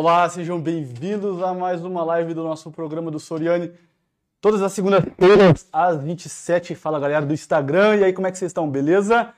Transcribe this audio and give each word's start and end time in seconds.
Olá, 0.00 0.28
sejam 0.28 0.60
bem-vindos 0.60 1.42
a 1.42 1.52
mais 1.52 1.84
uma 1.84 2.04
live 2.04 2.32
do 2.32 2.44
nosso 2.44 2.70
programa 2.70 3.10
do 3.10 3.18
Soriani. 3.18 3.72
Todas 4.40 4.62
as 4.62 4.72
segundas-feiras, 4.72 5.66
às 5.72 6.00
27. 6.00 6.76
Fala 6.76 7.00
galera 7.00 7.26
do 7.26 7.34
Instagram. 7.34 7.96
E 7.96 8.04
aí, 8.04 8.12
como 8.12 8.28
é 8.28 8.30
que 8.30 8.38
vocês 8.38 8.50
estão? 8.50 8.70
Beleza? 8.70 9.34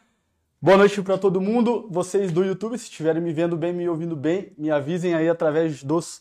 Boa 0.61 0.77
noite 0.77 1.01
para 1.01 1.17
todo 1.17 1.41
mundo. 1.41 1.89
Vocês 1.91 2.31
do 2.31 2.45
YouTube, 2.45 2.77
se 2.77 2.85
estiverem 2.85 3.23
me 3.23 3.33
vendo 3.33 3.57
bem, 3.57 3.73
me 3.73 3.89
ouvindo 3.89 4.15
bem, 4.15 4.53
me 4.59 4.71
avisem 4.71 5.15
aí 5.15 5.31
através 5.31 5.83
dos 5.83 6.21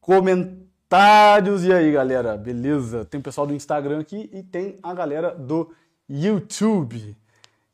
comentários. 0.00 1.62
E 1.62 1.70
aí, 1.70 1.92
galera? 1.92 2.38
Beleza? 2.38 3.04
Tem 3.04 3.20
o 3.20 3.22
pessoal 3.22 3.46
do 3.46 3.52
Instagram 3.52 4.00
aqui 4.00 4.30
e 4.32 4.42
tem 4.42 4.78
a 4.82 4.94
galera 4.94 5.34
do 5.34 5.74
YouTube. 6.08 7.14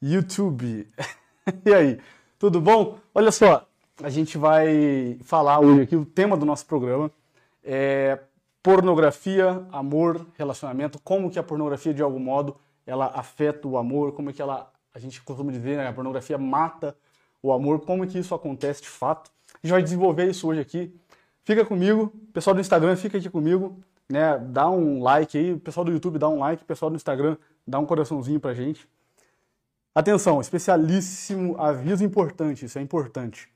YouTube. 0.02 0.88
e 1.65 1.73
aí? 1.73 2.01
Tudo 2.37 2.61
bom? 2.61 2.99
Olha 3.15 3.30
só, 3.30 3.65
a 4.03 4.11
gente 4.11 4.37
vai 4.37 5.19
falar 5.23 5.61
hoje 5.61 5.83
aqui 5.83 5.97
o 5.97 6.05
tema 6.05 6.37
do 6.37 6.45
nosso 6.45 6.66
programa 6.66 7.11
é 7.62 8.19
pornografia, 8.62 9.65
amor, 9.71 10.27
relacionamento, 10.37 10.98
como 11.02 11.30
que 11.30 11.39
a 11.39 11.43
pornografia 11.43 11.95
de 11.95 12.02
algum 12.02 12.19
modo 12.19 12.57
ela 12.87 13.07
afeta 13.15 13.69
o 13.69 13.77
amor, 13.77 14.12
como 14.12 14.30
é 14.30 14.33
que 14.33 14.43
ela, 14.43 14.73
a 14.93 14.99
gente 14.99 15.23
costuma 15.23 15.52
dizer, 15.52 15.77
né, 15.77 15.87
a 15.87 15.93
pornografia 15.93 16.37
mata 16.38 16.97
o 17.43 17.52
amor, 17.52 17.80
como 17.80 18.07
que 18.07 18.19
isso 18.19 18.35
acontece 18.35 18.83
de 18.83 18.88
fato. 18.88 19.30
A 19.55 19.66
gente 19.66 19.73
vai 19.73 19.83
desenvolver 19.83 20.29
isso 20.29 20.49
hoje 20.49 20.61
aqui. 20.61 20.95
Fica 21.45 21.65
comigo, 21.65 22.13
pessoal 22.33 22.55
do 22.55 22.61
Instagram, 22.61 22.96
fica 22.96 23.18
aqui 23.18 23.29
comigo, 23.29 23.79
né, 24.09 24.38
dá 24.38 24.68
um 24.68 25.02
like 25.02 25.37
aí, 25.37 25.57
pessoal 25.57 25.85
do 25.85 25.93
YouTube 25.93 26.18
dá 26.18 26.29
um 26.29 26.38
like, 26.38 26.65
pessoal 26.65 26.90
do 26.90 26.96
Instagram 26.96 27.37
dá 27.66 27.79
um 27.79 27.87
coraçãozinho 27.87 28.40
pra 28.40 28.55
gente. 28.55 28.88
Atenção, 29.95 30.40
especialíssimo 30.40 31.57
aviso 31.61 32.02
importante, 32.02 32.65
isso 32.65 32.79
é 32.79 32.83
importante. 32.83 33.54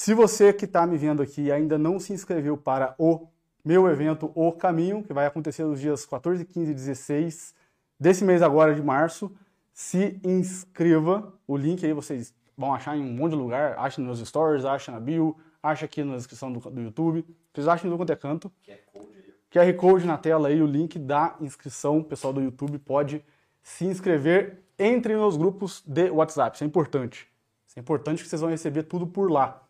Se 0.00 0.14
você 0.14 0.52
que 0.52 0.64
está 0.64 0.86
me 0.86 0.96
vendo 0.96 1.20
aqui 1.20 1.50
ainda 1.50 1.76
não 1.76 1.98
se 1.98 2.12
inscreveu 2.12 2.56
para 2.56 2.94
o 3.00 3.26
meu 3.64 3.88
evento 3.88 4.30
O 4.32 4.52
Caminho, 4.52 5.02
que 5.02 5.12
vai 5.12 5.26
acontecer 5.26 5.64
nos 5.64 5.80
dias 5.80 6.06
14, 6.06 6.44
15 6.44 6.70
e 6.70 6.74
16 6.74 7.52
desse 7.98 8.24
mês 8.24 8.40
agora 8.40 8.72
de 8.72 8.80
março, 8.80 9.28
se 9.72 10.20
inscreva. 10.22 11.34
O 11.48 11.56
link 11.56 11.84
aí 11.84 11.92
vocês 11.92 12.32
vão 12.56 12.72
achar 12.72 12.96
em 12.96 13.02
um 13.02 13.12
monte 13.12 13.32
de 13.32 13.38
lugar, 13.38 13.76
acha 13.76 14.00
nos 14.00 14.20
stories, 14.20 14.64
acha 14.64 14.92
na 14.92 15.00
bio, 15.00 15.36
acha 15.60 15.86
aqui 15.86 16.04
na 16.04 16.14
descrição 16.14 16.52
do, 16.52 16.60
do 16.60 16.80
YouTube. 16.80 17.26
Vocês 17.52 17.66
acham 17.66 17.90
no 17.90 17.96
quanto 17.96 18.12
é 18.12 18.16
canto. 18.16 18.52
QR 18.64 18.78
Code. 18.92 19.34
QR 19.50 19.74
Code 19.74 20.06
na 20.06 20.16
tela 20.16 20.46
aí, 20.46 20.62
o 20.62 20.66
link 20.66 20.96
da 20.96 21.34
inscrição. 21.40 21.98
O 21.98 22.04
pessoal 22.04 22.32
do 22.32 22.40
YouTube 22.40 22.78
pode 22.78 23.20
se 23.64 23.84
inscrever. 23.84 24.62
Entre 24.78 25.16
nos 25.16 25.36
grupos 25.36 25.82
de 25.84 26.08
WhatsApp, 26.08 26.54
isso 26.54 26.62
é 26.62 26.68
importante. 26.68 27.28
Isso 27.66 27.76
é 27.76 27.80
importante 27.80 28.22
que 28.22 28.28
vocês 28.28 28.40
vão 28.40 28.48
receber 28.48 28.84
tudo 28.84 29.04
por 29.04 29.28
lá 29.28 29.67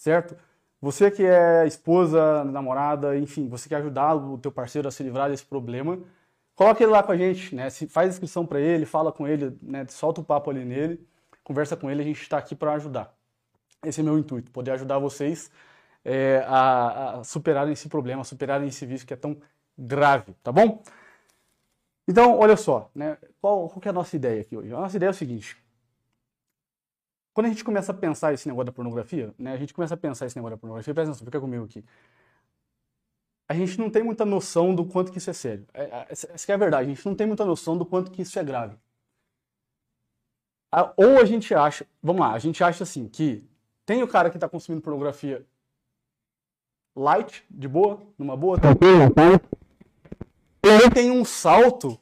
certo? 0.00 0.34
Você 0.80 1.10
que 1.10 1.22
é 1.24 1.66
esposa, 1.66 2.42
namorada, 2.44 3.16
enfim, 3.18 3.48
você 3.48 3.68
quer 3.68 3.76
ajudar 3.76 4.14
o 4.14 4.38
teu 4.38 4.50
parceiro 4.50 4.88
a 4.88 4.90
se 4.90 5.02
livrar 5.02 5.28
desse 5.30 5.44
problema, 5.44 5.98
coloque 6.54 6.82
ele 6.82 6.90
lá 6.90 7.02
com 7.02 7.12
a 7.12 7.16
gente, 7.16 7.54
né? 7.54 7.68
Faz 7.70 8.08
inscrição 8.14 8.46
para 8.46 8.60
ele, 8.60 8.86
fala 8.86 9.12
com 9.12 9.28
ele, 9.28 9.56
né? 9.62 9.86
Solta 9.88 10.22
o 10.22 10.24
papo 10.24 10.50
ali 10.50 10.64
nele, 10.64 11.06
conversa 11.44 11.76
com 11.76 11.90
ele, 11.90 12.00
a 12.00 12.04
gente 12.04 12.22
está 12.22 12.38
aqui 12.38 12.54
para 12.54 12.72
ajudar. 12.74 13.14
Esse 13.84 14.00
é 14.00 14.02
meu 14.02 14.18
intuito, 14.18 14.50
poder 14.50 14.72
ajudar 14.72 14.98
vocês 14.98 15.50
é, 16.04 16.44
a, 16.46 17.20
a, 17.20 17.24
superarem 17.24 17.72
esse 17.74 17.88
problema, 17.88 18.22
a 18.22 18.24
superarem 18.24 18.68
esse 18.68 18.86
vício 18.86 19.06
que 19.06 19.12
é 19.12 19.16
tão 19.16 19.36
grave, 19.76 20.34
tá 20.42 20.50
bom? 20.50 20.82
Então, 22.08 22.38
olha 22.38 22.56
só, 22.56 22.90
né? 22.94 23.18
Qual, 23.40 23.68
qual 23.68 23.82
é 23.84 23.88
a 23.90 23.92
nossa 23.92 24.16
ideia 24.16 24.40
aqui 24.40 24.56
hoje? 24.56 24.72
A 24.72 24.80
nossa 24.80 24.96
ideia 24.96 25.10
é 25.10 25.12
o 25.12 25.14
seguinte: 25.14 25.56
quando 27.40 27.46
a 27.46 27.48
gente 27.48 27.64
começa 27.64 27.90
a 27.90 27.94
pensar 27.94 28.34
esse 28.34 28.46
negócio 28.46 28.66
da 28.66 28.72
pornografia, 28.72 29.34
né? 29.38 29.54
A 29.54 29.56
gente 29.56 29.72
começa 29.72 29.94
a 29.94 29.96
pensar 29.96 30.26
esse 30.26 30.36
negócio 30.36 30.58
da 30.58 30.60
pornografia, 30.60 30.92
presta 30.92 31.12
atenção, 31.12 31.24
fica 31.24 31.40
comigo 31.40 31.64
aqui. 31.64 31.82
A 33.48 33.54
gente 33.54 33.78
não 33.78 33.88
tem 33.88 34.02
muita 34.02 34.26
noção 34.26 34.74
do 34.74 34.84
quanto 34.84 35.10
que 35.10 35.16
isso 35.16 35.30
é 35.30 35.32
sério. 35.32 35.66
É, 35.72 35.84
é, 35.84 36.06
essa 36.10 36.52
é 36.52 36.54
a 36.54 36.58
verdade, 36.58 36.84
a 36.84 36.94
gente 36.94 37.06
não 37.06 37.14
tem 37.14 37.26
muita 37.26 37.46
noção 37.46 37.78
do 37.78 37.86
quanto 37.86 38.10
que 38.10 38.20
isso 38.20 38.38
é 38.38 38.44
grave. 38.44 38.76
Ou 40.98 41.18
a 41.18 41.24
gente 41.24 41.54
acha, 41.54 41.86
vamos 42.02 42.20
lá, 42.20 42.34
a 42.34 42.38
gente 42.38 42.62
acha 42.62 42.84
assim, 42.84 43.08
que 43.08 43.42
tem 43.86 44.02
o 44.02 44.08
cara 44.08 44.28
que 44.28 44.36
está 44.36 44.46
consumindo 44.46 44.82
pornografia 44.82 45.46
light, 46.94 47.42
de 47.50 47.66
boa, 47.66 48.02
numa 48.18 48.36
boa, 48.36 48.60
tranquilo, 48.60 49.14
ele 50.62 50.90
tem 50.90 51.10
um 51.10 51.24
salto 51.24 51.98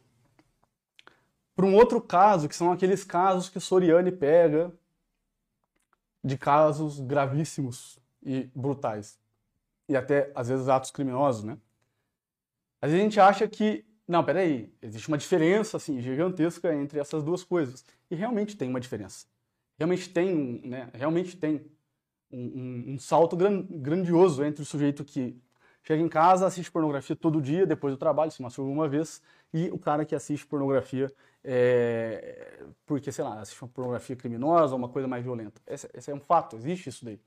para 1.55 1.65
um 1.65 1.77
outro 1.77 2.01
caso, 2.01 2.49
que 2.49 2.57
são 2.57 2.73
aqueles 2.73 3.05
casos 3.05 3.49
que 3.49 3.59
o 3.59 3.61
Soriani 3.61 4.11
pega 4.11 4.73
de 6.23 6.37
casos 6.37 7.01
gravíssimos 7.01 7.99
e 8.23 8.51
brutais. 8.55 9.19
E 9.89 9.97
até, 9.97 10.31
às 10.35 10.49
vezes, 10.49 10.69
atos 10.69 10.91
criminosos, 10.91 11.45
né? 11.45 11.59
A 12.81 12.89
gente 12.89 13.19
acha 13.19 13.49
que, 13.49 13.85
não, 14.07 14.25
peraí, 14.25 14.73
existe 14.83 15.09
uma 15.09 15.19
diferença, 15.19 15.77
assim, 15.77 16.01
gigantesca 16.01 16.75
entre 16.75 16.99
essas 16.99 17.23
duas 17.23 17.43
coisas. 17.43 17.85
E 18.11 18.15
realmente 18.15 18.57
tem 18.57 18.69
uma 18.69 18.81
diferença. 18.81 19.27
Realmente 19.79 20.11
tem, 20.11 20.61
né? 20.65 20.91
Realmente 20.93 21.37
tem 21.37 21.65
um, 22.31 22.39
um, 22.39 22.85
um 22.95 22.99
salto 22.99 23.37
gran, 23.37 23.63
grandioso 23.63 24.45
entre 24.45 24.63
o 24.63 24.67
sujeito 24.67 25.05
que 25.05 25.41
chega 25.83 26.03
em 26.03 26.09
casa, 26.09 26.47
assiste 26.47 26.71
pornografia 26.71 27.17
todo 27.17 27.41
dia, 27.41 27.67
depois 27.67 27.95
do 27.95 27.99
trabalho, 27.99 28.31
se 28.31 28.43
masturba 28.43 28.71
uma 28.71 28.89
vez, 28.89 29.23
e 29.55 29.71
o 29.71 29.79
cara 29.79 30.05
que 30.05 30.15
assiste 30.15 30.47
pornografia 30.47 31.11
é, 31.51 32.63
porque, 32.85 33.11
sei 33.11 33.25
lá, 33.25 33.41
assiste 33.41 33.63
uma 33.63 33.71
pornografia 33.71 34.15
criminosa 34.15 34.75
ou 34.75 34.79
uma 34.79 34.91
coisa 34.91 35.09
mais 35.09 35.25
violenta. 35.25 35.63
Esse, 35.67 35.89
esse, 35.95 36.11
é 36.11 36.15
um 36.15 36.21
fato, 36.21 36.57
existe 36.57 36.91
isso 36.91 37.07
daí. 37.07 37.19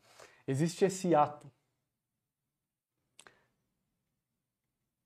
Existe 0.48 0.86
esse 0.86 1.16
ato. 1.16 1.52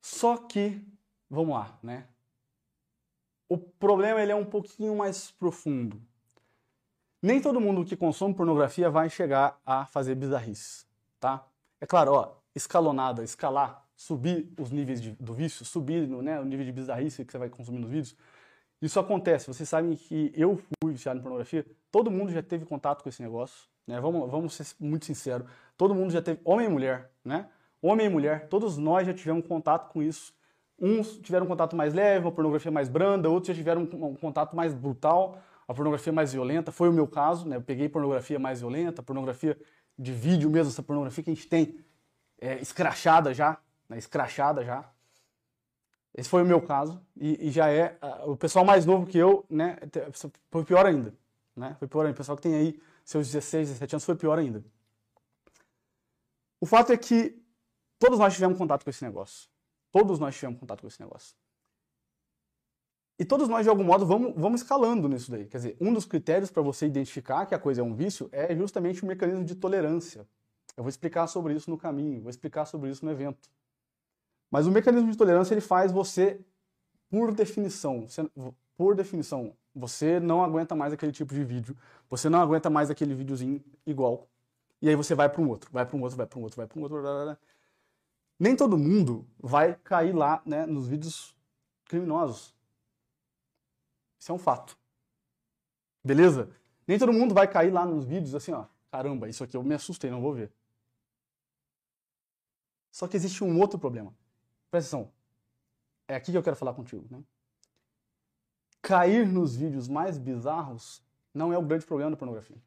Só 0.01 0.35
que, 0.35 0.85
vamos 1.29 1.55
lá, 1.55 1.79
né? 1.81 2.09
O 3.47 3.57
problema 3.57 4.21
ele 4.21 4.33
é 4.33 4.35
um 4.35 4.43
pouquinho 4.43 4.93
mais 4.97 5.31
profundo. 5.31 6.01
Nem 7.21 7.41
todo 7.41 7.61
mundo 7.61 7.85
que 7.85 7.95
consome 7.95 8.35
pornografia 8.35 8.89
vai 8.89 9.09
chegar 9.09 9.57
a 9.65 9.85
fazer 9.85 10.15
bizarrice, 10.15 10.85
tá? 11.21 11.47
É 11.79 11.85
claro, 11.85 12.11
ó, 12.11 12.35
escalonada, 12.53 13.23
escalar, 13.23 13.87
subir 13.95 14.51
os 14.59 14.71
níveis 14.71 15.01
de, 15.01 15.11
do 15.11 15.33
vício, 15.33 15.63
subir 15.63 16.05
né, 16.05 16.37
o 16.37 16.43
nível 16.43 16.65
de 16.65 16.73
bizarrice 16.73 17.23
que 17.23 17.31
você 17.31 17.37
vai 17.37 17.49
consumir 17.49 17.79
nos 17.79 17.89
vídeos, 17.89 18.15
isso 18.85 18.99
acontece. 18.99 19.47
Vocês 19.47 19.67
sabem 19.67 19.95
que 19.95 20.31
eu 20.35 20.57
fui 20.57 20.93
viciado 20.93 21.19
em 21.19 21.21
pornografia. 21.21 21.65
Todo 21.91 22.11
mundo 22.11 22.31
já 22.31 22.43
teve 22.43 22.65
contato 22.65 23.03
com 23.03 23.09
esse 23.09 23.21
negócio. 23.21 23.67
Né? 23.87 23.99
Vamos, 23.99 24.29
vamos 24.29 24.53
ser 24.53 24.65
muito 24.79 25.05
sinceros. 25.05 25.47
Todo 25.77 25.93
mundo 25.93 26.11
já 26.11 26.21
teve, 26.21 26.39
homem 26.43 26.67
e 26.67 26.69
mulher, 26.69 27.11
né? 27.23 27.49
Homem 27.81 28.07
e 28.07 28.09
mulher, 28.09 28.47
todos 28.47 28.77
nós 28.77 29.05
já 29.05 29.13
tivemos 29.13 29.45
contato 29.45 29.91
com 29.91 30.01
isso. 30.01 30.33
Uns 30.79 31.17
tiveram 31.17 31.45
um 31.45 31.49
contato 31.49 31.75
mais 31.75 31.93
leve, 31.93 32.25
uma 32.25 32.31
pornografia 32.31 32.71
mais 32.71 32.89
branda, 32.89 33.29
outros 33.29 33.49
já 33.49 33.53
tiveram 33.53 33.83
um, 33.83 34.05
um 34.07 34.15
contato 34.15 34.55
mais 34.55 34.73
brutal, 34.73 35.37
a 35.67 35.73
pornografia 35.73 36.11
mais 36.11 36.33
violenta. 36.33 36.71
Foi 36.71 36.89
o 36.89 36.93
meu 36.93 37.07
caso, 37.07 37.47
né? 37.47 37.57
Eu 37.57 37.61
peguei 37.61 37.87
pornografia 37.87 38.39
mais 38.39 38.59
violenta, 38.59 39.03
pornografia 39.03 39.57
de 39.97 40.11
vídeo 40.11 40.49
mesmo, 40.49 40.71
essa 40.71 40.83
pornografia 40.83 41.23
que 41.23 41.29
a 41.29 41.33
gente 41.33 41.47
tem 41.47 41.79
é, 42.41 42.59
escrachada 42.59 43.33
já, 43.33 43.57
né? 43.87 43.97
escrachada 43.97 44.63
já. 44.63 44.89
Esse 46.15 46.29
foi 46.29 46.41
o 46.41 46.45
meu 46.45 46.61
caso 46.61 47.01
e, 47.15 47.49
e 47.49 47.51
já 47.51 47.69
é 47.69 47.97
uh, 48.01 48.31
o 48.31 48.37
pessoal 48.37 48.63
mais 48.63 48.85
novo 48.85 49.05
que 49.05 49.17
eu, 49.17 49.45
né? 49.49 49.77
Foi 50.49 50.63
pior 50.63 50.85
ainda, 50.85 51.13
né? 51.53 51.75
Foi 51.77 51.89
pior 51.89 52.05
ainda. 52.05 52.13
O 52.13 52.17
pessoal 52.17 52.37
que 52.37 52.43
tem 52.43 52.55
aí 52.55 52.81
seus 53.03 53.27
16, 53.27 53.67
17 53.67 53.95
anos 53.95 54.05
foi 54.05 54.15
pior 54.15 54.39
ainda. 54.39 54.63
O 56.61 56.65
fato 56.65 56.93
é 56.93 56.97
que 56.97 57.37
todos 57.99 58.17
nós 58.17 58.33
tivemos 58.33 58.57
contato 58.57 58.85
com 58.85 58.89
esse 58.89 59.03
negócio. 59.03 59.49
Todos 59.91 60.17
nós 60.17 60.33
tivemos 60.33 60.57
contato 60.57 60.81
com 60.81 60.87
esse 60.87 61.01
negócio. 61.01 61.35
E 63.19 63.25
todos 63.25 63.47
nós, 63.49 63.63
de 63.63 63.69
algum 63.69 63.83
modo, 63.83 64.05
vamos, 64.05 64.33
vamos 64.35 64.61
escalando 64.61 65.09
nisso 65.09 65.29
daí. 65.29 65.45
Quer 65.47 65.57
dizer, 65.57 65.77
um 65.81 65.93
dos 65.93 66.05
critérios 66.05 66.49
para 66.49 66.61
você 66.61 66.85
identificar 66.85 67.45
que 67.45 67.53
a 67.53 67.59
coisa 67.59 67.81
é 67.81 67.83
um 67.83 67.93
vício 67.93 68.29
é 68.31 68.55
justamente 68.55 69.03
o 69.03 69.05
mecanismo 69.05 69.43
de 69.43 69.55
tolerância. 69.55 70.27
Eu 70.77 70.83
vou 70.83 70.89
explicar 70.89 71.27
sobre 71.27 71.53
isso 71.53 71.69
no 71.69 71.77
caminho, 71.77 72.21
vou 72.21 72.29
explicar 72.29 72.65
sobre 72.65 72.89
isso 72.89 73.05
no 73.05 73.11
evento. 73.11 73.49
Mas 74.55 74.67
o 74.67 74.71
mecanismo 74.71 75.11
de 75.11 75.17
tolerância 75.17 75.53
ele 75.53 75.59
faz 75.59 75.91
você, 75.91 76.39
por 77.09 77.33
definição, 77.33 78.07
você, 78.07 78.25
por 78.77 78.95
definição, 78.95 79.53
você 79.75 80.17
não 80.17 80.41
aguenta 80.41 80.73
mais 80.73 80.93
aquele 80.93 81.11
tipo 81.11 81.33
de 81.33 81.43
vídeo, 81.43 81.75
você 82.09 82.29
não 82.29 82.39
aguenta 82.39 82.69
mais 82.69 82.89
aquele 82.89 83.13
videozinho 83.13 83.61
igual. 83.85 84.29
E 84.81 84.87
aí 84.87 84.95
você 84.95 85.13
vai 85.13 85.27
para 85.27 85.41
um 85.41 85.49
outro, 85.49 85.69
vai 85.73 85.85
para 85.85 85.97
um 85.97 86.01
outro, 86.01 86.15
vai 86.15 86.25
para 86.25 86.39
um 86.39 86.41
outro, 86.43 86.55
vai 86.55 86.67
para 86.67 86.79
um 86.79 86.83
outro. 86.83 87.01
Blá, 87.01 87.11
blá, 87.11 87.23
blá. 87.25 87.37
Nem 88.39 88.55
todo 88.55 88.77
mundo 88.77 89.27
vai 89.37 89.75
cair 89.75 90.15
lá, 90.15 90.41
né, 90.45 90.65
nos 90.65 90.87
vídeos 90.87 91.35
criminosos. 91.83 92.55
Isso 94.17 94.31
é 94.31 94.35
um 94.35 94.39
fato. 94.39 94.77
Beleza? 96.01 96.49
Nem 96.87 96.97
todo 96.97 97.11
mundo 97.11 97.35
vai 97.35 97.45
cair 97.45 97.71
lá 97.71 97.85
nos 97.85 98.05
vídeos 98.05 98.33
assim, 98.33 98.53
ó, 98.53 98.67
caramba, 98.89 99.27
isso 99.27 99.43
aqui 99.43 99.57
eu 99.57 99.63
me 99.63 99.75
assustei, 99.75 100.09
não 100.09 100.21
vou 100.21 100.33
ver. 100.33 100.49
Só 102.89 103.05
que 103.05 103.17
existe 103.17 103.43
um 103.43 103.59
outro 103.59 103.77
problema. 103.77 104.15
Presta 104.75 104.97
atenção. 104.97 105.13
É 106.05 106.15
aqui 106.15 106.33
que 106.33 106.37
eu 106.37 106.43
quero 106.43 106.57
falar 106.57 106.73
contigo. 106.73 107.07
Né? 107.09 107.23
Cair 108.81 109.25
nos 109.25 109.55
vídeos 109.55 109.87
mais 109.87 110.17
bizarros 110.17 111.01
não 111.33 111.53
é 111.53 111.57
o 111.57 111.65
grande 111.65 111.85
problema 111.85 112.11
da 112.11 112.17
pornografia. 112.17 112.61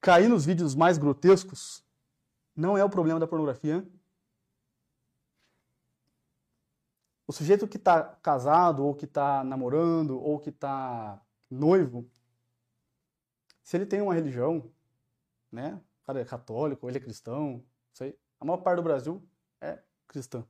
Cair 0.00 0.28
nos 0.28 0.44
vídeos 0.44 0.74
mais 0.74 0.98
grotescos 0.98 1.84
não 2.56 2.76
é 2.76 2.82
o 2.82 2.90
problema 2.90 3.20
da 3.20 3.28
pornografia. 3.28 3.86
O 7.28 7.32
sujeito 7.32 7.68
que 7.68 7.76
está 7.76 8.16
casado, 8.16 8.84
ou 8.84 8.92
que 8.92 9.04
está 9.04 9.44
namorando, 9.44 10.20
ou 10.20 10.40
que 10.40 10.50
está 10.50 11.24
noivo, 11.48 12.10
se 13.62 13.76
ele 13.76 13.86
tem 13.86 14.00
uma 14.00 14.14
religião, 14.14 14.68
né? 15.52 15.80
O 16.02 16.06
cara 16.06 16.20
é 16.20 16.24
católico, 16.24 16.88
ele 16.88 16.96
é 16.96 17.00
cristão, 17.00 17.64
sei. 17.92 18.18
A 18.40 18.44
maior 18.44 18.58
parte 18.58 18.76
do 18.76 18.82
Brasil 18.82 19.22
é 19.60 19.78
cristã. 20.06 20.44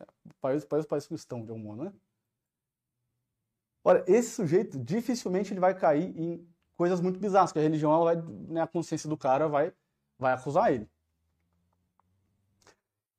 É, 0.00 0.06
país, 0.40 0.64
país, 0.64 0.86
país 0.86 1.06
cristão, 1.06 1.44
de 1.44 1.50
algum 1.50 1.62
modo, 1.62 1.84
né? 1.84 1.92
Olha, 3.82 4.02
esse 4.06 4.30
sujeito 4.30 4.78
dificilmente 4.78 5.52
ele 5.52 5.60
vai 5.60 5.74
cair 5.74 6.18
em 6.18 6.46
coisas 6.76 7.00
muito 7.00 7.20
bizarras, 7.20 7.52
que 7.52 7.58
a 7.58 7.62
religião, 7.62 7.92
ela 7.92 8.04
vai, 8.04 8.16
né, 8.48 8.60
a 8.62 8.66
consciência 8.66 9.08
do 9.08 9.16
cara 9.16 9.46
vai, 9.46 9.72
vai 10.18 10.32
acusar 10.32 10.72
ele. 10.72 10.88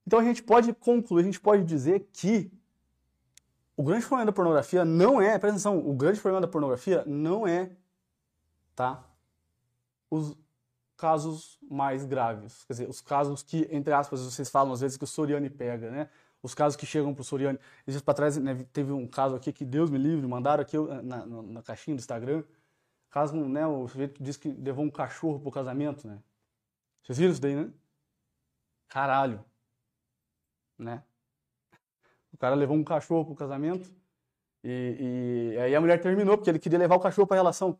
Então 0.05 0.19
a 0.19 0.23
gente 0.23 0.43
pode 0.43 0.73
concluir, 0.73 1.21
a 1.21 1.25
gente 1.25 1.39
pode 1.39 1.63
dizer 1.63 2.09
que 2.11 2.51
o 3.77 3.83
grande 3.83 4.05
problema 4.05 4.25
da 4.25 4.31
pornografia 4.31 4.85
não 4.85 5.21
é, 5.21 5.37
presta 5.37 5.49
atenção, 5.49 5.77
o 5.79 5.93
grande 5.93 6.19
problema 6.19 6.41
da 6.41 6.47
pornografia 6.47 7.03
não 7.05 7.45
é, 7.47 7.75
tá, 8.75 9.03
os 10.09 10.37
casos 10.97 11.59
mais 11.69 12.05
graves, 12.05 12.63
quer 12.65 12.73
dizer, 12.73 12.89
os 12.89 13.01
casos 13.01 13.43
que, 13.43 13.67
entre 13.71 13.93
aspas, 13.93 14.21
vocês 14.21 14.49
falam 14.49 14.73
às 14.73 14.81
vezes 14.81 14.97
que 14.97 15.03
o 15.03 15.07
Soriani 15.07 15.49
pega, 15.49 15.91
né, 15.91 16.09
os 16.41 16.53
casos 16.53 16.75
que 16.75 16.85
chegam 16.85 17.13
para 17.13 17.21
o 17.21 17.23
Soriani. 17.25 17.59
Dias 17.87 18.01
para 18.01 18.13
trás 18.13 18.37
né, 18.37 18.65
teve 18.71 18.91
um 18.91 19.07
caso 19.07 19.35
aqui 19.35 19.51
que 19.51 19.65
Deus 19.65 19.89
me 19.89 19.97
livre, 19.97 20.25
mandaram 20.27 20.61
aqui 20.61 20.77
na, 20.77 21.25
na, 21.25 21.41
na 21.41 21.61
caixinha 21.63 21.95
do 21.95 21.99
Instagram. 21.99 22.43
Caso, 23.09 23.35
né, 23.35 23.65
o 23.65 23.87
sujeito 23.87 24.21
disse 24.21 24.37
que 24.39 24.49
levou 24.49 24.85
um 24.85 24.91
cachorro 24.91 25.39
pro 25.39 25.49
casamento, 25.49 26.07
né? 26.07 26.19
Vocês 27.01 27.17
viram 27.17 27.31
isso 27.31 27.41
daí, 27.41 27.55
né? 27.55 27.71
Caralho. 28.87 29.43
Né? 30.77 31.01
O 32.33 32.37
cara 32.37 32.55
levou 32.55 32.75
um 32.75 32.83
cachorro 32.83 33.25
pro 33.25 33.35
casamento 33.35 33.89
e, 34.63 35.53
e 35.53 35.59
aí 35.59 35.75
a 35.75 35.81
mulher 35.81 36.01
terminou 36.01 36.37
porque 36.37 36.49
ele 36.49 36.59
queria 36.59 36.77
levar 36.77 36.95
o 36.95 36.99
cachorro 36.99 37.27
para 37.27 37.37
relação. 37.37 37.79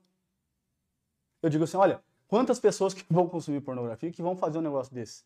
Eu 1.42 1.50
digo 1.50 1.66
assim, 1.66 1.78
olha, 1.78 2.02
quantas 2.28 2.60
pessoas 2.60 2.94
que 2.94 3.06
vão 3.10 3.28
consumir 3.28 3.62
pornografia 3.62 4.12
que 4.12 4.22
vão 4.22 4.36
fazer 4.36 4.58
um 4.58 4.62
negócio 4.62 4.94
desse? 4.94 5.24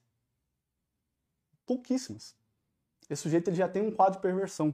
Pouquíssimas 1.66 2.36
esse 3.10 3.24
sujeito 3.24 3.50
ele 3.50 3.58
já 3.58 3.68
tem 3.68 3.82
um 3.82 3.92
quadro 3.92 4.16
de 4.16 4.22
perversão. 4.22 4.74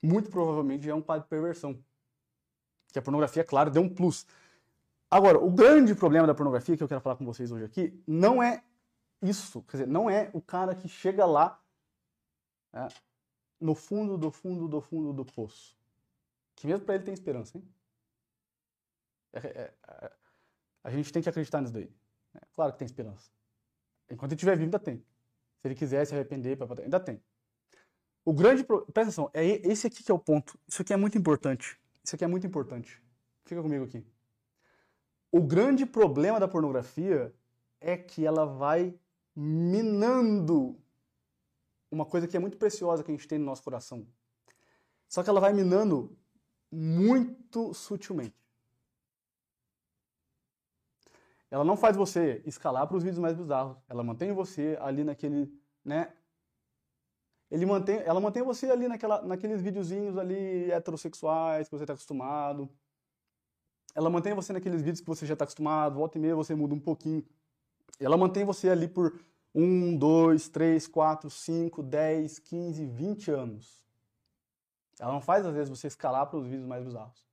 Muito 0.00 0.30
provavelmente 0.30 0.84
já 0.84 0.92
é 0.92 0.94
um 0.94 1.02
quadro 1.02 1.24
de 1.24 1.28
perversão. 1.28 1.82
Que 2.92 2.98
a 2.98 3.02
pornografia, 3.02 3.42
claro, 3.42 3.70
deu 3.70 3.82
um 3.82 3.92
plus. 3.92 4.26
Agora, 5.10 5.38
o 5.38 5.50
grande 5.50 5.94
problema 5.94 6.26
da 6.26 6.34
pornografia 6.34 6.76
que 6.76 6.82
eu 6.82 6.88
quero 6.88 7.00
falar 7.00 7.16
com 7.16 7.24
vocês 7.24 7.50
hoje 7.50 7.64
aqui 7.64 8.02
não 8.06 8.42
é 8.42 8.62
isso. 9.20 9.62
Quer 9.62 9.78
dizer, 9.78 9.88
não 9.88 10.08
é 10.08 10.30
o 10.32 10.40
cara 10.40 10.74
que 10.74 10.88
chega 10.88 11.26
lá 11.26 11.60
é, 12.72 12.88
no 13.60 13.74
fundo 13.74 14.16
do 14.16 14.30
fundo 14.30 14.68
do 14.68 14.80
fundo 14.80 15.12
do 15.12 15.24
poço. 15.24 15.76
Que 16.54 16.66
mesmo 16.66 16.86
para 16.86 16.94
ele 16.94 17.04
tem 17.04 17.14
esperança, 17.14 17.58
hein? 17.58 17.68
É, 19.32 19.38
é, 19.38 19.74
é, 19.88 20.12
a 20.86 20.90
gente 20.90 21.12
tem 21.12 21.20
que 21.20 21.28
acreditar 21.28 21.60
nisso 21.60 21.72
daí. 21.72 21.90
É, 22.32 22.38
claro 22.54 22.72
que 22.72 22.78
tem 22.78 22.86
esperança. 22.86 23.28
Enquanto 24.08 24.30
ele 24.30 24.36
estiver 24.36 24.52
vivo, 24.52 24.66
ainda 24.66 24.78
tem. 24.78 24.98
Se 25.58 25.66
ele 25.66 25.74
quiser 25.74 26.06
se 26.06 26.14
arrepender, 26.14 26.56
ainda 26.80 27.00
tem. 27.00 27.20
O 28.24 28.32
grande. 28.32 28.62
Presta 28.62 29.00
atenção, 29.02 29.28
é 29.34 29.44
esse 29.44 29.88
aqui 29.88 30.04
que 30.04 30.12
é 30.12 30.14
o 30.14 30.18
ponto. 30.18 30.56
Isso 30.68 30.82
aqui 30.82 30.92
é 30.92 30.96
muito 30.96 31.18
importante. 31.18 31.76
Isso 32.04 32.14
aqui 32.14 32.22
é 32.22 32.28
muito 32.28 32.46
importante. 32.46 33.02
Fica 33.44 33.60
comigo 33.60 33.84
aqui. 33.84 34.06
O 35.32 35.42
grande 35.42 35.84
problema 35.84 36.38
da 36.38 36.46
pornografia 36.46 37.34
é 37.80 37.96
que 37.96 38.24
ela 38.24 38.46
vai 38.46 38.94
minando 39.34 40.80
uma 41.90 42.06
coisa 42.06 42.28
que 42.28 42.36
é 42.36 42.40
muito 42.40 42.56
preciosa 42.56 43.02
que 43.02 43.10
a 43.10 43.14
gente 43.14 43.26
tem 43.26 43.40
no 43.40 43.44
nosso 43.44 43.62
coração. 43.64 44.06
Só 45.08 45.24
que 45.24 45.28
ela 45.28 45.40
vai 45.40 45.52
minando 45.52 46.16
muito 46.70 47.74
sutilmente. 47.74 48.45
Ela 51.50 51.64
não 51.64 51.76
faz 51.76 51.96
você 51.96 52.42
escalar 52.44 52.86
para 52.86 52.96
os 52.96 53.02
vídeos 53.02 53.20
mais 53.20 53.34
bizarros. 53.34 53.76
Ela 53.88 54.02
mantém 54.02 54.32
você 54.32 54.76
ali 54.80 55.04
naquele, 55.04 55.52
né, 55.84 56.12
ele 57.50 57.64
mantém, 57.64 57.98
ela 58.04 58.20
mantém 58.20 58.42
você 58.42 58.70
ali 58.70 58.88
naquela, 58.88 59.22
naqueles 59.22 59.60
videozinhos 59.62 60.18
ali 60.18 60.70
heterossexuais 60.70 61.68
que 61.68 61.76
você 61.76 61.84
está 61.84 61.92
acostumado. 61.92 62.68
Ela 63.94 64.10
mantém 64.10 64.34
você 64.34 64.52
naqueles 64.52 64.82
vídeos 64.82 65.00
que 65.00 65.06
você 65.06 65.24
já 65.24 65.34
está 65.34 65.44
acostumado, 65.44 65.94
volta 65.94 66.18
e 66.18 66.20
meia 66.20 66.34
você 66.34 66.54
muda 66.54 66.74
um 66.74 66.80
pouquinho. 66.80 67.24
Ela 68.00 68.16
mantém 68.16 68.44
você 68.44 68.68
ali 68.68 68.88
por 68.88 69.18
1, 69.54 69.96
2, 69.96 70.48
3, 70.48 70.86
4, 70.86 71.30
5, 71.30 71.82
10, 71.82 72.38
15, 72.40 72.84
20 72.84 73.30
anos. 73.30 73.86
Ela 74.98 75.12
não 75.12 75.20
faz, 75.20 75.46
às 75.46 75.54
vezes, 75.54 75.70
você 75.70 75.86
escalar 75.86 76.26
para 76.26 76.38
os 76.38 76.46
vídeos 76.46 76.66
mais 76.66 76.84
bizarros. 76.84 77.26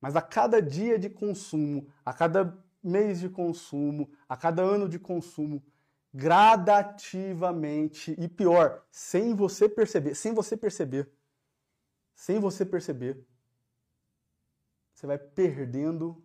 Mas 0.00 0.16
a 0.16 0.22
cada 0.22 0.60
dia 0.60 0.98
de 0.98 1.08
consumo, 1.08 1.88
a 2.04 2.12
cada 2.12 2.56
mês 2.82 3.20
de 3.20 3.28
consumo, 3.28 4.10
a 4.28 4.36
cada 4.36 4.62
ano 4.62 4.88
de 4.88 4.98
consumo, 4.98 5.64
gradativamente 6.12 8.14
e 8.18 8.28
pior, 8.28 8.84
sem 8.90 9.34
você 9.34 9.68
perceber, 9.68 10.14
sem 10.14 10.32
você 10.32 10.56
perceber, 10.56 11.10
sem 12.14 12.38
você 12.38 12.64
perceber, 12.64 13.26
você 14.94 15.06
vai 15.06 15.18
perdendo 15.18 16.24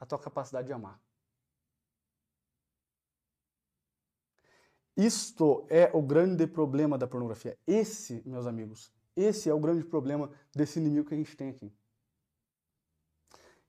a 0.00 0.06
tua 0.06 0.18
capacidade 0.18 0.66
de 0.66 0.72
amar. 0.72 1.00
Isto 4.96 5.66
é 5.70 5.90
o 5.94 6.02
grande 6.02 6.46
problema 6.46 6.98
da 6.98 7.06
pornografia. 7.06 7.56
Esse, 7.66 8.22
meus 8.26 8.46
amigos, 8.46 8.92
esse 9.16 9.48
é 9.48 9.54
o 9.54 9.60
grande 9.60 9.84
problema 9.84 10.30
desse 10.54 10.80
inimigo 10.80 11.08
que 11.08 11.14
a 11.14 11.16
gente 11.16 11.36
tem 11.36 11.50
aqui. 11.50 11.72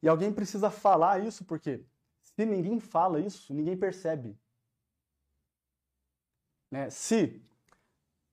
E 0.03 0.10
alguém 0.10 0.33
precisa 0.33 0.69
falar 0.69 1.24
isso 1.24 1.45
porque 1.45 1.81
se 2.22 2.45
ninguém 2.45 2.77
fala 2.77 3.22
isso, 3.22 3.53
ninguém 3.53 3.77
percebe. 3.77 4.38
Né? 6.69 6.89
Se, 6.89 7.41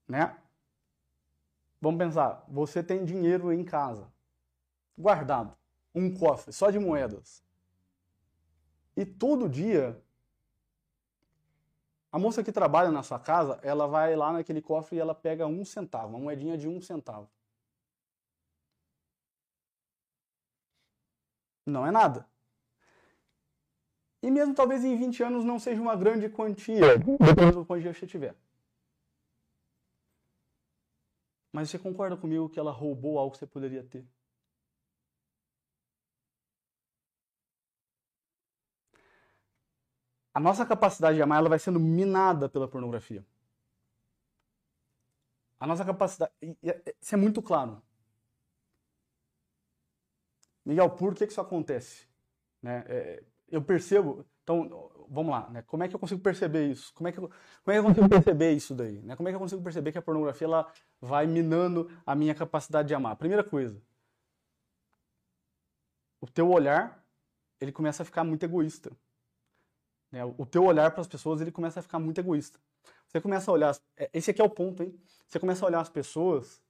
né? 0.09 0.37
Vamos 1.81 1.97
pensar, 1.97 2.45
você 2.49 2.83
tem 2.83 3.05
dinheiro 3.05 3.53
em 3.53 3.63
casa, 3.63 4.13
guardado, 4.99 5.57
um 5.95 6.13
cofre 6.13 6.53
só 6.53 6.73
de 6.73 6.79
moedas. 6.81 7.41
E 8.97 9.07
todo 9.07 9.49
dia, 9.49 10.03
a 12.11 12.19
moça 12.19 12.43
que 12.43 12.51
trabalha 12.51 12.91
na 12.91 13.05
sua 13.05 13.21
casa, 13.21 13.61
ela 13.63 13.87
vai 13.87 14.17
lá 14.17 14.33
naquele 14.33 14.61
cofre 14.61 14.97
e 14.97 15.01
ela 15.01 15.15
pega 15.15 15.47
um 15.47 15.65
centavo, 15.65 16.09
uma 16.09 16.19
moedinha 16.19 16.59
de 16.59 16.67
um 16.67 16.81
centavo. 16.81 17.31
Não 21.71 21.87
é 21.87 21.91
nada. 21.91 22.29
E 24.23 24.31
mesmo 24.31 24.55
talvez 24.55 24.85
em 24.85 24.97
20 24.97 25.23
anos 25.23 25.45
não 25.45 25.59
seja 25.59 25.81
uma 25.81 25.97
grande 25.97 26.29
quantia, 26.29 26.99
dependendo 26.99 27.61
do 27.61 27.65
quantia 27.65 27.93
que 27.93 27.99
você 27.99 28.07
tiver. 28.07 28.37
Mas 31.53 31.71
você 31.71 31.79
concorda 31.79 32.17
comigo 32.17 32.49
que 32.49 32.59
ela 32.59 32.71
roubou 32.71 33.19
algo 33.19 33.33
que 33.33 33.39
você 33.39 33.47
poderia 33.47 33.83
ter? 33.83 34.07
A 40.33 40.39
nossa 40.39 40.65
capacidade 40.65 41.17
de 41.17 41.23
amar 41.23 41.39
ela 41.39 41.49
vai 41.49 41.59
sendo 41.59 41.81
minada 41.81 42.49
pela 42.49 42.69
pornografia. 42.69 43.25
A 45.59 45.67
nossa 45.67 45.85
capacidade. 45.85 46.33
Isso 47.01 47.15
é 47.15 47.19
muito 47.19 47.43
claro. 47.43 47.83
Miguel, 50.65 50.91
por 50.91 51.15
que, 51.15 51.27
que 51.27 51.33
isso 51.33 51.41
acontece? 51.41 52.07
Né? 52.63 52.85
É, 52.87 53.23
eu 53.51 53.63
percebo. 53.63 54.25
Então, 54.43 54.91
vamos 55.09 55.31
lá, 55.31 55.49
né? 55.51 55.63
Como 55.63 55.83
é 55.83 55.89
que 55.89 55.95
eu 55.95 55.99
consigo 55.99 56.21
perceber 56.21 56.69
isso? 56.69 56.93
Como 56.95 57.09
é 57.09 57.13
que 57.13 57.19
eu, 57.19 57.31
como 57.63 57.73
é 57.73 57.75
que 57.75 57.79
eu 57.79 57.85
consigo 57.85 58.09
perceber 58.09 58.53
isso 58.53 58.75
daí? 58.75 59.01
Né? 59.03 59.17
Como 59.17 59.29
é 59.29 59.33
que 59.33 59.37
eu 59.37 59.41
consigo 59.41 59.63
perceber 59.63 59.93
que 59.93 59.99
a 59.99 60.03
pornografia 60.03 60.47
ela 60.47 60.73
vai 61.01 61.27
minando 61.27 61.91
a 62.05 62.15
minha 62.15 62.35
capacidade 62.35 62.89
de 62.89 62.95
amar? 62.95 63.17
Primeira 63.17 63.45
coisa, 63.45 63.81
o 66.21 66.27
teu 66.27 66.51
olhar 66.51 67.01
ele 67.61 67.73
começa 67.73 68.03
a 68.03 68.07
ficar 68.07 68.25
muito 68.25 68.43
egoísta. 68.45 68.91
Né? 70.11 70.25
O 70.25 70.47
teu 70.47 70.65
olhar 70.65 70.91
para 70.91 71.01
as 71.01 71.07
pessoas 71.07 71.41
ele 71.41 71.53
começa 71.53 71.81
a 71.81 71.83
ficar 71.83 71.99
muito 71.99 72.19
egoísta. 72.19 72.59
Você 73.07 73.21
começa 73.21 73.51
a 73.51 73.55
olhar, 73.55 73.77
é, 73.97 74.09
esse 74.13 74.31
aqui 74.31 74.41
é 74.41 74.45
o 74.45 74.51
ponto, 74.51 74.83
hein? 74.83 74.99
Você 75.27 75.39
começa 75.39 75.65
a 75.65 75.69
olhar 75.69 75.81
as 75.81 75.89
pessoas, 75.89 76.63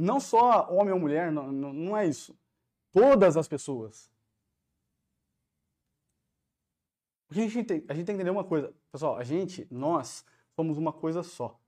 não 0.00 0.20
só 0.20 0.68
homem 0.70 0.92
ou 0.92 1.00
mulher, 1.00 1.32
não, 1.32 1.50
não, 1.50 1.96
é 1.96 2.06
isso. 2.06 2.38
Todas 2.92 3.36
as 3.36 3.48
pessoas 3.48 4.10
Porque 7.28 7.42
a 7.42 7.48
gente, 7.48 7.64
tem, 7.66 7.84
a 7.88 7.94
gente 7.94 8.06
tem 8.06 8.16
que 8.16 8.22
entender 8.22 8.30
uma 8.30 8.44
coisa. 8.44 8.74
Pessoal, 8.90 9.16
a 9.16 9.22
gente, 9.22 9.68
nós, 9.70 10.24
somos 10.56 10.78
uma 10.78 10.92
coisa 10.92 11.22
só. 11.22 11.60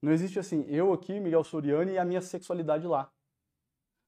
Não 0.00 0.12
existe 0.12 0.38
assim, 0.38 0.64
eu 0.68 0.92
aqui, 0.92 1.18
Miguel 1.18 1.42
Soriani, 1.42 1.92
e 1.92 1.98
a 1.98 2.04
minha 2.04 2.20
sexualidade 2.20 2.86
lá. 2.86 3.10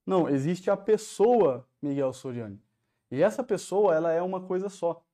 Não, 0.06 0.28
existe 0.28 0.70
a 0.70 0.76
pessoa 0.76 1.66
Miguel 1.82 2.12
Soriani. 2.12 2.62
E 3.10 3.20
essa 3.22 3.42
pessoa, 3.42 3.92
ela 3.92 4.12
é 4.12 4.22
uma 4.22 4.40
coisa 4.40 4.68
só. 4.68 5.04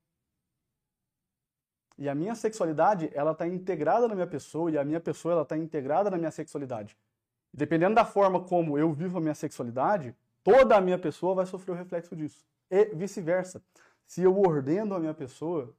E 1.96 2.10
a 2.10 2.14
minha 2.14 2.34
sexualidade, 2.34 3.10
ela 3.14 3.32
está 3.32 3.48
integrada 3.48 4.06
na 4.06 4.14
minha 4.14 4.26
pessoa 4.26 4.70
e 4.70 4.76
a 4.76 4.84
minha 4.84 5.00
pessoa, 5.00 5.32
ela 5.32 5.42
está 5.42 5.56
integrada 5.56 6.10
na 6.10 6.18
minha 6.18 6.30
sexualidade. 6.30 6.94
Dependendo 7.56 7.94
da 7.94 8.04
forma 8.04 8.44
como 8.44 8.76
eu 8.76 8.92
vivo 8.92 9.16
a 9.16 9.20
minha 9.20 9.34
sexualidade, 9.34 10.14
toda 10.44 10.76
a 10.76 10.80
minha 10.80 10.98
pessoa 10.98 11.34
vai 11.34 11.46
sofrer 11.46 11.72
o 11.72 11.74
reflexo 11.74 12.14
disso. 12.14 12.46
E 12.70 12.94
vice-versa. 12.94 13.64
Se 14.04 14.22
eu 14.22 14.38
ordeno 14.38 14.94
a 14.94 15.00
minha 15.00 15.14
pessoa, 15.14 15.74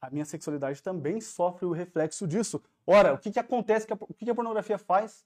a 0.00 0.10
minha 0.10 0.24
sexualidade 0.24 0.82
também 0.82 1.20
sofre 1.20 1.66
o 1.66 1.70
reflexo 1.70 2.26
disso. 2.26 2.60
Ora, 2.84 3.14
o 3.14 3.18
que, 3.18 3.30
que 3.30 3.38
acontece, 3.38 3.86
o 3.92 4.12
que, 4.12 4.24
que 4.24 4.30
a 4.30 4.34
pornografia 4.34 4.76
faz? 4.76 5.24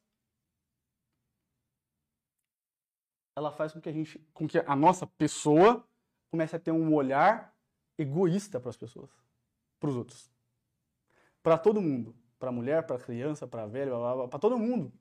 Ela 3.34 3.50
faz 3.50 3.72
com 3.72 3.80
que 3.80 3.88
a 3.88 3.92
gente, 3.92 4.18
com 4.34 4.46
que 4.46 4.58
a 4.58 4.76
nossa 4.76 5.06
pessoa 5.06 5.82
comece 6.30 6.54
a 6.54 6.58
ter 6.58 6.70
um 6.70 6.92
olhar 6.92 7.56
egoísta 7.96 8.60
para 8.60 8.68
as 8.68 8.76
pessoas, 8.76 9.10
para 9.80 9.88
os 9.88 9.96
outros. 9.96 10.30
Para 11.42 11.56
todo 11.56 11.80
mundo. 11.80 12.14
Para 12.38 12.52
mulher, 12.52 12.86
para 12.86 12.98
criança, 12.98 13.46
para 13.46 13.62
a 13.62 13.66
velha, 13.66 13.92
para 14.28 14.38
todo 14.38 14.58
mundo. 14.58 14.92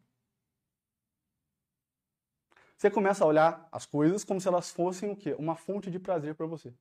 Você 2.78 2.92
começa 2.92 3.24
a 3.24 3.28
olhar 3.28 3.68
as 3.72 3.88
coisas 3.88 4.24
como 4.24 4.40
se 4.40 4.48
elas 4.48 4.70
fossem 4.70 5.10
o 5.10 5.16
quê? 5.16 5.34
Uma 5.34 5.56
fonte 5.56 5.90
de 5.90 5.98
prazer 5.98 6.36
para 6.36 6.46
você. 6.46 6.72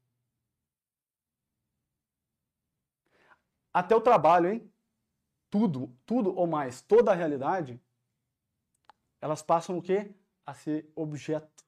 Até 3.73 3.97
o 3.97 4.01
trabalho, 4.01 4.51
hein? 4.51 4.73
Tudo, 5.49 5.97
tudo 6.05 6.35
ou 6.37 6.47
mais, 6.47 6.83
toda 6.83 7.13
a 7.13 7.15
realidade, 7.15 7.81
elas 9.23 9.43
passam 9.43 9.79
o 9.79 9.83
quê? 9.83 10.15
A 10.45 10.53
ser 10.53 10.91
objeto. 10.95 11.65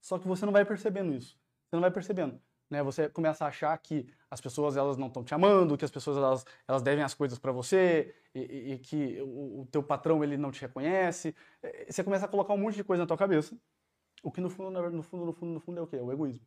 Só 0.00 0.18
que 0.18 0.26
você 0.26 0.44
não 0.44 0.52
vai 0.52 0.64
percebendo 0.64 1.12
isso. 1.12 1.38
Você 1.68 1.76
não 1.76 1.82
vai 1.82 1.90
percebendo. 1.90 2.40
Né? 2.70 2.82
Você 2.82 3.08
começa 3.08 3.44
a 3.44 3.48
achar 3.48 3.76
que 3.78 4.06
as 4.30 4.40
pessoas 4.40 4.76
elas 4.76 4.96
não 4.96 5.08
estão 5.08 5.24
te 5.24 5.34
amando, 5.34 5.76
que 5.76 5.84
as 5.84 5.90
pessoas 5.90 6.16
elas, 6.16 6.46
elas 6.68 6.82
devem 6.82 7.02
as 7.04 7.14
coisas 7.14 7.38
para 7.38 7.50
você 7.50 8.14
e, 8.34 8.40
e, 8.40 8.72
e, 8.74 8.78
que 8.78 9.20
o, 9.22 9.62
o 9.62 9.68
teu 9.70 9.82
patrão 9.82 10.22
ele 10.22 10.36
não 10.36 10.52
te 10.52 10.60
reconhece. 10.60 11.34
É, 11.62 11.90
você 11.90 12.04
começa 12.04 12.26
a 12.26 12.28
colocar 12.28 12.54
um 12.54 12.58
monte 12.58 12.76
de 12.76 12.84
coisa 12.84 13.02
na 13.02 13.06
tua 13.06 13.18
cabeça, 13.18 13.56
o 14.22 14.30
que 14.30 14.40
no 14.40 14.50
fundo, 14.50 14.70
no 14.70 15.02
fundo, 15.02 15.26
no 15.26 15.32
fundo, 15.32 15.52
no 15.54 15.60
fundo 15.60 15.78
é 15.80 15.82
o 15.82 15.86
quê? 15.86 15.96
O 15.96 16.12
egoísmo. 16.12 16.46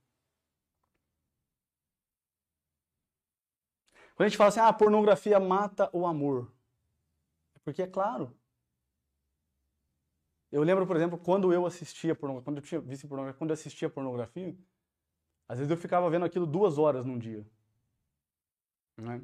Quando 4.16 4.28
a 4.28 4.30
gente 4.30 4.38
fala 4.38 4.50
assim, 4.50 4.60
ah, 4.60 4.68
a 4.68 4.74
pornografia 4.74 5.40
mata 5.40 5.90
o 5.92 6.06
amor. 6.06 6.52
É 7.56 7.60
porque 7.64 7.82
é 7.82 7.88
claro. 7.88 8.36
Eu 10.52 10.62
lembro, 10.62 10.86
por 10.86 10.96
exemplo, 10.96 11.18
quando 11.18 11.52
eu 11.52 11.66
assistia 11.66 12.14
pornografia, 12.14 12.46
quando 12.46 12.58
eu 12.58 12.64
tinha 12.64 12.80
visto 12.80 13.08
pornografia, 13.08 13.40
quando 13.40 13.50
eu 13.50 13.56
assistia 13.56 13.90
pornografia, 13.90 14.56
às 15.48 15.60
vezes 15.60 15.72
eu 15.72 15.78
ficava 15.78 16.10
vendo 16.10 16.26
aquilo 16.26 16.46
duas 16.46 16.78
horas 16.78 17.06
num 17.06 17.18
dia. 17.18 17.46
Né? 18.98 19.22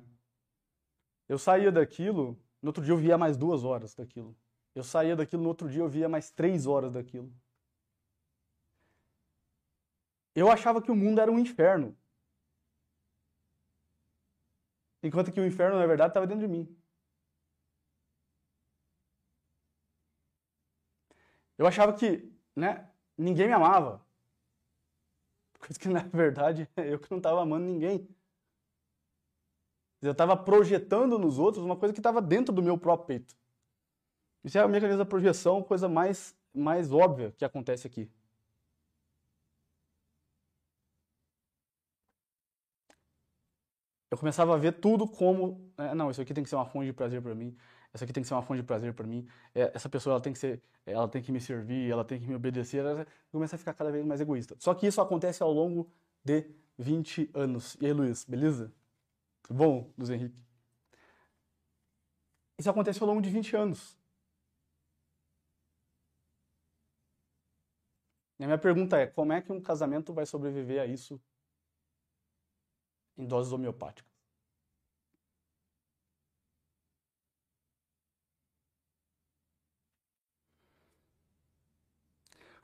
Eu 1.28 1.38
saía 1.38 1.72
daquilo, 1.72 2.38
no 2.62 2.70
outro 2.70 2.84
dia 2.84 2.94
eu 2.94 2.98
via 2.98 3.18
mais 3.18 3.38
duas 3.38 3.64
horas 3.64 3.94
daquilo. 3.94 4.36
Eu 4.76 4.84
saía 4.84 5.16
daquilo, 5.16 5.44
no 5.44 5.50
outro 5.50 5.70
dia 5.70 5.82
eu 5.82 5.90
via 5.90 6.10
mais 6.10 6.32
três 6.32 6.66
horas 6.66 6.94
daquilo. 6.94 7.32
Eu 10.36 10.50
achava 10.50 10.82
que 10.82 10.92
o 10.92 10.96
mundo 10.96 11.20
era 11.20 11.32
um 11.32 11.40
inferno. 11.40 11.98
Enquanto 15.02 15.32
que 15.32 15.40
o 15.40 15.46
inferno, 15.46 15.80
na 15.80 15.86
verdade, 15.86 16.12
estava 16.12 16.28
dentro 16.28 16.46
de 16.46 16.52
mim. 16.52 16.76
Eu 21.58 21.68
achava 21.68 21.94
que 21.94 22.32
né, 22.56 22.90
ninguém 23.18 23.48
me 23.48 23.54
amava. 23.54 24.06
Coisa 25.60 25.80
que, 25.80 25.88
na 25.90 26.04
verdade, 26.04 26.68
eu 26.78 27.00
que 27.00 27.12
não 27.12 27.18
estava 27.18 27.42
amando 27.42 27.66
ninguém. 27.66 28.08
Eu 30.02 30.14
estava 30.14 30.36
projetando 30.38 31.20
nos 31.20 31.38
outros 31.38 31.64
uma 31.64 31.76
coisa 31.76 31.94
que 31.94 32.00
estava 32.00 32.22
dentro 32.22 32.54
do 32.54 32.64
meu 32.64 32.78
próprio 32.78 33.08
peito. 33.08 33.36
Isso 34.44 34.58
é 34.58 34.62
a 34.62 34.68
mecanismo 34.68 35.00
da 35.00 35.06
projeção, 35.06 35.62
coisa 35.62 35.90
mais, 35.90 36.36
mais 36.54 36.92
óbvia 36.92 37.34
que 37.38 37.44
acontece 37.44 37.86
aqui. 37.86 38.10
Eu 44.10 44.18
começava 44.18 44.56
a 44.56 44.58
ver 44.58 44.74
tudo 44.80 45.08
como, 45.08 45.72
é, 45.78 45.94
não, 45.94 46.10
isso 46.10 46.22
aqui 46.22 46.34
tem 46.34 46.44
que 46.44 46.50
ser 46.50 46.56
uma 46.56 46.66
fonte 46.66 46.88
de 46.88 46.94
prazer 46.94 47.22
para 47.22 47.36
mim, 47.36 47.56
essa 47.94 48.04
aqui 48.04 48.14
tem 48.14 48.22
que 48.22 48.28
ser 48.28 48.36
uma 48.36 48.42
fonte 48.42 48.62
de 48.62 48.68
prazer 48.68 48.94
para 48.94 49.08
mim, 49.08 49.28
é, 49.54 49.72
essa 49.74 49.90
pessoa 49.90 50.14
ela 50.14 50.22
tem 50.22 50.34
que 50.34 50.40
ser, 50.40 50.62
ela 50.86 51.08
tem 51.08 51.22
que 51.22 51.32
me 51.32 51.42
servir, 51.42 51.92
ela 51.92 52.06
tem 52.06 52.20
que 52.20 52.28
me 52.28 52.36
obedecer, 52.36 52.80
ela 52.80 53.06
começa 53.32 53.56
a 53.56 53.60
ficar 53.60 53.74
cada 53.74 53.92
vez 53.92 54.06
mais 54.06 54.22
egoísta. 54.22 54.56
Só 54.60 54.74
que 54.74 54.88
isso 54.88 55.02
acontece 55.02 55.42
ao 55.44 55.52
longo 55.52 55.92
de 56.24 56.46
20 56.78 57.30
anos. 57.34 57.78
E 57.82 57.86
aí, 57.86 57.94
Luiz, 57.94 58.26
beleza? 58.26 58.72
Tudo 59.44 59.58
bom, 59.58 59.94
Luiz 59.98 60.10
Henrique? 60.10 60.44
Isso 62.58 62.70
acontece 62.70 63.02
ao 63.02 63.08
longo 63.08 63.22
de 63.22 63.30
20 63.30 63.56
anos. 63.56 63.98
E 68.40 68.44
a 68.44 68.48
minha 68.48 68.58
pergunta 68.58 68.98
é: 68.98 69.08
como 69.08 69.34
é 69.34 69.42
que 69.42 69.52
um 69.52 69.62
casamento 69.62 70.14
vai 70.14 70.26
sobreviver 70.26 70.82
a 70.82 70.86
isso 70.86 71.22
em 73.18 73.26
doses 73.26 73.52
homeopáticas? 73.52 74.09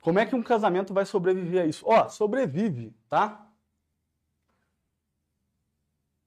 Como 0.06 0.20
é 0.20 0.24
que 0.24 0.36
um 0.36 0.42
casamento 0.42 0.94
vai 0.94 1.04
sobreviver 1.04 1.64
a 1.64 1.66
isso? 1.66 1.84
Ó, 1.84 2.04
oh, 2.04 2.08
sobrevive, 2.08 2.94
tá? 3.08 3.52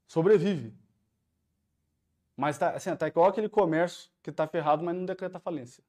Sobrevive. 0.06 0.78
Mas 2.36 2.58
tá, 2.58 2.72
assim, 2.72 2.94
tá 2.98 3.08
igual 3.08 3.30
aquele 3.30 3.48
comércio 3.48 4.12
que 4.22 4.34
tá 4.34 4.46
ferrado, 4.46 4.84
mas 4.84 4.94
não 4.94 5.06
decreta 5.06 5.40
falência. 5.40 5.82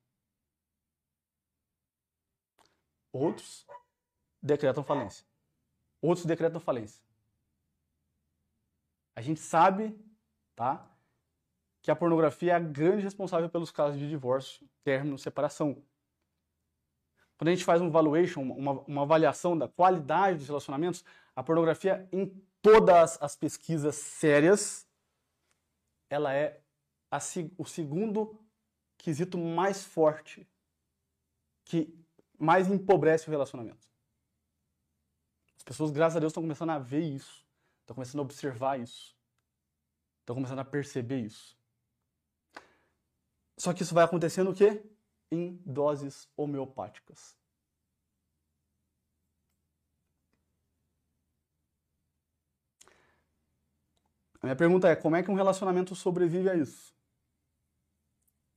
Outros 3.13 3.67
decretam 4.41 4.85
falência. 4.85 5.27
Outros 6.01 6.25
decretam 6.25 6.61
falência. 6.61 7.03
A 9.17 9.21
gente 9.21 9.41
sabe, 9.41 9.99
tá? 10.55 10.89
Que 11.83 11.91
a 11.91 11.97
pornografia 11.97 12.53
é 12.53 12.55
a 12.55 12.61
grande 12.61 13.03
responsável 13.03 13.51
pelos 13.51 13.73
casos 13.73 13.99
de 13.99 14.09
divórcio, 14.09 14.65
término, 14.85 15.19
separação. 15.19 15.85
Quando 17.41 17.49
a 17.49 17.53
gente 17.53 17.65
faz 17.65 17.81
um 17.81 17.89
valuation, 17.89 18.43
uma, 18.43 18.73
uma 18.87 19.01
avaliação 19.01 19.57
da 19.57 19.67
qualidade 19.67 20.37
dos 20.37 20.49
relacionamentos, 20.49 21.03
a 21.35 21.43
pornografia, 21.43 22.07
em 22.13 22.27
todas 22.61 23.17
as 23.19 23.35
pesquisas 23.35 23.95
sérias, 23.95 24.87
ela 26.11 26.35
é 26.35 26.61
a, 27.11 27.19
o 27.57 27.65
segundo 27.65 28.39
quesito 28.99 29.39
mais 29.39 29.83
forte 29.83 30.47
que 31.65 31.99
mais 32.39 32.69
empobrece 32.69 33.27
o 33.27 33.31
relacionamento. 33.31 33.89
As 35.57 35.63
pessoas, 35.63 35.91
graças 35.91 36.19
a 36.19 36.21
Deus, 36.21 36.33
estão 36.33 36.43
começando 36.43 36.71
a 36.73 36.79
ver 36.79 37.01
isso, 37.01 37.43
estão 37.81 37.95
começando 37.95 38.19
a 38.19 38.25
observar 38.25 38.79
isso, 38.79 39.17
estão 40.19 40.37
começando 40.37 40.59
a 40.59 40.65
perceber 40.67 41.21
isso. 41.21 41.57
Só 43.57 43.73
que 43.73 43.83
isso 43.83 43.95
vai 43.95 44.05
acontecendo 44.05 44.51
o 44.51 44.55
quê? 44.55 44.83
Em 45.31 45.57
doses 45.65 46.29
homeopáticas. 46.37 47.39
A 54.43 54.47
minha 54.47 54.57
pergunta 54.57 54.89
é: 54.89 54.97
como 54.97 55.17
é 55.17 55.23
que 55.23 55.31
um 55.31 55.35
relacionamento 55.35 55.95
sobrevive 55.95 56.49
a 56.49 56.55
isso? 56.55 56.95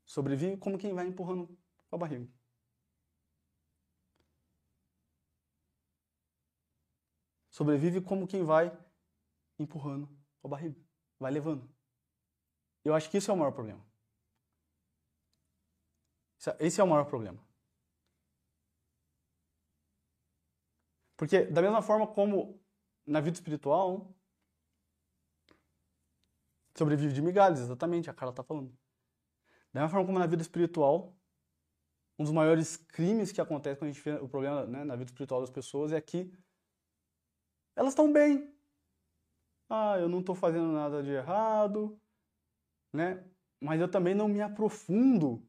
Sobrevive 0.05 0.57
como 0.57 0.77
quem 0.77 0.93
vai 0.93 1.07
empurrando 1.07 1.57
a 1.91 1.97
barriga. 1.97 2.27
Sobrevive 7.49 8.01
como 8.01 8.27
quem 8.27 8.43
vai 8.43 8.75
empurrando 9.59 10.09
a 10.43 10.47
barriga, 10.47 10.81
vai 11.19 11.31
levando. 11.31 11.69
Eu 12.83 12.95
acho 12.95 13.09
que 13.09 13.17
isso 13.17 13.29
é 13.29 13.33
o 13.33 13.37
maior 13.37 13.51
problema. 13.51 13.92
Esse 16.59 16.81
é 16.81 16.83
o 16.83 16.87
maior 16.87 17.05
problema. 17.05 17.39
Porque, 21.15 21.45
da 21.45 21.61
mesma 21.61 21.81
forma 21.81 22.07
como 22.07 22.59
na 23.05 23.21
vida 23.21 23.35
espiritual, 23.35 24.13
sobrevive 26.75 27.13
de 27.13 27.21
migalhas, 27.21 27.61
exatamente, 27.61 28.09
a 28.09 28.13
Carla 28.13 28.31
está 28.31 28.43
falando. 28.43 28.69
Da 29.71 29.81
mesma 29.81 29.89
forma 29.89 30.05
como 30.05 30.19
na 30.19 30.27
vida 30.27 30.41
espiritual, 30.41 31.15
um 32.17 32.23
dos 32.23 32.33
maiores 32.33 32.77
crimes 32.77 33.31
que 33.31 33.41
acontece 33.41 33.79
quando 33.79 33.89
a 33.89 33.93
gente 33.93 34.03
vê 34.03 34.15
o 34.15 34.27
problema 34.27 34.65
né, 34.65 34.83
na 34.83 34.95
vida 34.95 35.09
espiritual 35.09 35.41
das 35.41 35.49
pessoas 35.49 35.91
é 35.91 36.01
que 36.01 36.31
elas 37.75 37.93
estão 37.93 38.11
bem. 38.11 38.53
Ah, 39.69 39.97
eu 39.97 40.07
não 40.07 40.19
estou 40.19 40.35
fazendo 40.35 40.71
nada 40.71 41.01
de 41.01 41.09
errado, 41.09 41.99
né? 42.91 43.25
Mas 43.59 43.81
eu 43.81 43.89
também 43.89 44.13
não 44.13 44.27
me 44.27 44.41
aprofundo 44.41 45.43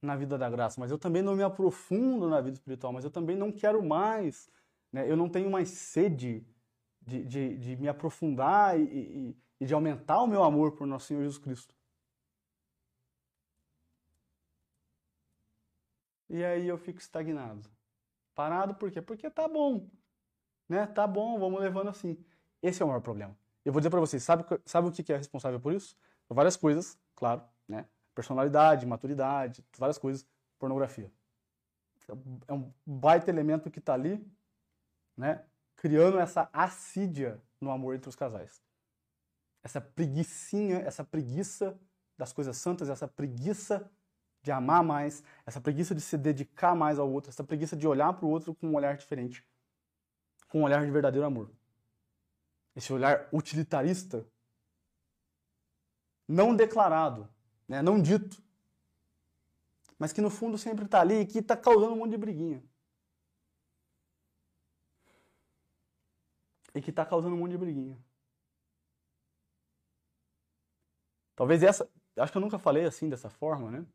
na 0.00 0.16
vida 0.16 0.38
da 0.38 0.48
graça, 0.48 0.80
mas 0.80 0.90
eu 0.90 0.98
também 0.98 1.22
não 1.22 1.34
me 1.34 1.42
aprofundo 1.42 2.28
na 2.28 2.40
vida 2.40 2.56
espiritual, 2.56 2.92
mas 2.92 3.04
eu 3.04 3.10
também 3.10 3.36
não 3.36 3.50
quero 3.50 3.84
mais, 3.84 4.48
né? 4.92 5.10
eu 5.10 5.16
não 5.16 5.28
tenho 5.28 5.50
mais 5.50 5.70
sede 5.70 6.46
de, 7.02 7.24
de, 7.24 7.56
de 7.56 7.76
me 7.76 7.88
aprofundar 7.88 8.78
e, 8.78 8.84
e, 8.84 9.36
e 9.60 9.66
de 9.66 9.74
aumentar 9.74 10.22
o 10.22 10.26
meu 10.26 10.42
amor 10.44 10.72
por 10.72 10.86
nosso 10.86 11.06
Senhor 11.06 11.22
Jesus 11.22 11.38
Cristo. 11.38 11.74
E 16.28 16.44
aí 16.44 16.68
eu 16.68 16.76
fico 16.76 17.00
estagnado. 17.00 17.68
Parado 18.34 18.74
por 18.74 18.90
quê? 18.90 19.00
Porque 19.00 19.30
tá 19.30 19.48
bom. 19.48 19.88
Né? 20.68 20.86
Tá 20.86 21.06
bom, 21.06 21.38
vamos 21.38 21.60
levando 21.60 21.88
assim. 21.88 22.22
Esse 22.62 22.82
é 22.82 22.84
o 22.84 22.88
maior 22.88 23.00
problema. 23.00 23.36
Eu 23.64 23.72
vou 23.72 23.80
dizer 23.80 23.90
para 23.90 24.00
vocês, 24.00 24.22
sabe, 24.22 24.44
sabe 24.64 24.88
o 24.88 24.92
que 24.92 25.12
é 25.12 25.16
responsável 25.16 25.58
por 25.58 25.72
isso? 25.72 25.96
Várias 26.28 26.56
coisas, 26.56 26.98
claro, 27.14 27.42
né? 27.66 27.86
Personalidade, 28.18 28.84
maturidade, 28.84 29.64
várias 29.78 29.96
coisas. 29.96 30.26
Pornografia. 30.58 31.08
É 32.48 32.52
um 32.52 32.72
baita 32.84 33.30
elemento 33.30 33.70
que 33.70 33.78
está 33.78 33.94
ali, 33.94 34.28
né? 35.16 35.44
Criando 35.76 36.18
essa 36.18 36.50
assídia 36.52 37.40
no 37.60 37.70
amor 37.70 37.94
entre 37.94 38.08
os 38.08 38.16
casais. 38.16 38.60
Essa 39.62 39.80
preguiçinha, 39.80 40.78
essa 40.78 41.04
preguiça 41.04 41.78
das 42.16 42.32
coisas 42.32 42.56
santas, 42.56 42.88
essa 42.88 43.06
preguiça 43.06 43.88
de 44.42 44.50
amar 44.50 44.82
mais, 44.82 45.22
essa 45.46 45.60
preguiça 45.60 45.94
de 45.94 46.00
se 46.00 46.18
dedicar 46.18 46.74
mais 46.74 46.98
ao 46.98 47.08
outro, 47.08 47.30
essa 47.30 47.44
preguiça 47.44 47.76
de 47.76 47.86
olhar 47.86 48.12
para 48.14 48.26
o 48.26 48.30
outro 48.30 48.52
com 48.52 48.66
um 48.66 48.74
olhar 48.74 48.96
diferente, 48.96 49.46
com 50.48 50.62
um 50.62 50.64
olhar 50.64 50.84
de 50.84 50.90
verdadeiro 50.90 51.24
amor. 51.24 51.52
Esse 52.74 52.92
olhar 52.92 53.28
utilitarista, 53.32 54.26
não 56.26 56.52
declarado, 56.56 57.32
né, 57.68 57.82
não 57.82 58.00
dito, 58.00 58.42
mas 59.98 60.12
que 60.12 60.20
no 60.20 60.30
fundo 60.30 60.56
sempre 60.56 60.84
está 60.84 61.00
ali 61.00 61.20
e 61.20 61.26
que 61.26 61.38
está 61.40 61.56
causando 61.56 61.92
um 61.92 61.96
monte 61.96 62.12
de 62.12 62.16
briguinha. 62.18 62.62
E 66.74 66.80
que 66.80 66.90
está 66.90 67.04
causando 67.04 67.34
um 67.34 67.38
monte 67.38 67.52
de 67.52 67.58
briguinha. 67.58 67.98
Talvez 71.34 71.62
essa, 71.62 71.88
acho 72.16 72.32
que 72.32 72.38
eu 72.38 72.42
nunca 72.42 72.58
falei 72.58 72.84
assim 72.84 73.08
dessa 73.08 73.28
forma, 73.28 73.70
né? 73.70 73.86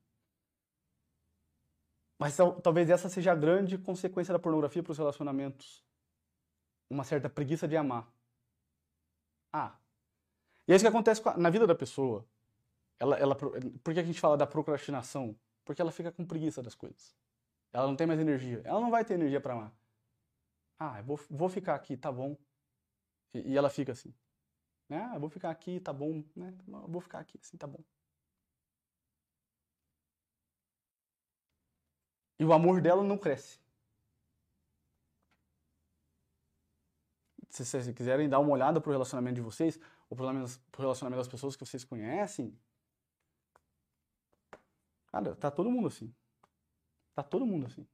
Mas 2.20 2.38
talvez 2.62 2.90
essa 2.90 3.10
seja 3.10 3.32
a 3.32 3.36
grande 3.36 3.78
consequência 3.78 4.32
da 4.34 4.40
pornografia 4.40 4.82
para 4.84 4.92
os 4.92 4.98
relacionamentos. 4.98 5.84
Uma 6.90 7.04
certa 7.04 7.30
preguiça 7.30 7.68
de 7.68 7.76
amar. 7.76 8.08
Ah. 9.52 9.78
E 10.68 10.72
é 10.72 10.76
isso 10.76 10.84
que 10.84 10.90
acontece 10.90 11.22
na 11.38 11.50
vida 11.50 11.68
da 11.68 11.76
pessoa. 11.76 12.26
Ela, 13.04 13.18
ela, 13.18 13.36
por 13.36 13.94
que 13.94 14.00
a 14.00 14.04
gente 14.04 14.18
fala 14.18 14.38
da 14.38 14.48
procrastinação? 14.48 15.38
Porque 15.66 15.82
ela 15.82 15.92
fica 15.92 16.10
com 16.10 16.26
preguiça 16.26 16.64
das 16.64 16.74
coisas. 16.74 17.14
Ela 17.74 17.86
não 17.86 17.98
tem 17.98 18.08
mais 18.08 18.18
energia. 18.18 18.62
Ela 18.64 18.80
não 18.80 18.90
vai 18.90 19.04
ter 19.04 19.16
energia 19.16 19.42
para 19.42 19.54
amar. 19.56 19.74
Ah, 20.80 21.00
eu 21.00 21.04
vou, 21.04 21.20
vou 21.30 21.50
ficar 21.50 21.76
aqui, 21.76 21.98
tá 21.98 22.10
bom. 22.10 22.38
E, 23.34 23.52
e 23.52 23.58
ela 23.58 23.70
fica 23.70 23.92
assim. 23.92 24.14
Né? 24.88 25.06
Ah, 25.12 25.16
eu 25.16 25.20
vou 25.20 25.30
ficar 25.30 25.50
aqui, 25.50 25.82
tá 25.82 25.92
bom. 25.92 26.24
Né? 26.34 26.58
Eu 26.66 26.88
vou 26.88 27.02
ficar 27.02 27.20
aqui, 27.20 27.38
assim, 27.44 27.58
tá 27.58 27.68
bom. 27.68 27.84
E 32.40 32.46
o 32.46 32.54
amor 32.54 32.80
dela 32.82 33.04
não 33.04 33.18
cresce. 33.18 33.60
Se 37.50 37.66
vocês 37.66 37.92
quiserem 37.92 38.30
dar 38.30 38.40
uma 38.40 38.52
olhada 38.52 38.80
para 38.80 38.90
o 38.90 38.94
relacionamento 38.94 39.36
de 39.36 39.42
vocês, 39.42 39.78
ou 40.10 40.16
para 40.16 40.26
o 40.26 40.82
relacionamento 40.82 41.20
das 41.20 41.28
pessoas 41.28 41.58
que 41.58 41.66
vocês 41.66 41.84
conhecem, 41.84 42.58
cara, 45.14 45.36
tá 45.36 45.52
todo 45.52 45.70
mundo 45.72 45.88
assim. 45.88 46.14
Tá 47.16 47.24
todo 47.24 47.46
mundo 47.46 47.68
assim. 47.68 47.88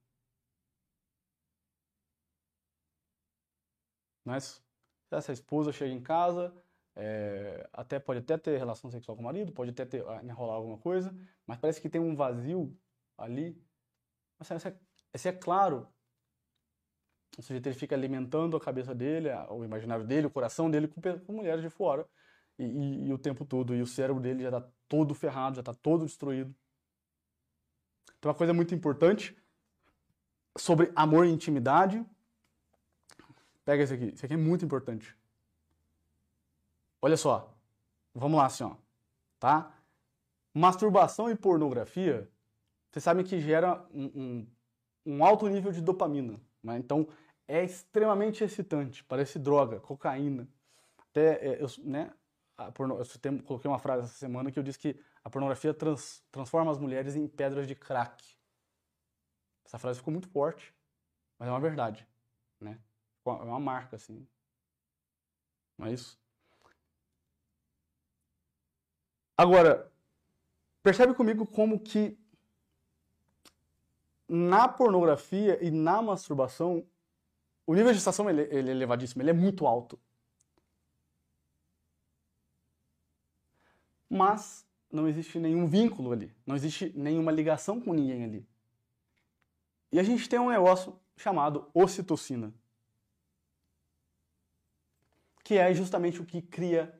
Mas 4.26 4.64
essa 5.12 5.34
esposa 5.34 5.72
chega 5.72 5.94
em 5.94 6.02
casa, 6.02 6.54
é, 6.96 7.68
até 7.74 8.00
pode 8.00 8.20
até 8.20 8.38
ter 8.38 8.58
relação 8.58 8.90
sexual 8.92 9.16
com 9.16 9.22
o 9.24 9.26
marido, 9.26 9.52
pode 9.52 9.72
até 9.72 9.86
ter, 9.86 10.08
ah, 10.08 10.24
enrolar 10.24 10.56
alguma 10.58 10.78
coisa, 10.78 11.14
mas 11.46 11.58
parece 11.60 11.82
que 11.82 11.90
tem 11.90 12.02
um 12.02 12.16
vazio 12.16 12.78
ali 13.18 13.62
mas 14.40 14.50
esse 14.52 14.68
é, 14.70 14.80
esse 15.14 15.28
é 15.28 15.34
claro. 15.34 15.88
O 17.38 17.42
sujeito 17.42 17.68
ele 17.68 17.76
fica 17.76 17.96
alimentando 17.96 18.56
a 18.58 18.62
cabeça 18.62 18.96
dele, 18.96 19.30
o 19.50 19.64
imaginário 19.64 20.06
dele, 20.06 20.28
o 20.28 20.32
coração 20.32 20.70
dele 20.72 20.88
com, 20.88 21.02
com 21.02 21.34
mulheres 21.34 21.62
de 21.62 21.70
fora. 21.70 22.08
E, 22.58 22.64
e, 22.64 23.08
e, 23.08 23.14
o 23.14 23.18
tempo 23.18 23.46
todo. 23.46 23.76
E 23.76 23.82
o 23.82 23.88
cérebro 23.88 24.22
dele 24.22 24.44
já 24.44 24.50
está 24.50 24.70
todo 24.88 25.14
ferrado, 25.14 25.56
já 25.56 25.62
está 25.62 25.74
todo 25.74 26.06
destruído. 26.06 26.56
Então, 28.18 28.30
uma 28.30 28.36
coisa 28.36 28.54
muito 28.54 28.74
importante 28.74 29.38
sobre 30.58 30.92
amor 30.96 31.26
e 31.26 31.30
intimidade. 31.30 32.04
Pega 33.64 33.84
esse 33.84 33.94
aqui. 33.94 34.06
Esse 34.06 34.26
aqui 34.26 34.34
é 34.34 34.38
muito 34.38 34.66
importante. 34.66 35.16
Olha 37.02 37.16
só. 37.16 37.54
Vamos 38.14 38.38
lá, 38.38 38.48
assim, 38.48 38.64
ó. 38.64 38.76
Tá? 39.40 39.72
Masturbação 40.54 41.30
e 41.30 41.36
pornografia 41.36 42.30
vocês 42.92 43.04
sabem 43.04 43.24
que 43.24 43.40
gera 43.40 43.86
um, 43.94 44.06
um, 44.06 44.48
um 45.06 45.24
alto 45.24 45.48
nível 45.48 45.72
de 45.72 45.82
dopamina. 45.82 46.40
Né? 46.64 46.78
Então, 46.78 47.08
é 47.48 47.64
extremamente 47.64 48.44
excitante, 48.44 49.04
parece 49.04 49.38
droga, 49.38 49.80
cocaína. 49.80 50.48
Até, 50.98 51.46
é, 51.46 51.64
eu, 51.64 51.68
né, 51.84 52.12
porno, 52.74 53.00
eu 53.00 53.44
coloquei 53.44 53.70
uma 53.70 53.80
frase 53.80 54.06
essa 54.06 54.18
semana 54.18 54.52
que 54.52 54.58
eu 54.58 54.64
disse 54.64 54.80
que 54.80 55.00
a 55.30 55.32
pornografia 55.32 55.74
trans, 55.74 56.24
transforma 56.32 56.72
as 56.72 56.80
mulheres 56.80 57.16
em 57.16 57.28
pedras 57.28 57.68
de 57.68 57.76
crack. 57.76 58.24
Essa 59.64 59.78
frase 59.78 60.00
ficou 60.00 60.12
muito 60.12 60.28
forte, 60.28 60.74
mas 61.38 61.48
é 61.48 61.52
uma 61.52 61.60
verdade. 61.60 62.06
Né? 62.60 62.80
É 63.26 63.30
uma 63.30 63.60
marca, 63.60 63.96
assim. 63.96 64.28
Não 65.78 65.86
é 65.86 65.94
isso? 65.94 66.20
Agora, 69.38 69.92
percebe 70.82 71.14
comigo 71.14 71.46
como 71.46 71.80
que 71.80 72.20
na 74.28 74.68
pornografia 74.68 75.64
e 75.64 75.70
na 75.70 76.02
masturbação, 76.02 76.86
o 77.68 77.76
nível 77.76 77.92
de 77.92 77.98
excitação 77.98 78.28
ele, 78.30 78.42
ele 78.50 78.70
é 78.70 78.72
elevadíssimo, 78.72 79.22
ele 79.22 79.30
é 79.30 79.34
muito 79.34 79.68
alto. 79.68 80.00
Mas 84.10 84.68
não 84.92 85.08
existe 85.08 85.40
nenhum 85.40 85.68
vínculo 85.68 86.12
ali, 86.12 86.34
não 86.46 86.56
existe 86.56 86.92
nenhuma 86.96 87.32
ligação 87.32 87.80
com 87.80 87.94
ninguém 87.94 88.24
ali. 88.24 88.48
E 89.92 90.00
a 90.00 90.04
gente 90.04 90.28
tem 90.30 90.40
um 90.40 90.50
negócio 90.50 91.00
chamado 91.16 91.70
ocitocina, 91.74 92.54
que 95.44 95.56
é 95.58 95.74
justamente 95.74 96.22
o 96.22 96.26
que 96.26 96.42
cria 96.42 96.94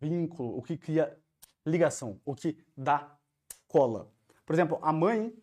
vínculo, 0.00 0.56
o 0.56 0.62
que 0.62 0.76
cria 0.76 1.18
ligação, 1.66 2.20
o 2.24 2.34
que 2.34 2.56
dá 2.76 3.16
cola. 3.66 4.10
Por 4.46 4.54
exemplo, 4.54 4.78
a 4.80 4.92
mãe 4.92 5.34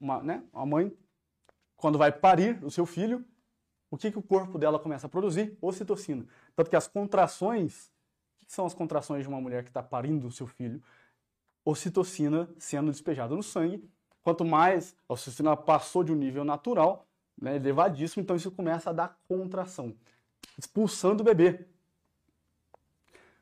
uma, 0.00 0.22
né, 0.22 0.42
uma 0.52 0.64
mãe, 0.64 0.96
quando 1.76 1.98
vai 1.98 2.10
parir 2.10 2.64
o 2.64 2.70
seu 2.70 2.86
filho, 2.86 3.24
o 3.90 3.98
que, 3.98 4.10
que 4.10 4.18
o 4.18 4.22
corpo 4.22 4.58
dela 4.58 4.78
começa 4.78 5.06
a 5.06 5.10
produzir? 5.10 5.56
Ocitocina. 5.60 6.26
Tanto 6.56 6.70
que 6.70 6.76
as 6.76 6.88
contrações, 6.88 7.92
o 8.34 8.46
que 8.46 8.52
são 8.52 8.64
as 8.64 8.72
contrações 8.72 9.22
de 9.22 9.28
uma 9.28 9.40
mulher 9.40 9.62
que 9.62 9.70
está 9.70 9.82
parindo 9.82 10.26
o 10.26 10.32
seu 10.32 10.46
filho? 10.46 10.82
Ocitocina 11.70 12.48
sendo 12.58 12.90
despejada 12.90 13.34
no 13.34 13.42
sangue. 13.42 13.88
Quanto 14.22 14.44
mais 14.44 14.94
a 15.08 15.14
ocitocina 15.14 15.56
passou 15.56 16.04
de 16.04 16.12
um 16.12 16.16
nível 16.16 16.44
natural, 16.44 17.06
né, 17.40 17.56
elevadíssimo, 17.56 18.22
então 18.22 18.36
isso 18.36 18.50
começa 18.50 18.90
a 18.90 18.92
dar 18.92 19.18
contração, 19.26 19.96
expulsando 20.58 21.22
o 21.22 21.24
bebê. 21.24 21.66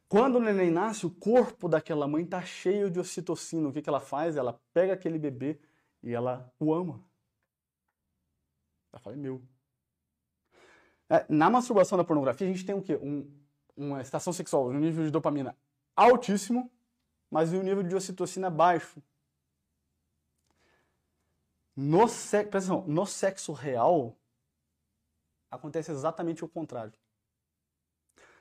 Quando 0.08 0.36
o 0.36 0.40
neném 0.40 0.70
nasce, 0.70 1.04
o 1.04 1.10
corpo 1.10 1.68
daquela 1.68 2.06
mãe 2.06 2.22
está 2.22 2.40
cheio 2.42 2.90
de 2.90 2.98
ocitocina. 2.98 3.68
O 3.68 3.72
que, 3.72 3.82
que 3.82 3.88
ela 3.88 4.00
faz? 4.00 4.36
Ela 4.36 4.58
pega 4.72 4.94
aquele 4.94 5.18
bebê, 5.18 5.60
e 6.02 6.14
ela 6.14 6.50
o 6.58 6.72
ama. 6.72 7.04
Ela 8.92 9.00
fala, 9.00 9.16
é 9.16 9.18
meu. 9.18 9.42
É, 11.10 11.26
na 11.28 11.50
masturbação 11.50 11.98
da 11.98 12.04
pornografia, 12.04 12.46
a 12.46 12.50
gente 12.50 12.64
tem 12.64 12.74
o 12.74 12.82
quê? 12.82 12.96
Um, 12.96 13.30
uma 13.76 14.00
estação 14.00 14.32
sexual, 14.32 14.68
um 14.68 14.78
nível 14.78 15.04
de 15.04 15.10
dopamina 15.10 15.56
altíssimo, 15.94 16.70
mas 17.30 17.52
um 17.52 17.62
nível 17.62 17.82
de 17.82 17.94
ocitocina 17.94 18.50
baixo. 18.50 19.02
No, 21.76 22.04
atenção, 22.04 22.84
no 22.86 23.06
sexo 23.06 23.52
real, 23.52 24.16
acontece 25.50 25.90
exatamente 25.90 26.44
o 26.44 26.48
contrário. 26.48 26.92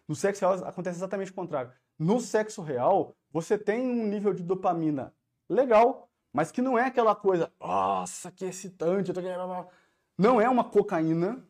No 0.07 0.15
sexo 0.15 0.45
real, 0.45 0.65
acontece 0.65 0.97
exatamente 0.97 1.31
o 1.31 1.35
contrário. 1.35 1.71
No 1.99 2.19
sexo 2.19 2.61
real, 2.61 3.15
você 3.31 3.57
tem 3.57 3.81
um 3.81 4.07
nível 4.07 4.33
de 4.33 4.41
dopamina 4.41 5.13
legal, 5.49 6.09
mas 6.31 6.51
que 6.51 6.61
não 6.61 6.77
é 6.77 6.85
aquela 6.85 7.15
coisa, 7.15 7.51
nossa, 7.59 8.31
que 8.31 8.45
excitante, 8.45 9.11
não 10.17 10.41
é 10.41 10.49
uma 10.49 10.63
cocaína, 10.63 11.45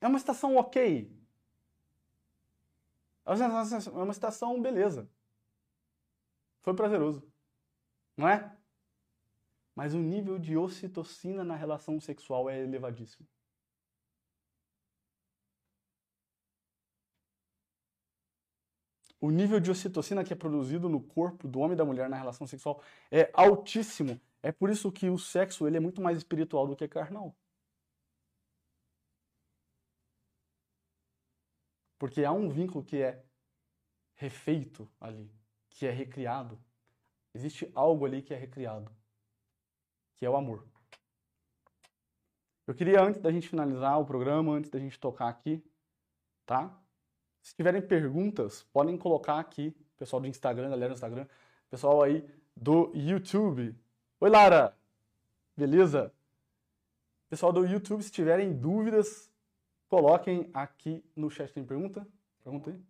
é 0.00 0.06
uma 0.06 0.18
estação 0.18 0.56
ok. 0.56 1.10
É 3.26 3.90
uma 3.90 4.12
estação 4.12 4.60
beleza. 4.60 5.08
Foi 6.62 6.74
prazeroso. 6.74 7.22
Não 8.16 8.28
é? 8.28 8.54
mas 9.74 9.94
o 9.94 9.98
nível 9.98 10.38
de 10.38 10.56
ocitocina 10.56 11.44
na 11.44 11.56
relação 11.56 12.00
sexual 12.00 12.48
é 12.48 12.60
elevadíssimo. 12.60 13.26
O 19.20 19.30
nível 19.30 19.58
de 19.58 19.70
ocitocina 19.70 20.22
que 20.22 20.32
é 20.32 20.36
produzido 20.36 20.88
no 20.88 21.00
corpo 21.00 21.48
do 21.48 21.58
homem 21.60 21.72
e 21.72 21.76
da 21.76 21.84
mulher 21.84 22.08
na 22.10 22.16
relação 22.16 22.46
sexual 22.46 22.82
é 23.10 23.30
altíssimo. 23.32 24.20
É 24.42 24.52
por 24.52 24.68
isso 24.68 24.92
que 24.92 25.08
o 25.08 25.18
sexo 25.18 25.66
ele 25.66 25.78
é 25.78 25.80
muito 25.80 26.02
mais 26.02 26.18
espiritual 26.18 26.66
do 26.66 26.76
que 26.76 26.86
carnal. 26.86 27.34
Porque 31.98 32.24
há 32.24 32.32
um 32.32 32.48
vínculo 32.48 32.84
que 32.84 33.02
é 33.02 33.24
refeito 34.14 34.88
ali, 35.00 35.30
que 35.70 35.86
é 35.86 35.90
recriado. 35.90 36.58
Existe 37.34 37.70
algo 37.74 38.04
ali 38.06 38.22
que 38.22 38.32
é 38.32 38.36
recriado, 38.36 38.90
que 40.16 40.24
é 40.24 40.30
o 40.30 40.36
amor. 40.36 40.64
Eu 42.66 42.74
queria, 42.74 43.02
antes 43.02 43.20
da 43.20 43.30
gente 43.30 43.48
finalizar 43.48 44.00
o 44.00 44.06
programa, 44.06 44.52
antes 44.52 44.70
da 44.70 44.78
gente 44.78 44.98
tocar 44.98 45.28
aqui, 45.28 45.62
tá? 46.46 46.80
Se 47.42 47.54
tiverem 47.54 47.82
perguntas, 47.82 48.62
podem 48.72 48.96
colocar 48.96 49.38
aqui, 49.38 49.76
pessoal 49.98 50.22
do 50.22 50.28
Instagram, 50.28 50.70
galera 50.70 50.94
do 50.94 50.96
Instagram, 50.96 51.26
pessoal 51.68 52.02
aí 52.02 52.26
do 52.56 52.90
YouTube. 52.94 53.76
Oi, 54.20 54.30
Lara! 54.30 54.74
Beleza? 55.56 56.12
Pessoal 57.28 57.52
do 57.52 57.66
YouTube, 57.66 58.02
se 58.02 58.10
tiverem 58.10 58.52
dúvidas, 58.52 59.30
coloquem 59.88 60.50
aqui 60.52 61.04
no 61.14 61.30
chat. 61.30 61.52
Tem 61.52 61.64
pergunta? 61.64 62.06
Pergunta 62.42 62.70
aí. 62.70 62.84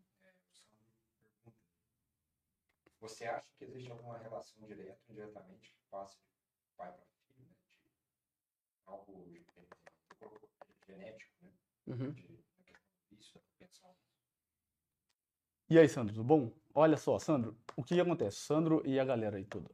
Você 3.00 3.26
acha 3.26 3.46
que 3.58 3.64
existe 3.64 3.90
alguma 3.90 4.16
relação 4.16 4.66
direta 4.66 4.98
ou 5.06 5.12
indiretamente 5.12 5.70
que 5.70 5.78
passa 5.90 6.18
de 6.18 6.74
pai 6.74 6.90
para 6.90 7.04
filho, 7.04 7.46
né? 7.46 7.54
De 8.78 8.84
algo 8.86 9.38
genético, 10.86 11.32
né? 11.42 11.50
Uhum. 11.86 12.12
De, 12.12 12.42
isso, 13.12 13.38
pensão. 13.58 13.94
E 15.68 15.78
aí, 15.78 15.86
Sandro, 15.86 16.14
tudo 16.14 16.24
bom? 16.24 16.50
Olha 16.74 16.96
só, 16.96 17.18
Sandro, 17.18 17.54
o 17.76 17.84
que, 17.84 17.94
que 17.94 18.00
acontece? 18.00 18.38
Sandro 18.38 18.82
e 18.86 18.98
a 18.98 19.04
galera 19.04 19.36
aí 19.36 19.44
toda. 19.44 19.70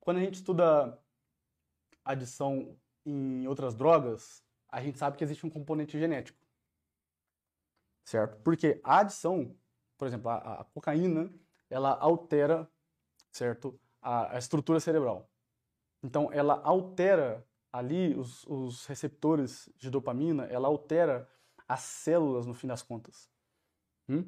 Quando 0.00 0.16
a 0.16 0.20
gente 0.20 0.34
estuda 0.34 1.00
adição 2.04 2.76
em 3.06 3.46
outras 3.46 3.76
drogas, 3.76 4.42
a 4.68 4.82
gente 4.82 4.98
sabe 4.98 5.16
que 5.16 5.24
existe 5.24 5.46
um 5.46 5.50
componente 5.50 5.98
genético. 5.98 6.38
Certo? 8.04 8.40
Porque 8.42 8.80
a 8.82 9.00
adição, 9.00 9.54
por 9.96 10.08
exemplo, 10.08 10.30
a, 10.30 10.60
a 10.60 10.64
cocaína, 10.64 11.32
ela 11.68 11.90
altera, 11.98 12.70
certo? 13.30 13.78
A, 14.00 14.34
a, 14.34 14.38
estrutura 14.38 14.80
cerebral. 14.80 15.30
Então, 16.02 16.32
ela 16.32 16.60
altera 16.62 17.46
ali 17.72 18.14
os, 18.14 18.46
os 18.46 18.86
receptores 18.86 19.68
de 19.76 19.90
dopamina, 19.90 20.44
ela 20.44 20.68
altera 20.68 21.28
as 21.66 21.80
células 21.80 22.46
no 22.46 22.54
fim 22.54 22.66
das 22.66 22.82
contas. 22.82 23.28
Hum? 24.08 24.24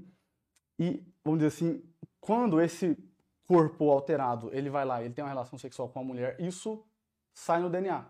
E, 0.79 1.03
vamos 1.24 1.40
dizer 1.40 1.48
assim, 1.48 1.83
quando 2.20 2.61
esse 2.61 2.96
corpo 3.46 3.90
alterado, 3.90 4.50
ele 4.55 4.68
vai 4.70 4.85
lá, 4.85 5.03
ele 5.03 5.14
tem 5.14 5.24
uma 5.24 5.31
relação 5.31 5.59
sexual 5.59 5.88
com 5.88 6.00
a 6.00 6.05
mulher, 6.05 6.40
isso 6.40 6.87
sai 7.33 7.61
no 7.61 7.70
DNA. 7.70 8.09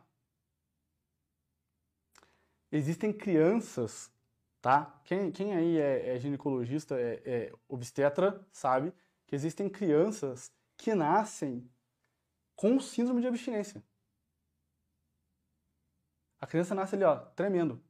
Existem 2.72 3.12
crianças, 3.12 4.12
tá? 4.61 5.00
Quem, 5.04 5.33
quem 5.33 5.54
aí 5.54 5.78
é, 5.78 6.14
é 6.14 6.18
ginecologista, 6.18 6.98
é, 6.98 7.22
é 7.24 7.52
obstetra, 7.68 8.46
sabe 8.52 8.92
que 9.26 9.35
existem 9.35 9.68
crianças 9.68 10.52
que 10.76 10.94
nascem 10.94 11.68
com 12.56 12.78
síndrome 12.78 13.20
de 13.20 13.26
abstinência. 13.26 13.83
A 16.40 16.46
criança 16.46 16.74
nasce 16.74 16.94
ali, 16.94 17.04
ó, 17.04 17.16
tremendo. 17.16 17.83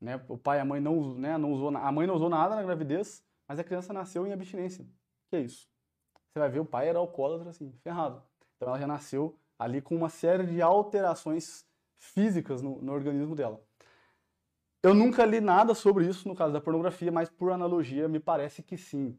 Né? 0.00 0.24
O 0.28 0.38
pai 0.38 0.58
e 0.58 0.60
a 0.60 0.64
mãe 0.64 0.80
não, 0.80 1.14
né, 1.14 1.36
não 1.36 1.52
usou, 1.52 1.76
a 1.76 1.92
mãe 1.92 2.06
não 2.06 2.14
usou 2.14 2.28
nada 2.28 2.54
na 2.54 2.62
gravidez, 2.62 3.24
mas 3.46 3.58
a 3.58 3.64
criança 3.64 3.92
nasceu 3.92 4.26
em 4.26 4.32
abstinência. 4.32 4.86
Que 5.28 5.36
é 5.36 5.40
isso? 5.40 5.68
Você 6.30 6.38
vai 6.38 6.48
ver, 6.48 6.60
o 6.60 6.64
pai 6.64 6.88
era 6.88 6.98
alcoólatra, 6.98 7.50
assim, 7.50 7.72
ferrado. 7.82 8.22
Então 8.56 8.68
ela 8.68 8.78
já 8.78 8.86
nasceu 8.86 9.38
ali 9.58 9.82
com 9.82 9.96
uma 9.96 10.08
série 10.08 10.46
de 10.46 10.62
alterações 10.62 11.67
físicas 11.98 12.62
no, 12.62 12.80
no 12.80 12.92
organismo 12.92 13.34
dela. 13.34 13.62
Eu 14.82 14.94
nunca 14.94 15.24
li 15.24 15.40
nada 15.40 15.74
sobre 15.74 16.06
isso 16.06 16.28
no 16.28 16.34
caso 16.34 16.52
da 16.52 16.60
pornografia, 16.60 17.10
mas 17.10 17.28
por 17.28 17.50
analogia 17.50 18.08
me 18.08 18.20
parece 18.20 18.62
que 18.62 18.76
sim. 18.76 19.18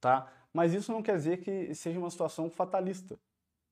Tá? 0.00 0.32
Mas 0.52 0.72
isso 0.72 0.92
não 0.92 1.02
quer 1.02 1.16
dizer 1.16 1.38
que 1.38 1.74
seja 1.74 1.98
uma 1.98 2.10
situação 2.10 2.48
fatalista. 2.48 3.18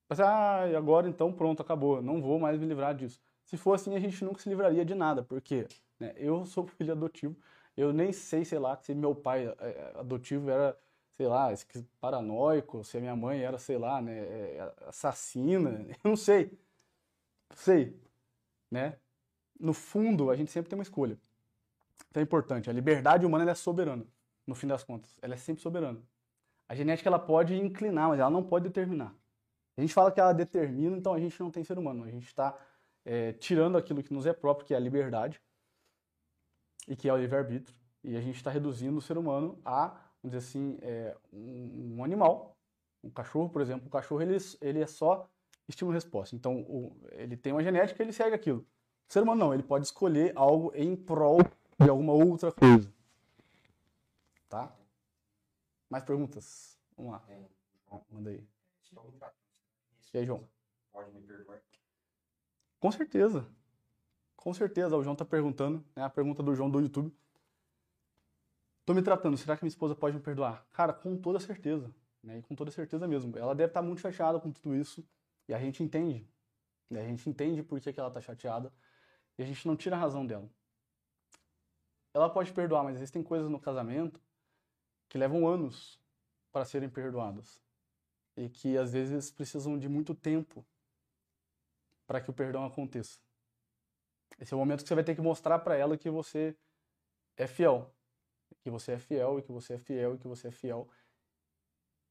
Mas, 0.09 0.19
ah, 0.19 0.63
agora 0.77 1.07
então 1.09 1.31
pronto, 1.33 1.61
acabou, 1.61 2.01
não 2.01 2.21
vou 2.21 2.39
mais 2.39 2.59
me 2.59 2.65
livrar 2.65 2.93
disso. 2.95 3.19
Se 3.45 3.57
for 3.57 3.73
assim, 3.73 3.95
a 3.95 3.99
gente 3.99 4.23
nunca 4.23 4.39
se 4.41 4.49
livraria 4.49 4.85
de 4.85 4.93
nada, 4.93 5.23
porque 5.23 5.67
né, 5.99 6.13
eu 6.17 6.45
sou 6.45 6.67
filho 6.67 6.91
adotivo, 6.91 7.35
eu 7.75 7.93
nem 7.93 8.11
sei, 8.11 8.45
sei 8.45 8.59
lá, 8.59 8.75
se 8.77 8.93
meu 8.93 9.15
pai 9.15 9.47
é, 9.59 9.93
adotivo 9.95 10.49
era, 10.49 10.77
sei 11.11 11.27
lá, 11.27 11.49
paranoico, 11.99 12.83
se 12.83 12.97
a 12.97 13.01
minha 13.01 13.15
mãe 13.15 13.41
era, 13.41 13.57
sei 13.57 13.77
lá, 13.77 14.01
né, 14.01 14.19
é, 14.19 14.73
assassina, 14.87 15.85
eu 16.03 16.09
não 16.09 16.15
sei. 16.15 16.51
Sei, 17.53 17.99
né? 18.71 18.97
No 19.59 19.73
fundo, 19.73 20.29
a 20.29 20.35
gente 20.35 20.51
sempre 20.51 20.69
tem 20.69 20.77
uma 20.77 20.83
escolha. 20.83 21.17
Então 22.09 22.21
é 22.21 22.23
importante, 22.23 22.69
a 22.69 22.73
liberdade 22.73 23.25
humana 23.25 23.49
é 23.49 23.55
soberana, 23.55 24.05
no 24.45 24.55
fim 24.55 24.67
das 24.67 24.83
contas. 24.83 25.17
Ela 25.21 25.33
é 25.33 25.37
sempre 25.37 25.61
soberana. 25.61 26.01
A 26.67 26.75
genética 26.75 27.09
ela 27.09 27.19
pode 27.19 27.55
inclinar, 27.55 28.09
mas 28.09 28.19
ela 28.19 28.29
não 28.29 28.43
pode 28.43 28.65
determinar. 28.65 29.15
A 29.77 29.81
gente 29.81 29.93
fala 29.93 30.11
que 30.11 30.19
ela 30.19 30.33
determina, 30.33 30.97
então 30.97 31.13
a 31.13 31.19
gente 31.19 31.39
não 31.39 31.51
tem 31.51 31.63
ser 31.63 31.77
humano. 31.77 32.03
A 32.03 32.09
gente 32.09 32.25
está 32.25 32.57
é, 33.03 33.33
tirando 33.33 33.77
aquilo 33.77 34.01
que 34.01 34.13
nos 34.13 34.25
é 34.25 34.33
próprio, 34.33 34.65
que 34.65 34.73
é 34.73 34.77
a 34.77 34.79
liberdade, 34.79 35.41
e 36.87 36.95
que 36.95 37.09
é 37.09 37.13
o 37.13 37.17
livre-arbítrio, 37.17 37.75
e 38.03 38.15
a 38.15 38.21
gente 38.21 38.35
está 38.35 38.51
reduzindo 38.51 38.97
o 38.97 39.01
ser 39.01 39.17
humano 39.17 39.59
a, 39.65 39.87
vamos 40.21 40.35
dizer 40.35 40.37
assim, 40.37 40.77
é, 40.81 41.15
um, 41.33 41.97
um, 41.97 42.03
animal. 42.03 42.55
Um 43.03 43.09
cachorro, 43.09 43.49
por 43.49 43.61
exemplo, 43.61 43.87
o 43.87 43.89
cachorro 43.89 44.21
ele, 44.21 44.37
ele 44.61 44.81
é 44.81 44.87
só 44.87 45.29
estímulo-resposta. 45.67 46.35
Então, 46.35 46.61
o, 46.61 46.95
ele 47.11 47.35
tem 47.35 47.53
uma 47.53 47.63
genética, 47.63 48.01
ele 48.01 48.13
segue 48.13 48.35
aquilo. 48.35 48.65
O 49.07 49.13
ser 49.13 49.23
humano 49.23 49.39
não, 49.39 49.53
ele 49.53 49.63
pode 49.63 49.85
escolher 49.85 50.31
algo 50.35 50.71
em 50.75 50.95
prol 50.95 51.39
de 51.79 51.89
alguma 51.89 52.13
outra 52.13 52.51
coisa. 52.51 52.91
Tá? 54.49 54.75
Mais 55.89 56.03
perguntas? 56.03 56.77
Vamos 56.97 57.13
lá. 57.13 57.23
Manda 58.11 58.29
aí. 58.29 58.43
E 60.13 60.17
aí, 60.17 60.25
João? 60.25 60.47
Pode 60.93 61.11
me 61.11 61.21
perdoar. 61.21 61.59
Com 62.79 62.91
certeza. 62.91 63.45
Com 64.37 64.53
certeza. 64.53 64.95
O 64.95 65.03
João 65.03 65.13
está 65.13 65.25
perguntando, 65.25 65.83
né? 65.93 66.03
A 66.03 66.09
pergunta 66.09 66.41
do 66.41 66.55
João 66.55 66.69
do 66.69 66.79
YouTube. 66.79 67.13
Tô 68.85 68.93
me 68.93 69.01
tratando, 69.01 69.35
será 69.35 69.57
que 69.57 69.63
minha 69.63 69.69
esposa 69.69 69.95
pode 69.95 70.15
me 70.15 70.21
perdoar? 70.21 70.65
Cara, 70.71 70.93
com 70.93 71.17
toda 71.17 71.39
certeza. 71.39 71.91
Né? 72.23 72.37
E 72.37 72.41
com 72.43 72.55
toda 72.55 72.71
certeza 72.71 73.07
mesmo. 73.07 73.37
Ela 73.37 73.53
deve 73.53 73.71
estar 73.71 73.81
tá 73.81 73.85
muito 73.85 73.99
chateada 73.99 74.39
com 74.39 74.51
tudo 74.51 74.75
isso. 74.75 75.03
E 75.47 75.53
a 75.53 75.59
gente 75.59 75.83
entende. 75.83 76.27
A 76.91 77.03
gente 77.03 77.29
entende 77.29 77.63
por 77.63 77.79
que, 77.79 77.91
que 77.91 77.99
ela 77.99 78.09
está 78.09 78.21
chateada. 78.21 78.71
E 79.37 79.43
a 79.43 79.45
gente 79.45 79.67
não 79.67 79.75
tira 79.75 79.95
a 79.95 79.99
razão 79.99 80.25
dela. 80.25 80.49
Ela 82.13 82.29
pode 82.29 82.53
perdoar, 82.53 82.83
mas 82.83 82.95
existem 82.95 83.21
coisas 83.21 83.49
no 83.49 83.59
casamento 83.59 84.21
que 85.09 85.17
levam 85.17 85.47
anos 85.47 85.99
para 86.51 86.63
serem 86.65 86.89
perdoadas. 86.89 87.61
E 88.37 88.49
que 88.49 88.77
às 88.77 88.93
vezes 88.93 89.31
precisam 89.31 89.77
de 89.77 89.89
muito 89.89 90.15
tempo 90.15 90.65
para 92.07 92.21
que 92.21 92.29
o 92.29 92.33
perdão 92.33 92.65
aconteça. 92.65 93.19
Esse 94.39 94.53
é 94.53 94.55
o 94.55 94.59
momento 94.59 94.81
que 94.81 94.87
você 94.87 94.95
vai 94.95 95.03
ter 95.03 95.15
que 95.15 95.21
mostrar 95.21 95.59
para 95.59 95.75
ela 95.75 95.97
que 95.97 96.09
você 96.09 96.55
é 97.37 97.47
fiel, 97.47 97.93
que 98.61 98.69
você 98.69 98.93
é 98.93 98.99
fiel 98.99 99.39
e 99.39 99.41
que 99.41 99.51
você 99.51 99.73
é 99.73 99.77
fiel 99.77 100.15
e 100.15 100.17
que 100.17 100.27
você 100.27 100.47
é 100.47 100.51
fiel. 100.51 100.89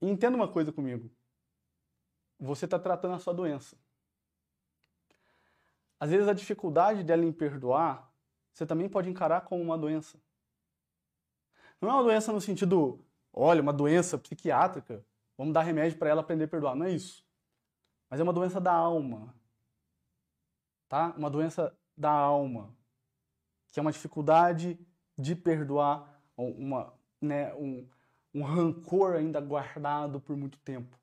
E 0.00 0.08
entenda 0.08 0.36
uma 0.36 0.50
coisa 0.50 0.72
comigo. 0.72 1.10
Você 2.38 2.64
está 2.64 2.78
tratando 2.78 3.14
a 3.14 3.18
sua 3.18 3.32
doença. 3.32 3.76
Às 5.98 6.10
vezes 6.10 6.28
a 6.28 6.32
dificuldade 6.32 7.02
dela 7.02 7.24
em 7.24 7.32
perdoar, 7.32 8.12
você 8.52 8.66
também 8.66 8.88
pode 8.88 9.08
encarar 9.08 9.42
como 9.42 9.62
uma 9.62 9.78
doença. 9.78 10.18
Não 11.80 11.90
é 11.90 11.92
uma 11.92 12.02
doença 12.02 12.32
no 12.32 12.40
sentido, 12.40 13.04
olha, 13.32 13.62
uma 13.62 13.72
doença 13.72 14.18
psiquiátrica, 14.18 15.04
vamos 15.36 15.54
dar 15.54 15.62
remédio 15.62 15.98
para 15.98 16.10
ela 16.10 16.20
aprender 16.20 16.44
a 16.44 16.48
perdoar. 16.48 16.74
Não 16.74 16.86
é 16.86 16.90
isso. 16.90 17.24
Mas 18.10 18.20
é 18.20 18.22
uma 18.22 18.32
doença 18.32 18.60
da 18.60 18.72
alma 18.72 19.34
tá? 20.94 21.12
Uma 21.16 21.28
doença 21.28 21.76
da 21.96 22.10
alma, 22.12 22.72
que 23.72 23.80
é 23.80 23.82
uma 23.82 23.90
dificuldade 23.90 24.78
de 25.18 25.34
perdoar, 25.34 26.22
uma, 26.36 26.94
né, 27.20 27.52
um, 27.54 27.88
um 28.32 28.42
rancor 28.44 29.14
ainda 29.14 29.40
guardado 29.40 30.20
por 30.20 30.36
muito 30.36 30.56
tempo. 30.60 30.96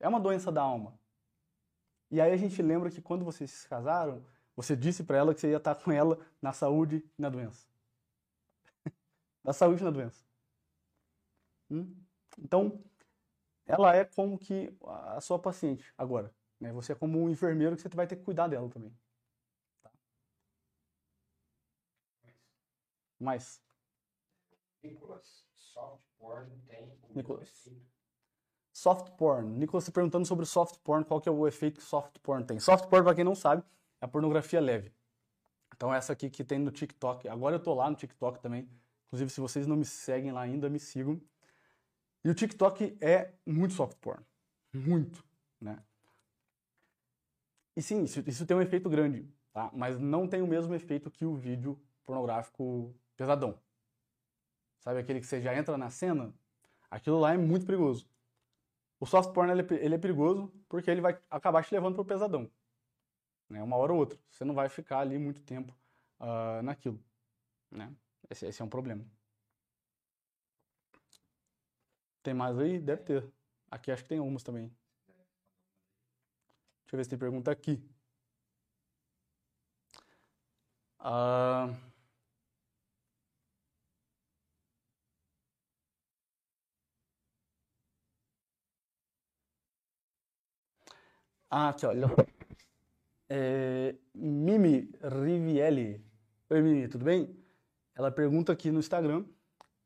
É 0.00 0.08
uma 0.08 0.20
doença 0.20 0.50
da 0.52 0.62
alma. 0.62 0.98
E 2.10 2.20
aí 2.20 2.32
a 2.32 2.36
gente 2.36 2.60
lembra 2.62 2.90
que 2.90 3.02
quando 3.02 3.24
vocês 3.24 3.50
se 3.50 3.68
casaram, 3.68 4.24
você 4.54 4.76
disse 4.76 5.02
para 5.02 5.16
ela 5.16 5.34
que 5.34 5.40
você 5.40 5.50
ia 5.50 5.56
estar 5.56 5.74
com 5.74 5.90
ela 5.90 6.18
na 6.40 6.52
saúde 6.52 7.04
e 7.18 7.22
na 7.22 7.28
doença. 7.28 7.66
na 9.42 9.52
saúde 9.52 9.80
e 9.80 9.84
na 9.84 9.90
doença. 9.90 10.24
Hum? 11.70 11.94
Então, 12.38 12.84
ela 13.66 13.94
é 13.96 14.04
como 14.04 14.38
que 14.38 14.76
a 14.84 15.20
sua 15.20 15.38
paciente 15.38 15.92
agora. 15.96 16.34
Né? 16.60 16.72
Você 16.72 16.92
é 16.92 16.94
como 16.94 17.20
um 17.20 17.30
enfermeiro 17.30 17.76
que 17.76 17.82
você 17.82 17.88
vai 17.88 18.06
ter 18.06 18.16
que 18.16 18.24
cuidar 18.24 18.48
dela 18.48 18.68
também. 18.68 18.96
Tá? 19.82 19.90
Mais. 23.18 23.62
Nicolas, 24.82 25.46
soft 25.56 26.04
porn 26.18 26.50
tem 26.66 26.96
Nicolas. 27.14 27.68
Soft 28.74 29.12
porn. 29.12 29.56
Nicolas 29.56 29.84
está 29.84 29.92
perguntando 29.92 30.26
sobre 30.26 30.44
soft 30.44 30.78
porn, 30.82 31.04
qual 31.04 31.20
que 31.20 31.28
é 31.28 31.32
o 31.32 31.46
efeito 31.46 31.78
que 31.78 31.86
soft 31.86 32.18
porn 32.18 32.44
tem. 32.44 32.58
Soft 32.58 32.88
porn, 32.88 33.04
para 33.04 33.14
quem 33.14 33.22
não 33.22 33.36
sabe, 33.36 33.62
é 34.00 34.04
a 34.04 34.08
pornografia 34.08 34.60
leve. 34.60 34.92
Então 35.76 35.94
essa 35.94 36.12
aqui 36.12 36.28
que 36.28 36.42
tem 36.42 36.58
no 36.58 36.72
TikTok. 36.72 37.28
Agora 37.28 37.54
eu 37.54 37.60
tô 37.60 37.72
lá 37.72 37.88
no 37.88 37.94
TikTok 37.94 38.40
também. 38.40 38.68
Inclusive, 39.06 39.30
se 39.30 39.40
vocês 39.40 39.64
não 39.64 39.76
me 39.76 39.84
seguem 39.84 40.32
lá 40.32 40.40
ainda, 40.40 40.68
me 40.68 40.80
sigam. 40.80 41.20
E 42.24 42.28
o 42.28 42.34
TikTok 42.34 42.98
é 43.00 43.32
muito 43.46 43.74
soft 43.74 43.96
porn. 43.98 44.24
Muito, 44.72 45.24
né? 45.60 45.78
E 47.76 47.82
sim, 47.82 48.02
isso, 48.02 48.24
isso 48.26 48.44
tem 48.44 48.56
um 48.56 48.60
efeito 48.60 48.90
grande, 48.90 49.24
tá? 49.52 49.70
Mas 49.72 50.00
não 50.00 50.26
tem 50.26 50.42
o 50.42 50.48
mesmo 50.48 50.74
efeito 50.74 51.12
que 51.12 51.24
o 51.24 51.36
vídeo 51.36 51.80
pornográfico 52.04 52.92
pesadão. 53.16 53.56
Sabe 54.80 54.98
aquele 54.98 55.20
que 55.20 55.26
você 55.26 55.40
já 55.40 55.56
entra 55.56 55.78
na 55.78 55.90
cena? 55.90 56.34
Aquilo 56.90 57.20
lá 57.20 57.34
é 57.34 57.36
muito 57.36 57.66
perigoso. 57.66 58.12
O 59.04 59.06
soft 59.06 59.34
porn 59.34 59.50
é- 59.52 59.84
ele 59.84 59.96
é 59.96 59.98
perigoso 59.98 60.50
porque 60.66 60.90
ele 60.90 61.02
vai 61.02 61.20
acabar 61.30 61.62
te 61.62 61.74
levando 61.74 61.94
pro 61.94 62.06
pesadão. 62.06 62.50
Né? 63.50 63.62
Uma 63.62 63.76
hora 63.76 63.92
ou 63.92 63.98
outra. 63.98 64.18
Você 64.30 64.46
não 64.46 64.54
vai 64.54 64.66
ficar 64.66 65.00
ali 65.00 65.18
muito 65.18 65.42
tempo 65.42 65.76
ah, 66.18 66.62
naquilo. 66.62 66.98
Né? 67.70 67.94
Esse, 68.30 68.46
esse 68.46 68.62
é 68.62 68.64
um 68.64 68.68
problema. 68.70 69.04
Tem 72.22 72.32
mais 72.32 72.58
aí? 72.58 72.78
Deve 72.78 73.02
ter. 73.02 73.30
Aqui 73.70 73.92
acho 73.92 74.04
que 74.04 74.08
tem 74.08 74.20
umas 74.20 74.42
também. 74.42 74.68
Deixa 76.84 76.94
eu 76.94 76.96
ver 76.96 77.04
se 77.04 77.10
tem 77.10 77.18
pergunta 77.18 77.50
aqui. 77.50 77.86
Ah, 80.98 81.68
Ah, 91.56 91.72
olha. 91.84 92.08
É, 93.28 93.94
Mimi 94.12 94.90
Rivielli. 95.00 96.04
Oi, 96.50 96.60
Mimi, 96.60 96.88
tudo 96.88 97.04
bem? 97.04 97.32
Ela 97.94 98.10
pergunta 98.10 98.52
aqui 98.52 98.72
no 98.72 98.80
Instagram 98.80 99.24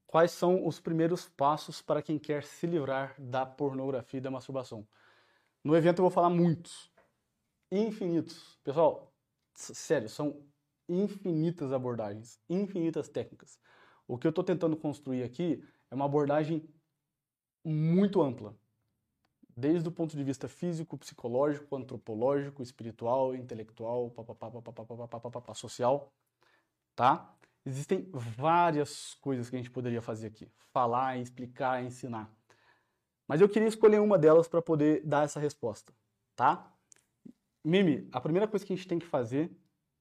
quais 0.07 0.31
são 0.31 0.66
os 0.66 0.81
primeiros 0.81 1.28
passos 1.28 1.83
para 1.83 2.00
quem 2.00 2.18
quer 2.18 2.42
se 2.42 2.66
livrar 2.66 3.14
da 3.18 3.44
pornografia 3.44 4.16
e 4.16 4.20
da 4.22 4.31
masturbação. 4.31 4.88
No 5.62 5.76
evento 5.76 5.98
eu 5.98 6.04
vou 6.04 6.11
falar 6.11 6.31
muitos, 6.31 6.90
infinitos. 7.70 8.59
Pessoal, 8.64 9.12
sério, 9.52 10.09
são 10.09 10.42
infinitas 10.88 11.70
abordagens, 11.70 12.40
infinitas 12.48 13.11
técnicas. 13.11 13.61
O 14.07 14.16
que 14.16 14.26
eu 14.26 14.31
estou 14.31 14.42
tentando 14.42 14.74
construir 14.74 15.22
aqui 15.22 15.62
é 15.90 15.94
uma 15.94 16.07
abordagem 16.07 16.66
muito 17.62 18.22
ampla 18.22 18.57
desde 19.59 19.88
o 19.88 19.92
ponto 19.92 20.16
de 20.16 20.23
vista 20.23 20.47
físico, 20.47 20.97
psicológico, 20.97 21.75
antropológico, 21.75 22.62
espiritual, 22.62 23.35
intelectual, 23.35 24.09
social, 25.55 26.12
tá? 26.94 27.35
Existem 27.66 28.09
várias 28.12 29.14
coisas 29.14 29.51
que 29.51 29.57
a 29.57 29.59
gente 29.59 29.71
poderia 29.71 30.01
fazer 30.01 30.29
aqui, 30.29 30.49
falar, 30.73 31.18
explicar, 31.18 31.83
ensinar. 31.83 32.31
Mas 33.27 33.40
eu 33.40 33.49
queria 33.49 33.66
escolher 33.66 34.01
uma 34.01 34.16
delas 34.16 34.47
para 34.47 34.62
poder 34.62 35.05
dar 35.05 35.25
essa 35.25 35.40
resposta, 35.40 35.92
tá? 36.37 36.73
Mimi, 37.64 38.09
a 38.12 38.21
primeira 38.21 38.47
coisa 38.47 38.64
que 38.64 38.73
a 38.73 38.77
gente 38.77 38.87
tem 38.87 38.99
que 38.99 39.07
fazer, 39.07 39.51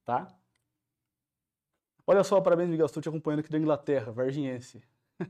tá? 0.04 0.32
Olha 2.06 2.22
só, 2.22 2.40
parabéns, 2.40 2.70
Miguel, 2.70 2.86
estou 2.86 3.02
te 3.02 3.08
acompanhando 3.08 3.40
aqui 3.40 3.50
da 3.50 3.58
Inglaterra, 3.58 4.12
Varginhense. 4.12 4.80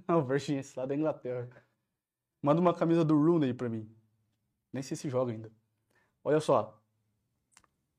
o 0.07 0.77
lá 0.79 0.85
da 0.85 0.95
Inglaterra. 0.95 1.49
Manda 2.43 2.61
uma 2.61 2.75
camisa 2.75 3.05
do 3.05 3.17
Rooney 3.17 3.55
pra 3.55 3.71
mim. 3.71 3.98
Nem 4.72 4.83
sei 4.83 4.96
se 4.96 5.09
joga 5.09 5.33
ainda. 5.33 5.50
Olha 6.24 6.40
só. 6.40 6.81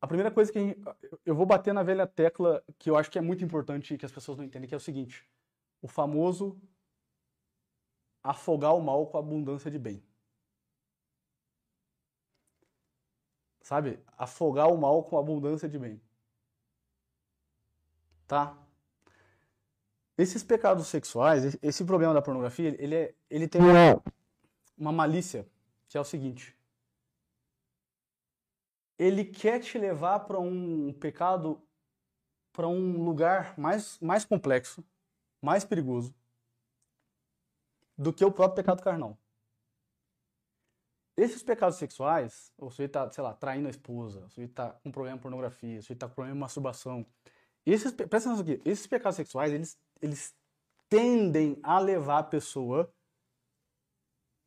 A 0.02 0.08
primeira 0.08 0.32
coisa 0.32 0.52
que 0.52 0.58
a 0.58 0.62
gente- 0.62 0.80
eu 1.26 1.36
vou 1.36 1.46
bater 1.46 1.74
na 1.74 1.84
velha 1.84 2.08
tecla 2.08 2.64
que 2.78 2.90
eu 2.90 2.96
acho 2.96 3.12
que 3.12 3.18
é 3.18 3.22
muito 3.22 3.44
importante 3.44 3.94
e 3.94 3.98
que 3.98 4.06
as 4.06 4.12
pessoas 4.12 4.38
não 4.38 4.46
entendem, 4.46 4.68
que 4.68 4.74
é 4.74 4.78
o 4.78 4.80
seguinte: 4.80 5.30
o 5.82 5.88
famoso 5.88 6.60
afogar 8.24 8.76
o 8.76 8.82
mal 8.82 9.08
com 9.08 9.18
a 9.18 9.20
abundância 9.20 9.70
de 9.72 9.80
bem. 9.80 10.04
Sabe? 13.62 14.00
Afogar 14.18 14.68
o 14.72 14.78
mal 14.78 15.04
com 15.04 15.18
a 15.18 15.20
abundância 15.20 15.68
de 15.70 15.78
bem. 15.78 16.02
Tá? 18.28 18.58
Esses 20.18 20.44
pecados 20.44 20.88
sexuais, 20.88 21.46
esse- 21.46 21.60
esse 21.62 21.86
problema 21.86 22.14
da 22.14 22.22
pornografia, 22.22 22.76
ele, 22.82 22.96
é, 22.96 23.16
ele 23.30 23.48
tem 23.48 23.62
uma, 23.62 24.04
uma 24.78 24.92
malícia, 24.92 25.48
que 25.88 25.98
é 25.98 26.02
o 26.02 26.04
seguinte. 26.04 26.58
Ele 29.00 29.24
quer 29.24 29.60
te 29.62 29.80
levar 29.80 30.20
para 30.20 30.40
um 30.40 30.94
pecado, 30.94 31.66
para 32.52 32.68
um 32.68 33.02
lugar 33.04 33.58
mais, 33.58 33.98
mais 34.00 34.26
complexo, 34.26 34.86
mais 35.42 35.64
perigoso, 35.64 36.14
do 37.98 38.14
que 38.14 38.24
o 38.24 38.32
próprio 38.32 38.58
pecado 38.58 38.84
carnal. 38.84 39.18
Esses 41.16 41.42
pecados 41.44 41.78
sexuais, 41.78 42.54
o 42.58 42.70
sujeito 42.70 42.92
está, 42.92 43.12
sei 43.12 43.24
lá, 43.24 43.34
traindo 43.34 43.68
a 43.68 43.72
esposa, 43.72 44.26
o 44.26 44.30
sujeito 44.30 44.52
está 44.52 44.72
com 44.72 44.92
problema 44.92 45.18
com 45.18 45.24
pornografia, 45.24 45.80
o 45.80 45.82
sujeito 45.82 45.98
está 45.98 46.08
com 46.08 46.16
problema 46.16 46.36
de 46.36 46.40
masturbação. 46.40 47.06
Esses, 47.66 47.92
presta 47.92 48.30
atenção 48.30 48.40
aqui, 48.40 48.62
esses 48.64 48.88
pecados 48.88 49.18
sexuais, 49.18 49.52
eles, 49.54 49.78
eles 50.02 50.36
tendem 50.88 51.60
a 51.62 51.78
levar 51.80 52.20
a 52.20 52.24
pessoa 52.24 52.94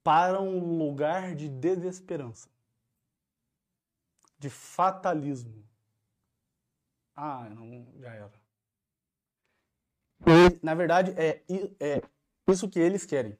para 0.03 0.41
um 0.41 0.79
lugar 0.79 1.35
de 1.35 1.49
desesperança, 1.49 2.49
de 4.43 4.51
fatalismo. 4.51 5.65
Ah, 7.15 7.49
não, 7.49 7.87
já 8.01 8.13
era. 8.13 8.33
E, 10.27 10.65
na 10.65 10.75
verdade, 10.75 11.13
é, 11.13 11.45
é 11.79 12.03
isso 12.49 12.69
que 12.69 12.81
eles 12.81 13.07
querem. 13.07 13.39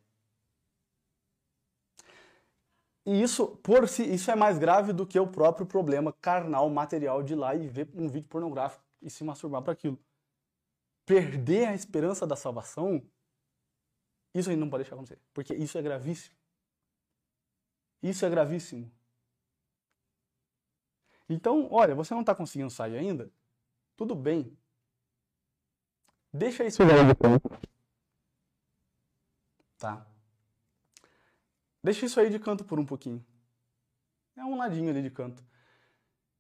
E 3.05 3.21
isso, 3.21 3.49
por 3.57 3.89
si, 3.89 4.05
isso 4.05 4.31
é 4.31 4.37
mais 4.37 4.59
grave 4.59 4.93
do 4.93 5.05
que 5.05 5.19
o 5.19 5.27
próprio 5.27 5.67
problema 5.67 6.13
carnal, 6.13 6.71
material 6.71 7.21
de 7.21 7.33
ir 7.33 7.37
lá 7.37 7.53
e 7.53 7.67
ver 7.67 7.91
um 7.95 8.09
vídeo 8.09 8.29
pornográfico 8.29 8.85
e 9.01 9.11
se 9.11 9.25
masturbar 9.25 9.61
para 9.61 9.73
aquilo. 9.73 9.99
Perder 11.05 11.67
a 11.67 11.75
esperança 11.75 12.25
da 12.25 12.37
salvação, 12.37 13.03
isso 14.33 14.49
a 14.49 14.53
gente 14.53 14.61
não 14.61 14.71
pode 14.71 14.85
deixar 14.85 14.95
acontecer, 14.95 15.21
porque 15.35 15.53
isso 15.53 15.77
é 15.77 15.83
gravíssimo. 15.83 16.37
Isso 18.01 18.25
é 18.25 18.31
gravíssimo. 18.31 18.89
Então, 21.33 21.67
olha, 21.73 21.95
você 21.95 22.13
não 22.13 22.21
está 22.21 22.35
conseguindo 22.35 22.71
sair 22.71 22.97
ainda? 22.99 23.33
Tudo 23.97 24.15
bem. 24.15 24.57
Deixa 26.33 26.65
isso 26.65 26.83
aí 26.83 26.89
de 27.07 27.15
canto. 27.15 27.51
Tá? 29.79 30.07
Deixa 31.83 32.07
isso 32.07 32.21
aí 32.21 32.31
de 32.31 32.39
canto 32.39 32.65
por 32.65 32.79
um 32.79 32.85
pouquinho. 32.87 33.25
É 34.37 34.45
um 34.45 34.57
ladinho 34.57 34.91
ali 34.91 35.03
de 35.03 35.11
canto. 35.11 35.43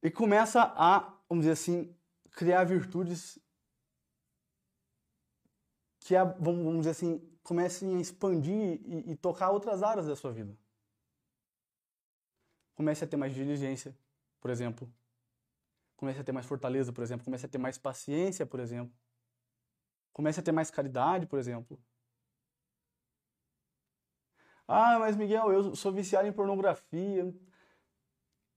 E 0.02 0.10
começa 0.10 0.62
a, 0.76 1.00
vamos 1.28 1.44
dizer 1.44 1.52
assim, 1.52 1.94
criar 2.32 2.64
virtudes 2.64 3.38
que, 6.00 6.14
a- 6.14 6.24
vamos 6.24 6.78
dizer 6.78 6.90
assim, 6.90 7.18
comecem 7.42 7.96
a 7.96 8.00
expandir 8.00 8.80
e, 8.84 9.12
e 9.12 9.16
tocar 9.16 9.50
outras 9.50 9.82
áreas 9.82 10.06
da 10.06 10.16
sua 10.16 10.32
vida. 10.32 10.56
Comece 12.74 13.04
a 13.04 13.06
ter 13.06 13.16
mais 13.16 13.34
diligência, 13.34 13.96
por 14.42 14.50
exemplo. 14.50 14.92
Comece 15.96 16.20
a 16.20 16.24
ter 16.24 16.32
mais 16.32 16.44
fortaleza, 16.44 16.92
por 16.92 17.02
exemplo. 17.02 17.24
Comece 17.24 17.46
a 17.46 17.48
ter 17.48 17.58
mais 17.58 17.78
paciência, 17.78 18.44
por 18.44 18.58
exemplo. 18.58 18.92
Comece 20.12 20.40
a 20.40 20.42
ter 20.42 20.50
mais 20.50 20.68
caridade, 20.68 21.26
por 21.26 21.38
exemplo. 21.38 21.80
Ah, 24.66 24.98
mas 24.98 25.16
Miguel, 25.16 25.52
eu 25.52 25.76
sou 25.76 25.92
viciado 25.92 26.26
em 26.26 26.32
pornografia. 26.32 27.32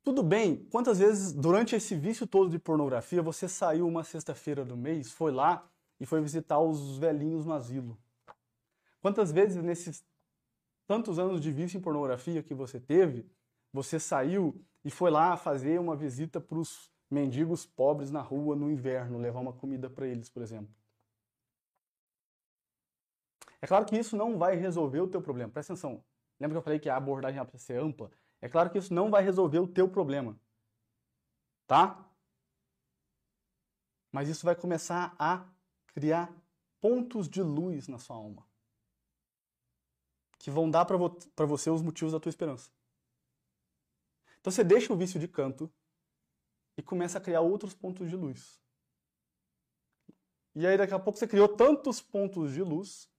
Tudo 0.04 0.24
bem, 0.24 0.66
quantas 0.72 1.00
vezes 1.00 1.32
durante 1.32 1.76
esse 1.76 1.96
vício 1.96 2.26
todo 2.28 2.50
de 2.50 2.60
pornografia 2.60 3.22
você 3.22 3.48
saiu 3.48 3.88
uma 3.88 4.04
sexta-feira 4.04 4.66
do 4.66 4.76
mês, 4.76 5.12
foi 5.12 5.32
lá 5.32 5.68
e 6.00 6.06
foi 6.06 6.22
visitar 6.22 6.60
os 6.60 6.98
velhinhos 6.98 7.46
no 7.46 7.54
asilo? 7.54 7.98
Quantas 9.02 9.32
vezes 9.32 9.62
nesses 9.64 10.04
tantos 10.88 11.20
anos 11.20 11.42
de 11.42 11.52
vício 11.52 11.78
em 11.78 11.82
pornografia 11.82 12.42
que 12.44 12.54
você 12.54 12.80
teve, 12.80 13.30
você 13.74 14.00
saiu 14.00 14.64
e 14.86 14.92
foi 14.92 15.10
lá 15.10 15.36
fazer 15.36 15.80
uma 15.80 15.96
visita 15.96 16.40
para 16.40 16.60
os 16.60 16.92
mendigos 17.10 17.66
pobres 17.66 18.12
na 18.12 18.22
rua 18.22 18.56
no 18.56 18.70
inverno, 18.70 19.18
levar 19.18 19.40
uma 19.40 19.52
comida 19.52 19.90
para 19.90 20.08
eles, 20.08 20.30
por 20.30 20.44
exemplo? 20.44 20.74
É 23.60 23.66
claro 23.66 23.84
que 23.84 23.98
isso 23.98 24.16
não 24.16 24.38
vai 24.38 24.56
resolver 24.56 25.00
o 25.00 25.08
teu 25.08 25.20
problema. 25.20 25.52
Presta 25.52 25.74
atenção. 25.74 26.04
Lembra 26.40 26.56
que 26.56 26.58
eu 26.60 26.62
falei 26.62 26.80
que 26.80 26.88
a 26.88 26.98
abordagem 26.98 27.44
precisa 27.46 27.74
ser 27.74 27.82
ampla? 27.82 28.12
É 28.40 28.48
claro 28.48 28.70
que 28.70 28.78
isso 28.78 28.94
não 28.94 29.10
vai 29.10 29.24
resolver 29.24 29.58
o 29.58 29.68
teu 29.68 29.90
problema. 29.90 30.40
Tá? 31.66 32.08
Mas 34.12 34.30
isso 34.30 34.46
vai 34.46 34.56
começar 34.56 35.16
a 35.18 35.50
criar 35.88 36.32
pontos 36.80 37.28
de 37.28 37.42
luz 37.42 37.88
na 37.88 37.98
sua 37.98 38.18
alma. 38.18 38.46
Que 40.38 40.52
vão 40.52 40.70
dar 40.70 40.86
para 40.86 40.96
vo 40.96 41.18
você 41.48 41.72
os 41.72 41.82
motivos 41.82 42.14
da 42.14 42.20
tua 42.20 42.30
esperança. 42.30 42.70
Então 44.46 44.52
você 44.52 44.64
deixa 44.64 44.94
o 44.94 44.96
vício 44.96 45.20
de 45.20 45.28
canto 45.28 45.74
e 46.78 46.84
começa 46.84 47.18
a 47.18 47.22
criar 47.22 47.42
outros 47.42 47.74
pontos 47.74 48.08
de 48.08 48.16
luz. 48.16 48.62
E 50.54 50.68
aí 50.68 50.78
daqui 50.78 50.94
a 50.94 51.00
pouco 51.00 51.18
você 51.18 51.28
criou 51.28 51.50
tantos 51.58 52.00
pontos 52.00 52.54
de 52.54 52.62
luz 52.62 53.12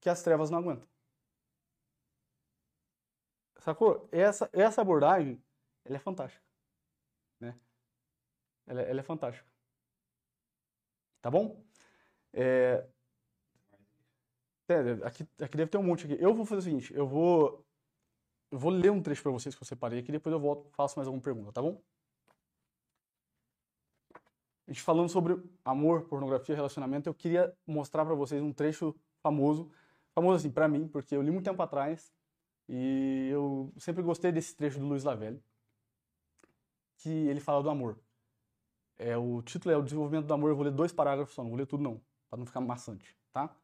que 0.00 0.08
as 0.08 0.22
trevas 0.22 0.48
não 0.48 0.60
aguentam. 0.60 0.88
Sacou? 3.58 4.08
Essa, 4.10 4.48
essa 4.54 4.80
abordagem, 4.80 5.44
ela 5.84 5.96
é 5.96 6.00
fantástica. 6.00 6.42
Né? 7.38 7.60
Ela, 8.66 8.80
ela 8.80 9.00
é 9.00 9.02
fantástica. 9.02 9.46
Tá 11.20 11.30
bom? 11.30 11.62
É... 12.32 12.88
É, 14.70 15.06
aqui, 15.06 15.28
aqui 15.42 15.56
deve 15.58 15.70
ter 15.70 15.76
um 15.76 15.82
monte 15.82 16.06
aqui. 16.06 16.16
Eu 16.18 16.32
vou 16.32 16.46
fazer 16.46 16.60
o 16.60 16.62
seguinte, 16.62 16.94
eu 16.94 17.06
vou 17.06 17.67
eu 18.50 18.58
vou 18.58 18.70
ler 18.70 18.90
um 18.90 19.02
trecho 19.02 19.22
para 19.22 19.32
vocês 19.32 19.54
que 19.54 19.62
eu 19.62 19.66
separei 19.66 20.00
aqui, 20.00 20.12
depois 20.12 20.32
eu 20.32 20.40
volto 20.40 20.70
faço 20.70 20.98
mais 20.98 21.06
alguma 21.06 21.22
pergunta, 21.22 21.52
tá 21.52 21.62
bom? 21.62 21.80
A 24.66 24.70
gente 24.70 24.82
falando 24.82 25.08
sobre 25.08 25.42
amor, 25.64 26.02
pornografia, 26.08 26.54
relacionamento, 26.54 27.08
eu 27.08 27.14
queria 27.14 27.56
mostrar 27.66 28.04
para 28.04 28.14
vocês 28.14 28.42
um 28.42 28.52
trecho 28.52 28.94
famoso, 29.22 29.70
famoso 30.14 30.36
assim 30.36 30.50
para 30.50 30.68
mim, 30.68 30.86
porque 30.86 31.16
eu 31.16 31.22
li 31.22 31.30
muito 31.30 31.44
tempo 31.44 31.62
atrás 31.62 32.12
e 32.68 33.28
eu 33.32 33.72
sempre 33.78 34.02
gostei 34.02 34.30
desse 34.30 34.54
trecho 34.54 34.78
do 34.78 34.86
Luiz 34.86 35.04
Lavelli, 35.04 35.42
que 36.98 37.08
ele 37.08 37.40
fala 37.40 37.62
do 37.62 37.70
amor. 37.70 37.98
É, 38.98 39.16
o 39.16 39.40
título 39.42 39.72
é 39.72 39.76
O 39.76 39.82
Desenvolvimento 39.82 40.26
do 40.26 40.34
Amor, 40.34 40.50
eu 40.50 40.56
vou 40.56 40.64
ler 40.64 40.72
dois 40.72 40.92
parágrafos 40.92 41.34
só, 41.34 41.42
não 41.42 41.50
vou 41.50 41.58
ler 41.58 41.66
tudo 41.66 41.82
não, 41.82 42.02
para 42.28 42.38
não 42.38 42.44
ficar 42.44 42.60
maçante, 42.60 43.16
tá? 43.32 43.54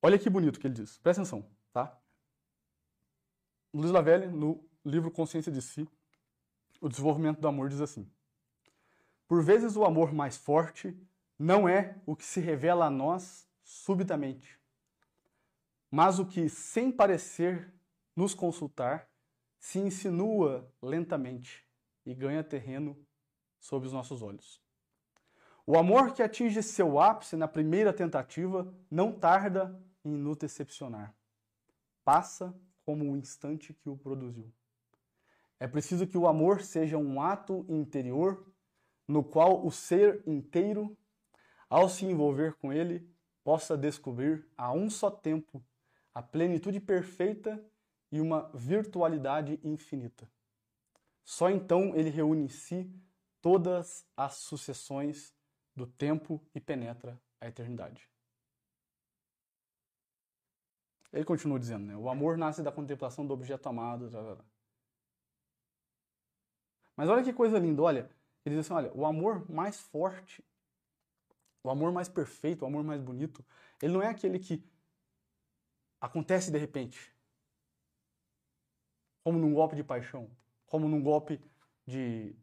Olha 0.00 0.18
que 0.18 0.30
bonito 0.30 0.58
que 0.58 0.66
ele 0.66 0.74
diz, 0.74 0.98
presta 0.98 1.20
atenção, 1.22 1.44
tá? 1.72 2.01
Luiz 3.74 3.90
Lavelli, 3.90 4.26
no 4.26 4.62
livro 4.84 5.10
Consciência 5.10 5.50
de 5.50 5.62
Si, 5.62 5.88
O 6.80 6.88
Desenvolvimento 6.90 7.40
do 7.40 7.48
Amor, 7.48 7.70
diz 7.70 7.80
assim: 7.80 8.06
Por 9.26 9.42
vezes 9.42 9.76
o 9.76 9.84
amor 9.84 10.12
mais 10.12 10.36
forte 10.36 10.94
não 11.38 11.66
é 11.66 11.96
o 12.04 12.14
que 12.14 12.24
se 12.24 12.38
revela 12.38 12.86
a 12.86 12.90
nós 12.90 13.48
subitamente, 13.62 14.60
mas 15.90 16.18
o 16.18 16.26
que, 16.26 16.50
sem 16.50 16.92
parecer 16.92 17.72
nos 18.14 18.34
consultar, 18.34 19.08
se 19.58 19.78
insinua 19.78 20.70
lentamente 20.82 21.66
e 22.04 22.14
ganha 22.14 22.44
terreno 22.44 22.98
sob 23.58 23.86
os 23.86 23.92
nossos 23.92 24.22
olhos. 24.22 24.60
O 25.64 25.78
amor 25.78 26.12
que 26.12 26.22
atinge 26.22 26.62
seu 26.62 27.00
ápice 27.00 27.36
na 27.36 27.48
primeira 27.48 27.92
tentativa 27.92 28.74
não 28.90 29.12
tarda 29.12 29.80
em 30.04 30.10
nos 30.10 30.36
decepcionar. 30.36 31.14
Passa 32.04 32.54
como 32.84 33.10
o 33.10 33.16
instante 33.16 33.72
que 33.72 33.88
o 33.88 33.96
produziu. 33.96 34.52
É 35.58 35.66
preciso 35.68 36.06
que 36.06 36.18
o 36.18 36.26
amor 36.26 36.62
seja 36.62 36.98
um 36.98 37.20
ato 37.20 37.64
interior 37.68 38.52
no 39.06 39.22
qual 39.22 39.64
o 39.64 39.70
ser 39.70 40.22
inteiro, 40.26 40.96
ao 41.68 41.88
se 41.88 42.04
envolver 42.04 42.54
com 42.54 42.72
ele, 42.72 43.08
possa 43.44 43.76
descobrir 43.76 44.46
a 44.56 44.72
um 44.72 44.88
só 44.88 45.10
tempo 45.10 45.64
a 46.14 46.22
plenitude 46.22 46.80
perfeita 46.80 47.64
e 48.10 48.20
uma 48.20 48.50
virtualidade 48.54 49.58
infinita. 49.64 50.30
Só 51.24 51.50
então 51.50 51.94
ele 51.96 52.10
reúne 52.10 52.44
em 52.44 52.48
si 52.48 52.92
todas 53.40 54.06
as 54.16 54.34
sucessões 54.34 55.34
do 55.74 55.86
tempo 55.86 56.40
e 56.54 56.60
penetra 56.60 57.20
a 57.40 57.48
eternidade. 57.48 58.11
Ele 61.12 61.24
continua 61.24 61.58
dizendo, 61.58 61.86
né? 61.86 61.96
O 61.96 62.08
amor 62.08 62.38
nasce 62.38 62.62
da 62.62 62.72
contemplação 62.72 63.26
do 63.26 63.34
objeto 63.34 63.68
amado. 63.68 64.08
Mas 66.96 67.08
olha 67.08 67.22
que 67.22 67.32
coisa 67.32 67.58
linda, 67.58 67.82
olha. 67.82 68.10
Ele 68.44 68.56
diz 68.56 68.64
assim, 68.64 68.74
olha, 68.74 68.92
o 68.94 69.04
amor 69.04 69.48
mais 69.50 69.78
forte, 69.78 70.44
o 71.62 71.70
amor 71.70 71.92
mais 71.92 72.08
perfeito, 72.08 72.62
o 72.62 72.66
amor 72.66 72.82
mais 72.82 73.00
bonito, 73.00 73.44
ele 73.80 73.92
não 73.92 74.02
é 74.02 74.08
aquele 74.08 74.38
que 74.38 74.64
acontece 76.00 76.50
de 76.50 76.58
repente. 76.58 77.14
Como 79.22 79.38
num 79.38 79.54
golpe 79.54 79.76
de 79.76 79.84
paixão, 79.84 80.30
como 80.66 80.88
num 80.88 81.02
golpe 81.02 81.40
de 81.86 82.34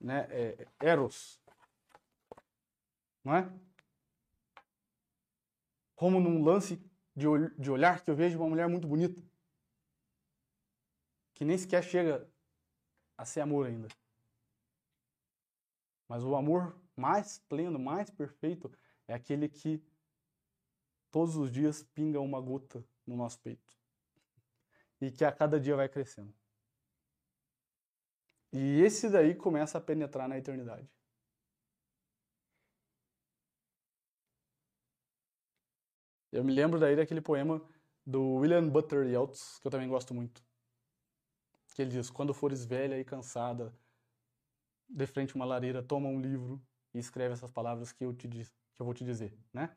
né, 0.00 0.26
é, 0.30 0.68
eros. 0.80 1.40
Não 3.22 3.34
é? 3.34 3.52
Como 5.94 6.20
num 6.20 6.42
lance 6.42 6.80
de, 7.16 7.26
de 7.58 7.70
olhar 7.70 8.04
que 8.04 8.10
eu 8.10 8.14
vejo 8.14 8.38
uma 8.38 8.48
mulher 8.48 8.68
muito 8.68 8.86
bonita. 8.86 9.20
Que 11.34 11.44
nem 11.44 11.56
sequer 11.56 11.82
chega 11.82 12.30
a 13.16 13.24
ser 13.24 13.40
amor 13.40 13.66
ainda. 13.66 13.88
Mas 16.06 16.22
o 16.22 16.36
amor 16.36 16.78
mais 16.94 17.38
pleno, 17.48 17.78
mais 17.78 18.10
perfeito, 18.10 18.70
é 19.08 19.14
aquele 19.14 19.48
que 19.48 19.82
todos 21.10 21.36
os 21.36 21.50
dias 21.50 21.82
pinga 21.82 22.20
uma 22.20 22.40
gota 22.40 22.84
no 23.06 23.16
nosso 23.16 23.40
peito. 23.40 23.74
E 25.00 25.10
que 25.10 25.24
a 25.24 25.32
cada 25.32 25.58
dia 25.58 25.74
vai 25.74 25.88
crescendo. 25.88 26.34
E 28.52 28.80
esse 28.80 29.10
daí 29.10 29.34
começa 29.34 29.78
a 29.78 29.80
penetrar 29.80 30.28
na 30.28 30.38
eternidade. 30.38 30.88
Eu 36.36 36.44
me 36.44 36.52
lembro 36.52 36.78
daí 36.78 36.94
daquele 36.94 37.22
poema 37.22 37.62
do 38.04 38.34
William 38.34 38.68
Butler 38.68 39.06
Yeats, 39.08 39.58
que 39.58 39.66
eu 39.66 39.70
também 39.70 39.88
gosto 39.88 40.12
muito. 40.12 40.44
Que 41.74 41.80
ele 41.80 41.90
diz: 41.90 42.10
Quando 42.10 42.34
fores 42.34 42.62
velha 42.62 43.00
e 43.00 43.04
cansada, 43.04 43.74
de 44.86 45.06
frente 45.06 45.32
a 45.32 45.36
uma 45.36 45.46
lareira, 45.46 45.82
toma 45.82 46.10
um 46.10 46.20
livro 46.20 46.62
e 46.92 46.98
escreve 46.98 47.32
essas 47.32 47.50
palavras 47.50 47.90
que 47.90 48.04
eu, 48.04 48.12
te, 48.12 48.28
que 48.28 48.80
eu 48.80 48.84
vou 48.84 48.92
te 48.92 49.02
dizer, 49.02 49.34
né? 49.50 49.74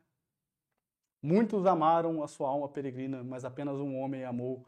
Muitos 1.22 1.66
amaram 1.66 2.22
a 2.22 2.28
sua 2.28 2.50
alma 2.50 2.68
peregrina, 2.68 3.24
mas 3.24 3.46
apenas 3.46 3.78
um 3.78 3.98
homem 3.98 4.26
amou 4.26 4.66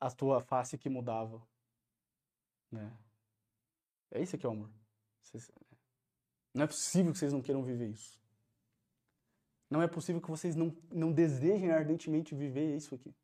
a 0.00 0.08
tua 0.08 0.40
face 0.40 0.78
que 0.78 0.88
mudava. 0.88 1.42
Né? 2.70 2.96
É 4.12 4.22
isso 4.22 4.38
que 4.38 4.46
é 4.46 4.48
o 4.48 4.52
amor. 4.52 4.70
Não 6.54 6.64
é 6.64 6.66
possível 6.66 7.12
que 7.12 7.18
vocês 7.18 7.32
não 7.32 7.42
queiram 7.42 7.62
viver 7.62 7.88
isso. 7.90 8.21
Não 9.72 9.80
é 9.80 9.88
possível 9.88 10.20
que 10.20 10.28
vocês 10.28 10.54
não, 10.54 10.76
não 10.90 11.10
desejem 11.10 11.70
ardentemente 11.70 12.34
viver 12.34 12.76
isso 12.76 12.94
aqui. 12.94 13.16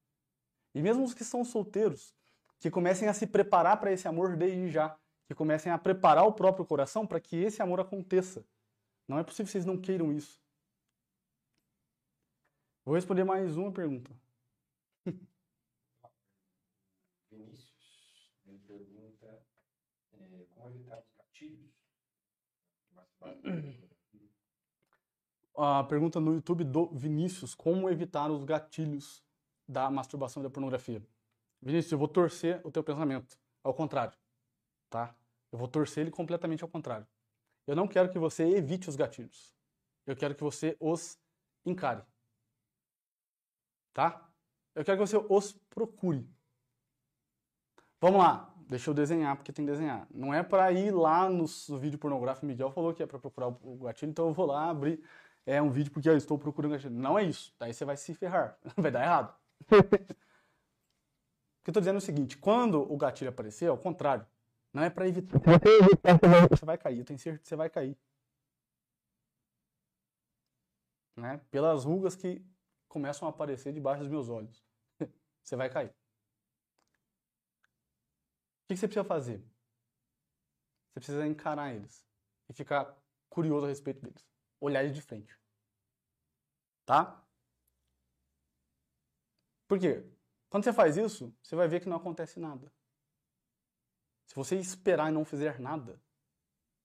E 0.74 0.80
mesmo 0.80 1.04
os 1.04 1.12
que 1.12 1.22
são 1.22 1.44
solteiros, 1.44 2.16
que 2.58 2.70
comecem 2.70 3.06
a 3.06 3.12
se 3.12 3.26
preparar 3.26 3.78
para 3.78 3.92
esse 3.92 4.08
amor 4.08 4.34
desde 4.34 4.70
já, 4.70 4.98
que 5.26 5.34
comecem 5.34 5.70
a 5.70 5.76
preparar 5.76 6.24
o 6.24 6.32
próprio 6.32 6.64
coração 6.64 7.06
para 7.06 7.20
que 7.20 7.37
esse 7.37 7.61
amor 7.61 7.80
aconteça. 7.80 8.46
Não 9.06 9.18
é 9.18 9.22
possível 9.22 9.44
que 9.44 9.52
vocês 9.52 9.66
não 9.66 9.78
queiram 9.78 10.11
isso. 10.11 10.40
Vou 12.82 12.94
responder 12.94 13.24
mais 13.24 13.59
uma 13.59 13.70
pergunta. 13.70 14.11
Vinícius, 17.30 18.32
ele 18.46 18.59
pergunta 18.61 19.26
é, 19.26 19.42
como 20.11 20.24
evitar 20.34 20.66
os 20.66 20.80
gatilhos. 20.80 21.74
A 25.59 25.82
pergunta 25.84 26.20
no 26.20 26.34
YouTube 26.34 26.62
do 26.62 26.86
Vinícius, 26.90 27.54
como 27.54 27.90
evitar 27.90 28.30
os 28.30 28.44
gatilhos 28.44 29.22
da 29.68 29.90
masturbação 29.90 30.40
e 30.40 30.44
da 30.44 30.50
pornografia. 30.50 31.02
Vinícius, 31.61 31.92
eu 31.92 31.98
vou 31.98 32.09
torcer 32.09 32.61
o 32.64 32.70
teu 32.70 32.84
pensamento, 32.84 33.36
ao 33.64 33.74
contrário, 33.74 34.16
tá? 34.88 35.14
Eu 35.50 35.59
vou 35.59 35.66
torcer 35.66 36.02
ele 36.02 36.11
completamente 36.11 36.62
ao 36.62 36.68
contrário. 36.68 37.06
Eu 37.66 37.74
não 37.74 37.88
quero 37.88 38.09
que 38.09 38.18
você 38.18 38.44
evite 38.44 38.88
os 38.88 38.94
gatilhos. 38.94 39.52
Eu 40.06 40.14
quero 40.16 40.34
que 40.34 40.42
você 40.42 40.76
os 40.78 41.18
encare 41.66 42.02
tá? 43.98 44.30
Eu 44.76 44.84
quero 44.84 44.96
que 44.96 45.06
você 45.09 45.16
os 45.16 45.52
procure. 45.68 46.24
Vamos 48.00 48.20
lá, 48.20 48.54
deixa 48.68 48.88
eu 48.88 48.94
desenhar, 48.94 49.34
porque 49.34 49.52
tem 49.52 49.64
que 49.66 49.72
desenhar. 49.72 50.06
Não 50.09 50.32
é 50.32 50.40
para 50.40 50.70
ir 50.70 50.92
lá 50.92 51.28
no, 51.28 51.46
vídeo 51.76 51.98
pornográfico, 51.98 52.46
Miguel 52.46 52.70
falou 52.70 52.94
que 52.94 53.02
é 53.02 53.06
para 53.06 53.18
procurar 53.18 53.48
o, 53.48 53.78
gatilho, 53.78 54.11
então 54.11 54.28
eu 54.28 54.32
vou 54.32 54.46
lá 54.46 54.70
abrir 54.70 55.02
é 55.49 55.62
um 55.62 55.70
vídeo 55.70 55.90
porque 55.90 56.09
eu 56.09 56.16
estou 56.16 56.38
procurando 56.38 56.72
gatilho. 56.72 56.90
Não 56.90 57.18
é 57.18 57.24
isso, 57.24 57.55
daí 57.59 57.72
você 57.72 57.82
vai 57.82 57.96
se 57.96 58.14
ferrar, 58.14 58.59
vai 58.76 58.90
dar 58.90 59.03
errado. 59.03 59.34
o 59.72 59.82
que 61.64 61.70
eu 61.70 61.70
estou 61.70 61.80
dizendo 61.80 61.94
é 61.94 61.99
o 61.99 62.03
seguinte, 62.03 62.36
quando 62.36 62.80
o 62.92 62.96
gatilho 62.99 63.30
aparecer, 63.30 63.68
ao 63.70 63.78
contrário, 63.78 64.26
não 64.74 64.82
é 64.82 64.90
para 64.90 65.09
evitar. 65.09 65.40
Você 66.51 66.66
vai 66.66 66.76
cair, 66.76 66.99
eu 66.99 67.05
tenho 67.05 67.18
certeza 67.18 67.42
que 67.42 67.49
você 67.49 67.57
vai 67.57 67.70
cair. 67.70 67.96
Né? 71.16 71.40
Pelas 71.51 71.84
rugas 71.84 72.14
que 72.14 72.44
começam 72.86 73.26
a 73.26 73.30
aparecer 73.30 73.72
debaixo 73.72 74.03
dos 74.03 74.11
meus 74.11 74.28
olhos. 74.28 74.62
você 75.42 75.57
vai 75.57 75.70
cair. 75.70 75.88
O 78.64 78.68
que 78.68 78.76
você 78.76 78.86
precisa 78.86 79.03
fazer? 79.03 79.38
Você 80.88 81.01
precisa 81.01 81.26
encarar 81.26 81.74
eles 81.74 82.07
e 82.51 82.53
ficar 82.53 82.94
curioso 83.30 83.64
a 83.64 83.68
respeito 83.70 84.03
deles. 84.03 84.28
Olhar 84.61 84.88
de 84.90 85.00
frente. 85.00 85.36
Tá? 86.84 87.22
Por 89.66 89.78
quê? 89.78 90.04
Quando 90.48 90.64
você 90.64 90.72
faz 90.72 90.96
isso, 90.96 91.34
você 91.42 91.54
vai 91.54 91.68
ver 91.68 91.80
que 91.80 91.88
não 91.88 91.98
acontece 91.98 92.40
nada. 92.40 92.72
Se 94.26 94.34
você 94.34 94.56
esperar 94.56 95.11
e 95.11 95.12
não 95.12 95.24
fizer 95.24 95.61
nada, 95.61 96.00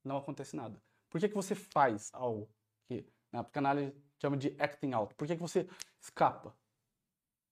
não 0.04 0.18
acontece 0.18 0.56
nada. 0.56 0.82
Por 1.10 1.20
que, 1.20 1.30
que 1.30 1.36
você 1.36 1.56
faz 1.56 2.10
algo 2.14 2.50
que 2.88 3.06
na 3.32 3.44
psicanálise 3.44 3.96
chama 4.20 4.36
de 4.36 4.56
acting 4.60 4.94
out? 4.94 5.14
Por 5.16 5.28
que, 5.28 5.36
que 5.36 5.42
você 5.42 5.68
escapa? 6.02 6.56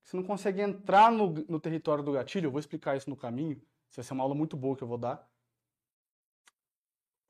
Você 0.03 0.17
não 0.17 0.23
consegue 0.23 0.61
entrar 0.61 1.11
no, 1.11 1.29
no 1.47 1.59
território 1.59 2.03
do 2.03 2.11
gatilho, 2.11 2.47
eu 2.47 2.51
vou 2.51 2.59
explicar 2.59 2.97
isso 2.97 3.09
no 3.09 3.15
caminho, 3.15 3.61
isso 3.87 3.97
vai 3.97 4.03
ser 4.03 4.13
uma 4.13 4.23
aula 4.23 4.35
muito 4.35 4.57
boa 4.57 4.75
que 4.75 4.83
eu 4.83 4.87
vou 4.87 4.97
dar. 4.97 5.30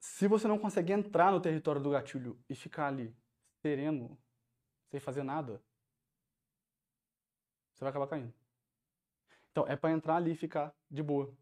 Se 0.01 0.27
você 0.27 0.47
não 0.47 0.57
consegue 0.57 0.91
entrar 0.91 1.31
no 1.31 1.39
território 1.39 1.79
do 1.79 1.91
gatilho 1.91 2.43
e 2.49 2.55
ficar 2.55 2.87
ali 2.87 3.15
sereno, 3.61 4.19
sem 4.89 4.99
fazer 4.99 5.21
nada, 5.21 5.63
você 7.71 7.83
vai 7.83 7.91
acabar 7.91 8.07
caindo. 8.07 8.33
Então, 9.51 9.67
é 9.67 9.75
para 9.75 9.91
entrar 9.91 10.15
ali 10.15 10.31
e 10.31 10.35
ficar 10.35 10.75
de 10.89 11.03
boa. 11.03 11.25
O 11.25 11.37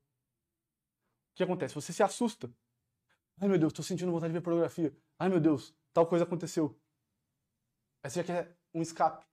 que 1.36 1.44
acontece? 1.44 1.74
Você 1.74 1.94
se 1.94 2.04
assusta. 2.04 2.54
Ai 3.40 3.48
meu 3.48 3.58
Deus, 3.58 3.72
estou 3.72 3.86
sentindo 3.86 4.12
vontade 4.12 4.34
de 4.34 4.38
ver 4.38 4.44
pornografia. 4.44 4.94
Ai 5.18 5.30
meu 5.30 5.40
Deus, 5.40 5.74
tal 5.94 6.06
coisa 6.06 6.26
aconteceu. 6.26 6.78
Aí 8.04 8.10
você 8.10 8.22
já 8.22 8.26
quer 8.26 8.58
um 8.74 8.82
escape. 8.82 9.26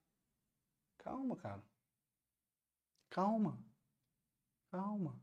Calma, 0.99 1.35
cara. 1.35 1.61
Calma. 3.09 3.61
Calma. 4.71 5.19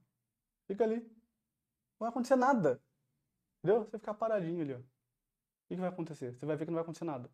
Fica 0.66 0.84
ali. 0.84 1.00
Não 1.00 2.00
vai 2.00 2.10
acontecer 2.10 2.36
nada. 2.36 2.82
Entendeu? 3.64 3.82
Você 3.82 3.98
ficar 3.98 4.12
paradinho 4.12 4.60
ali, 4.60 4.74
ó. 4.74 4.78
O 4.78 4.82
que, 5.66 5.76
vai 5.76 5.88
acontecer? 5.88 6.34
Você 6.34 6.44
vai 6.44 6.54
ver 6.54 6.66
que 6.66 6.70
não 6.70 6.76
vai 6.76 6.82
acontecer 6.82 7.06
nada. 7.06 7.30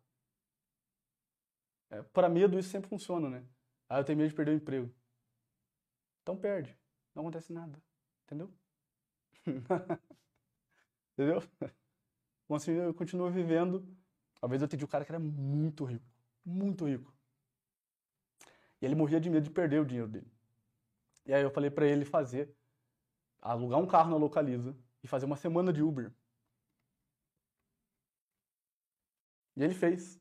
É, 1.89 2.01
para 2.01 2.29
medo 2.29 2.57
isso 2.57 2.69
sempre 2.69 2.89
funciona, 2.89 3.29
né? 3.29 3.45
Ah, 3.89 3.99
eu 3.99 4.05
tenho 4.05 4.17
medo 4.17 4.29
de 4.29 4.35
perder 4.35 4.51
o 4.53 4.55
emprego. 4.55 4.95
Então 6.21 6.37
perde. 6.37 6.73
Não 7.13 7.23
acontece 7.23 7.51
nada. 7.51 7.77
Entendeu? 8.23 8.49
Entendeu? 11.13 11.43
Assim, 12.49 12.71
eu 12.71 12.93
continuo 12.93 13.29
vivendo. 13.29 13.85
Uma 14.41 14.47
vez 14.47 14.61
eu 14.61 14.67
atendi 14.67 14.85
um 14.85 14.87
cara 14.87 15.03
que 15.03 15.11
era 15.11 15.19
muito 15.19 15.83
rico. 15.83 16.05
Muito 16.45 16.85
rico. 16.85 17.13
E 18.81 18.85
ele 18.85 18.95
morria 18.95 19.19
de 19.19 19.29
medo 19.29 19.43
de 19.43 19.49
perder 19.49 19.81
o 19.81 19.85
dinheiro 19.85 20.07
dele. 20.07 20.31
E 21.25 21.33
aí 21.33 21.43
eu 21.43 21.51
falei 21.51 21.69
para 21.69 21.85
ele 21.85 22.05
fazer, 22.05 22.55
alugar 23.41 23.79
um 23.79 23.85
carro 23.85 24.09
na 24.09 24.15
Localiza 24.15 24.73
e 25.03 25.07
fazer 25.07 25.25
uma 25.25 25.35
semana 25.35 25.73
de 25.73 25.81
Uber. 25.81 26.13
E 29.61 29.63
ele 29.63 29.75
fez. 29.75 30.19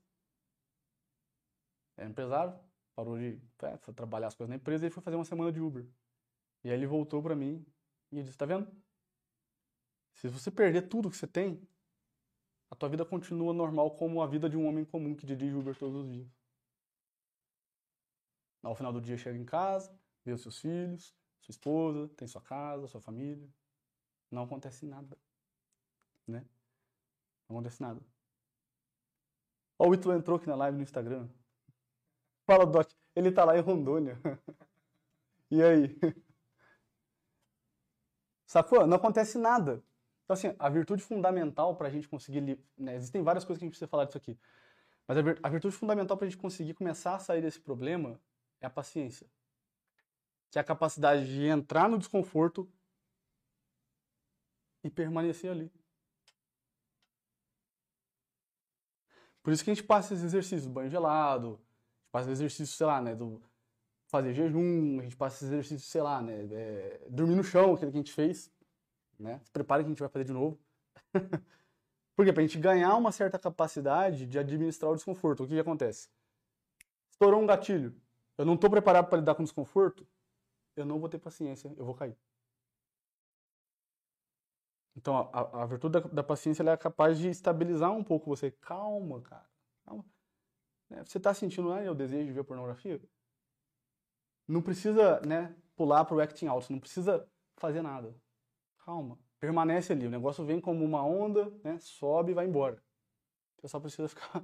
É 1.96 2.04
empresário, 2.04 2.60
parou 2.94 3.16
de 3.16 3.40
é, 3.62 3.76
trabalhar 3.94 4.26
as 4.26 4.34
coisas 4.34 4.50
na 4.50 4.56
empresa 4.56 4.86
e 4.86 4.90
foi 4.90 5.02
fazer 5.02 5.16
uma 5.16 5.24
semana 5.24 5.50
de 5.50 5.58
Uber. 5.58 5.88
E 6.62 6.68
aí 6.68 6.76
ele 6.76 6.86
voltou 6.86 7.22
para 7.22 7.34
mim 7.34 7.64
e 8.12 8.22
disse: 8.22 8.36
Tá 8.36 8.44
vendo? 8.44 8.70
Se 10.12 10.28
você 10.28 10.50
perder 10.50 10.88
tudo 10.88 11.08
que 11.08 11.16
você 11.16 11.26
tem, 11.26 11.66
a 12.70 12.76
tua 12.76 12.90
vida 12.90 13.02
continua 13.06 13.54
normal 13.54 13.96
como 13.96 14.20
a 14.20 14.26
vida 14.26 14.46
de 14.46 14.58
um 14.58 14.66
homem 14.66 14.84
comum 14.84 15.16
que 15.16 15.24
dirige 15.24 15.54
Uber 15.54 15.74
todos 15.74 16.04
os 16.04 16.12
dias. 16.12 16.28
Ao 18.62 18.74
final 18.74 18.92
do 18.92 19.00
dia 19.00 19.16
chega 19.16 19.38
em 19.38 19.46
casa, 19.46 19.90
vê 20.22 20.34
os 20.34 20.42
seus 20.42 20.58
filhos, 20.58 21.16
sua 21.40 21.52
esposa, 21.52 22.08
tem 22.08 22.28
sua 22.28 22.42
casa, 22.42 22.86
sua 22.88 23.00
família. 23.00 23.48
Não 24.30 24.42
acontece 24.42 24.84
nada. 24.84 25.16
Né? 26.26 26.46
Não 27.48 27.56
acontece 27.56 27.80
nada. 27.80 28.02
Ó, 29.80 29.88
o 29.88 29.94
Ítalo 29.94 30.14
entrou 30.14 30.36
aqui 30.36 30.46
na 30.46 30.54
live 30.56 30.76
no 30.76 30.82
Instagram. 30.82 31.26
Fala, 32.46 32.66
Doc. 32.66 32.86
Ele 33.16 33.32
tá 33.32 33.46
lá 33.46 33.56
em 33.56 33.62
Rondônia. 33.62 34.20
e 35.50 35.62
aí? 35.62 35.98
Sacou? 38.44 38.86
Não 38.86 38.98
acontece 38.98 39.38
nada. 39.38 39.82
Então, 40.24 40.34
assim, 40.34 40.54
a 40.58 40.68
virtude 40.68 41.02
fundamental 41.02 41.74
para 41.76 41.88
a 41.88 41.90
gente 41.90 42.06
conseguir. 42.06 42.42
Né, 42.76 42.94
existem 42.94 43.22
várias 43.22 43.42
coisas 43.42 43.58
que 43.58 43.64
a 43.64 43.66
gente 43.66 43.72
precisa 43.72 43.88
falar 43.88 44.04
disso 44.04 44.18
aqui. 44.18 44.38
Mas 45.08 45.16
a 45.42 45.48
virtude 45.48 45.74
fundamental 45.74 46.14
para 46.14 46.26
a 46.26 46.30
gente 46.30 46.38
conseguir 46.38 46.74
começar 46.74 47.14
a 47.14 47.18
sair 47.18 47.40
desse 47.40 47.58
problema 47.58 48.20
é 48.60 48.66
a 48.66 48.70
paciência. 48.70 49.26
Que 50.50 50.58
é 50.58 50.60
a 50.60 50.64
capacidade 50.64 51.24
de 51.24 51.46
entrar 51.46 51.88
no 51.88 51.96
desconforto 51.96 52.70
e 54.84 54.90
permanecer 54.90 55.50
ali. 55.50 55.72
Por 59.42 59.52
isso 59.52 59.64
que 59.64 59.70
a 59.70 59.74
gente 59.74 59.86
passa 59.86 60.14
esses 60.14 60.24
exercícios 60.24 60.66
banho 60.66 60.90
gelado, 60.90 61.48
a 61.48 62.02
gente 62.02 62.12
passa 62.12 62.30
exercício, 62.30 62.76
sei 62.76 62.86
lá, 62.86 63.00
né, 63.00 63.14
do 63.14 63.40
fazer 64.08 64.34
jejum, 64.34 64.98
a 64.98 65.02
gente 65.02 65.16
passa 65.16 65.36
esses 65.36 65.48
exercícios, 65.48 65.84
sei 65.84 66.02
lá, 66.02 66.20
né, 66.20 66.46
é, 66.52 67.06
dormir 67.08 67.36
no 67.36 67.44
chão, 67.44 67.74
aquele 67.74 67.90
que 67.90 67.96
a 67.96 68.00
gente 68.00 68.12
fez 68.12 68.50
né? 69.20 69.40
Se 69.44 69.50
prepare 69.50 69.84
que 69.84 69.88
a 69.88 69.90
gente 69.90 70.00
vai 70.00 70.08
fazer 70.08 70.24
de 70.24 70.32
novo. 70.32 70.58
Por 72.16 72.24
quê? 72.24 72.32
Pra 72.32 72.42
gente 72.42 72.58
ganhar 72.58 72.96
uma 72.96 73.12
certa 73.12 73.38
capacidade 73.38 74.26
de 74.26 74.38
administrar 74.38 74.90
o 74.90 74.94
desconforto. 74.94 75.44
O 75.44 75.46
que, 75.46 75.54
que 75.54 75.60
acontece? 75.60 76.08
Estourou 77.10 77.40
um 77.40 77.46
gatilho. 77.46 77.94
Eu 78.36 78.44
não 78.44 78.54
estou 78.54 78.70
preparado 78.70 79.08
para 79.08 79.18
lidar 79.18 79.34
com 79.34 79.44
desconforto. 79.44 80.06
Eu 80.74 80.86
não 80.86 80.98
vou 80.98 81.08
ter 81.08 81.18
paciência, 81.18 81.72
eu 81.76 81.84
vou 81.84 81.94
cair. 81.94 82.16
Então, 85.00 85.30
a, 85.32 85.62
a 85.62 85.66
virtude 85.66 86.00
da, 86.00 86.08
da 86.08 86.22
paciência 86.22 86.62
é 86.62 86.76
capaz 86.76 87.18
de 87.18 87.28
estabilizar 87.28 87.90
um 87.90 88.04
pouco 88.04 88.28
você. 88.28 88.50
Calma, 88.50 89.20
cara. 89.22 89.46
Calma. 89.84 90.04
Né? 90.90 91.02
Você 91.04 91.18
está 91.18 91.32
sentindo 91.32 91.72
ah, 91.72 91.90
o 91.90 91.94
desejo 91.94 92.26
de 92.26 92.32
ver 92.32 92.44
pornografia? 92.44 93.00
Não 94.46 94.60
precisa 94.60 95.20
né, 95.26 95.54
pular 95.74 96.04
para 96.04 96.16
o 96.16 96.20
acting 96.20 96.46
out, 96.48 96.70
não 96.70 96.80
precisa 96.80 97.26
fazer 97.56 97.82
nada 97.82 98.14
calma, 98.90 99.18
permanece 99.38 99.92
ali. 99.92 100.06
O 100.06 100.10
negócio 100.10 100.44
vem 100.44 100.60
como 100.60 100.84
uma 100.84 101.04
onda, 101.04 101.48
né? 101.62 101.78
sobe 101.78 102.32
e 102.32 102.34
vai 102.34 102.46
embora. 102.46 102.82
Você 103.56 103.68
só 103.68 103.78
precisa 103.78 104.08
ficar 104.10 104.42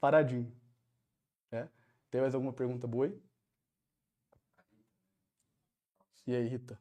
paradinho. 0.00 0.50
Né? 1.50 1.68
Tem 2.10 2.20
mais 2.20 2.34
alguma 2.34 2.52
pergunta 2.52 2.86
boa 2.86 3.06
aí? 3.06 3.22
E 6.26 6.34
aí, 6.34 6.48
Rita? 6.48 6.80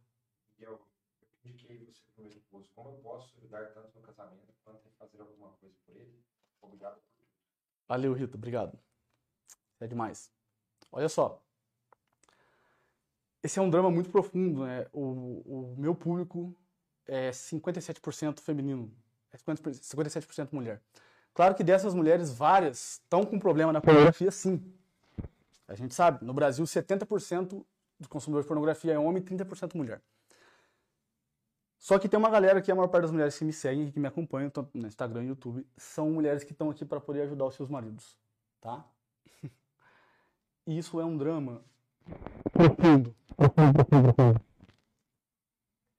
Indiquei 1.45 1.77
você 1.85 2.01
para 2.15 2.23
o 2.23 2.27
meu 2.27 2.37
esposo. 2.37 2.69
Como 2.75 2.89
eu 2.89 2.95
posso 2.95 3.35
ajudar 3.37 3.65
tanto 3.73 3.95
no 3.95 4.01
casamento 4.01 4.53
quanto 4.63 4.87
em 4.87 4.91
fazer 4.91 5.21
alguma 5.21 5.49
coisa 5.51 5.75
por 5.85 5.95
ele? 5.95 6.19
Obrigado 6.61 6.95
por 6.95 7.09
tudo. 7.17 7.29
Valeu, 7.87 8.13
Rita. 8.13 8.35
Obrigado. 8.35 8.79
É 9.79 9.87
demais. 9.87 10.31
Olha 10.91 11.09
só. 11.09 11.41
Esse 13.43 13.59
é 13.59 13.61
um 13.61 13.69
drama 13.69 13.91
muito 13.91 14.09
profundo, 14.09 14.65
né? 14.65 14.87
O, 14.91 15.73
o 15.73 15.75
meu 15.77 15.93
público 15.93 16.55
é 17.05 17.29
57% 17.29 18.39
feminino, 18.39 18.91
é 19.31 19.37
57% 19.37 20.51
mulher. 20.51 20.81
Claro 21.31 21.53
que 21.53 21.63
dessas 21.63 21.93
mulheres, 21.93 22.31
várias 22.31 22.93
estão 22.93 23.23
com 23.23 23.37
problema 23.37 23.71
na 23.71 23.81
pornografia, 23.81 24.31
sim. 24.31 24.73
A 25.67 25.75
gente 25.75 25.93
sabe, 25.93 26.23
no 26.25 26.33
Brasil, 26.33 26.63
70% 26.65 27.63
dos 27.99 28.07
consumidores 28.07 28.45
de 28.45 28.47
pornografia 28.47 28.93
é 28.93 28.99
homem 28.99 29.21
e 29.21 29.25
30% 29.25 29.75
mulher. 29.75 30.01
Só 31.85 31.99
que 31.99 32.09
tem 32.09 32.17
uma 32.17 32.31
galera 32.31 32.63
que 32.63 32.71
a 32.71 32.75
maior 32.75 32.87
parte 32.87 33.03
das 33.03 33.11
mulheres 33.11 33.37
que 33.37 33.45
me 33.45 33.53
seguem, 33.53 33.91
que 33.91 33.99
me 33.99 34.07
acompanham, 34.07 34.49
tanto 34.49 34.75
no 34.75 34.87
Instagram 34.87 35.23
e 35.23 35.27
YouTube, 35.27 35.67
são 35.77 36.09
mulheres 36.09 36.43
que 36.43 36.51
estão 36.51 36.71
aqui 36.71 36.83
para 36.83 36.99
poder 36.99 37.21
ajudar 37.21 37.45
os 37.45 37.53
seus 37.53 37.69
maridos, 37.69 38.17
tá? 38.59 38.83
E 40.65 40.79
isso 40.79 40.99
é 40.99 41.05
um 41.05 41.15
drama 41.15 41.63
profundo, 42.51 43.15
profundo, 43.37 43.85
profundo, 43.85 44.13
profundo 44.15 44.41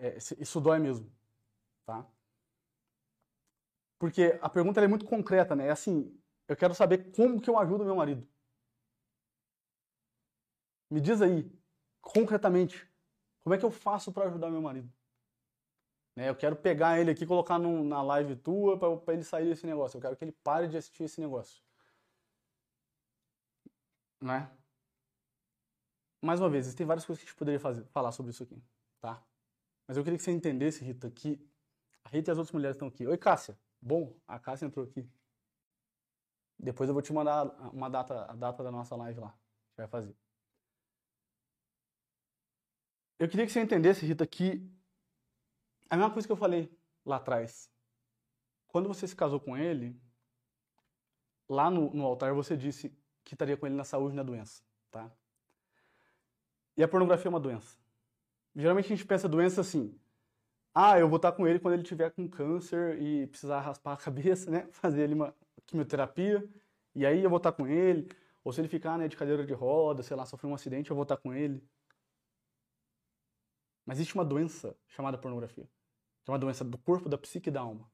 é, 0.01 0.16
isso 0.41 0.61
dói 0.61 0.80
mesmo, 0.80 1.09
tá? 1.84 2.05
Porque 3.97 4.37
a 4.43 4.49
pergunta 4.49 4.80
é 4.80 4.89
muito 4.89 5.05
concreta, 5.05 5.55
né? 5.55 5.68
É 5.68 5.70
assim, 5.70 6.12
eu 6.49 6.57
quero 6.57 6.74
saber 6.74 7.12
como 7.12 7.41
que 7.41 7.49
eu 7.49 7.57
ajudo 7.57 7.84
meu 7.84 7.95
marido. 7.95 8.26
Me 10.91 11.01
diz 11.01 11.22
aí, 11.22 11.49
concretamente, 12.01 12.91
como 13.45 13.55
é 13.55 13.59
que 13.59 13.64
eu 13.64 13.70
faço 13.70 14.11
para 14.11 14.26
ajudar 14.26 14.51
meu 14.51 14.61
marido? 14.61 14.93
Né? 16.17 16.29
Eu 16.31 16.35
quero 16.35 16.57
pegar 16.57 16.99
ele 16.99 17.11
aqui 17.11 17.25
e 17.25 17.27
colocar 17.27 17.59
no, 17.59 17.85
na 17.85 18.03
live 18.03 18.35
tua 18.37 18.79
para 18.79 19.14
ele 19.14 19.23
sair 19.23 19.47
desse 19.47 19.67
negócio. 19.67 19.99
Eu 19.99 20.01
quero 20.01 20.17
que 20.17 20.25
ele 20.25 20.33
pare 20.33 20.67
de 20.67 20.77
assistir 20.77 21.05
esse 21.05 21.21
negócio. 21.21 21.62
Né? 24.21 24.51
Mais 26.23 26.41
uma 26.41 26.49
vez, 26.49 26.64
existem 26.64 26.87
várias 26.87 27.05
coisas 27.05 27.23
que 27.23 27.29
a 27.29 27.31
gente 27.31 27.39
poderia 27.39 27.61
fazer, 27.61 27.85
falar 27.87 28.11
sobre 28.11 28.31
isso 28.31 28.43
aqui, 28.43 28.61
tá? 29.01 29.23
Mas 29.87 29.97
eu 29.97 30.03
queria 30.03 30.17
que 30.19 30.25
você 30.25 30.33
entendesse, 30.33 30.83
Rita, 30.83 31.11
que 31.11 31.39
a 32.05 32.09
Rita 32.09 32.31
e 32.31 32.33
as 32.33 32.39
outras 32.39 32.53
mulheres 32.53 32.75
estão 32.75 32.89
aqui. 32.89 33.07
Oi, 33.07 33.17
Cássia. 33.19 33.57
Bom, 33.81 34.19
a 34.27 34.39
Cássia 34.39 34.67
entrou 34.67 34.85
aqui. 34.85 35.09
Depois 36.59 36.89
eu 36.89 36.95
vou 36.95 37.03
te 37.03 37.12
mandar 37.12 37.45
uma 37.73 37.89
data, 37.89 38.25
a 38.25 38.35
data 38.35 38.64
da 38.64 38.73
nossa 38.73 38.97
live 38.97 39.21
lá. 39.21 39.29
gente 39.29 39.77
vai 39.77 39.89
fazer. 39.89 40.17
Eu 43.19 43.29
queria 43.29 43.47
que 43.47 43.53
você 43.53 43.61
entendesse, 43.61 44.05
Rita, 44.05 44.27
que 44.27 44.69
a 45.91 45.97
mesma 45.97 46.12
coisa 46.12 46.26
que 46.26 46.32
eu 46.32 46.37
falei 46.37 46.70
lá 47.05 47.16
atrás. 47.16 47.70
Quando 48.68 48.89
você 48.89 49.07
se 49.07 49.16
casou 49.16 49.41
com 49.41 49.57
ele, 49.57 49.99
lá 51.49 51.70
no, 51.70 51.93
no 51.95 52.05
altar 52.05 52.34
você 52.34 52.57
disse 52.57 52.97
que 53.24 53.34
estaria 53.34 53.57
com 53.57 53.66
ele 53.66 53.76
na 53.76 53.84
saúde 53.84 54.14
e 54.14 54.16
na 54.16 54.22
doença, 54.22 54.62
tá? 54.91 55.11
E 56.76 56.82
a 56.82 56.89
pornografia 56.89 57.28
é 57.28 57.30
uma 57.30 57.41
doença. 57.41 57.76
Geralmente 58.55 58.87
a 58.87 58.97
gente 58.97 59.07
pensa 59.07 59.28
doença 59.28 59.61
assim, 59.61 59.99
ah, 60.74 60.99
eu 60.99 61.09
vou 61.09 61.16
estar 61.16 61.32
com 61.32 61.47
ele 61.47 61.59
quando 61.59 61.74
ele 61.74 61.82
tiver 61.82 62.11
com 62.11 62.28
câncer 62.28 63.01
e 63.01 63.26
precisar 63.26 63.61
raspar 63.61 63.95
a 63.95 63.97
cabeça, 63.97 64.51
né? 64.53 64.68
Fazer 64.72 65.03
ele 65.03 65.14
uma 65.14 65.34
quimioterapia, 65.66 66.47
e 66.95 67.05
aí 67.07 67.22
eu 67.22 67.30
vou 67.30 67.39
estar 67.39 67.53
com 67.53 67.66
ele. 67.66 68.09
Ou 68.45 68.53
se 68.53 68.61
ele 68.61 68.68
ficar 68.68 68.97
né, 68.97 69.09
de 69.09 69.16
cadeira 69.16 69.45
de 69.45 69.53
roda, 69.53 70.03
sei 70.03 70.16
lá, 70.16 70.24
sofrer 70.24 70.49
um 70.49 70.55
acidente, 70.55 70.91
eu 70.91 70.97
vou 70.97 71.03
estar 71.03 71.16
com 71.16 71.34
ele. 71.34 71.62
Mas 73.84 73.99
existe 73.99 74.14
uma 74.14 74.24
doença 74.24 74.76
chamada 74.87 75.18
pornografia. 75.18 75.68
Que 76.27 76.31
é 76.31 76.33
uma 76.33 76.41
doença 76.41 76.64
do 76.64 76.77
corpo, 76.77 77.09
da 77.09 77.16
psique 77.16 77.51
e 77.51 77.53
da 77.53 77.61
alma. 77.61 77.89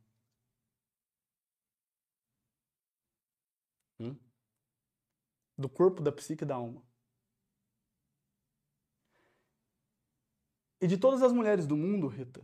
Hum? 4.00 4.16
Do 5.58 5.68
corpo, 5.68 6.00
da 6.02 6.10
psique 6.10 6.42
e 6.42 6.46
da 6.46 6.54
alma. 6.54 6.82
E 10.80 10.86
de 10.86 10.96
todas 10.96 11.22
as 11.22 11.30
mulheres 11.30 11.66
do 11.66 11.76
mundo, 11.76 12.06
Rita, 12.08 12.42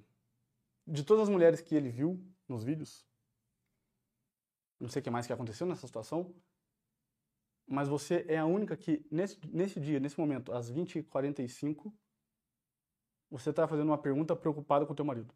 de 0.86 1.02
todas 1.02 1.22
as 1.22 1.30
mulheres 1.30 1.62
que 1.62 1.74
ele 1.74 1.88
viu 1.88 2.22
nos 2.46 2.62
vídeos, 2.62 3.08
não 4.78 4.90
sei 4.90 5.00
o 5.00 5.02
que 5.02 5.10
mais 5.10 5.26
que 5.26 5.32
aconteceu 5.32 5.66
nessa 5.66 5.86
situação, 5.86 6.38
mas 7.66 7.88
você 7.88 8.26
é 8.28 8.36
a 8.36 8.44
única 8.44 8.76
que, 8.76 9.06
nesse, 9.10 9.40
nesse 9.46 9.80
dia, 9.80 9.98
nesse 9.98 10.20
momento, 10.20 10.52
às 10.52 10.70
20h45, 10.70 11.90
você 13.30 13.48
está 13.48 13.66
fazendo 13.66 13.88
uma 13.88 13.98
pergunta 13.98 14.36
preocupada 14.36 14.84
com 14.84 14.92
o 14.92 14.96
teu 14.96 15.04
marido. 15.06 15.34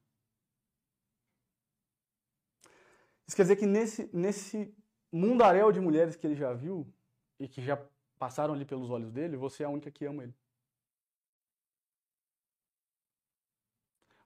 Isso 3.26 3.36
quer 3.36 3.42
dizer 3.42 3.56
que 3.56 3.66
nesse, 3.66 4.10
nesse 4.12 4.74
mundaréu 5.10 5.70
de 5.72 5.80
mulheres 5.80 6.16
que 6.16 6.26
ele 6.26 6.34
já 6.34 6.52
viu 6.52 6.92
e 7.38 7.48
que 7.48 7.62
já 7.62 7.76
passaram 8.18 8.54
ali 8.54 8.64
pelos 8.64 8.90
olhos 8.90 9.12
dele, 9.12 9.36
você 9.36 9.62
é 9.62 9.66
a 9.66 9.70
única 9.70 9.90
que 9.90 10.04
ama 10.04 10.24
ele. 10.24 10.34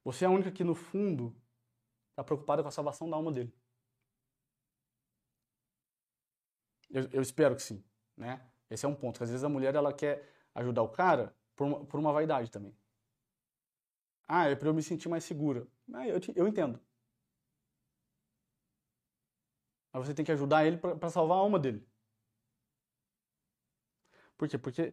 Você 0.05 0.25
é 0.25 0.29
a 0.29 0.31
única 0.31 0.53
que, 0.53 0.63
no 0.63 0.75
fundo, 0.75 1.35
está 2.11 2.23
preocupada 2.23 2.63
com 2.63 2.69
a 2.69 2.73
salvação 2.73 3.11
da 3.11 3.17
alma 3.17 3.33
dele. 3.33 3.53
Eu, 6.89 7.09
eu, 7.13 7.23
espero 7.23 7.57
que 7.57 7.63
sim, 7.63 7.85
né? 8.17 8.41
Esse 8.71 8.87
é 8.87 8.89
um 8.89 8.95
ponto. 8.95 9.23
Às 9.23 9.31
vezes 9.31 9.43
a 9.43 9.49
mulher 9.49 9.75
ela 9.75 9.93
quer 9.93 10.33
ajudar 10.55 10.83
o 10.83 10.89
cara 10.89 11.35
por 11.57 11.67
uma, 11.67 11.85
por 11.85 11.99
uma 11.99 12.13
vaidade 12.13 12.51
também. 12.51 12.77
Ah, 14.29 14.49
é 14.49 14.55
para 14.55 14.69
eu 14.69 14.75
me 14.75 14.83
sentir 14.83 15.09
mais 15.09 15.25
segura. 15.25 15.67
Ah, 15.93 16.07
eu, 16.07 16.21
eu 16.35 16.47
entendo. 16.47 16.81
Mas 19.97 20.07
você 20.09 20.15
tem 20.15 20.25
que 20.27 20.33
ajudar 20.33 20.67
ele 20.67 20.77
para 20.77 21.09
salvar 21.09 21.39
a 21.39 21.41
alma 21.41 21.59
dele. 21.59 21.83
Por 24.37 24.47
quê? 24.47 24.59
Porque 24.59 24.93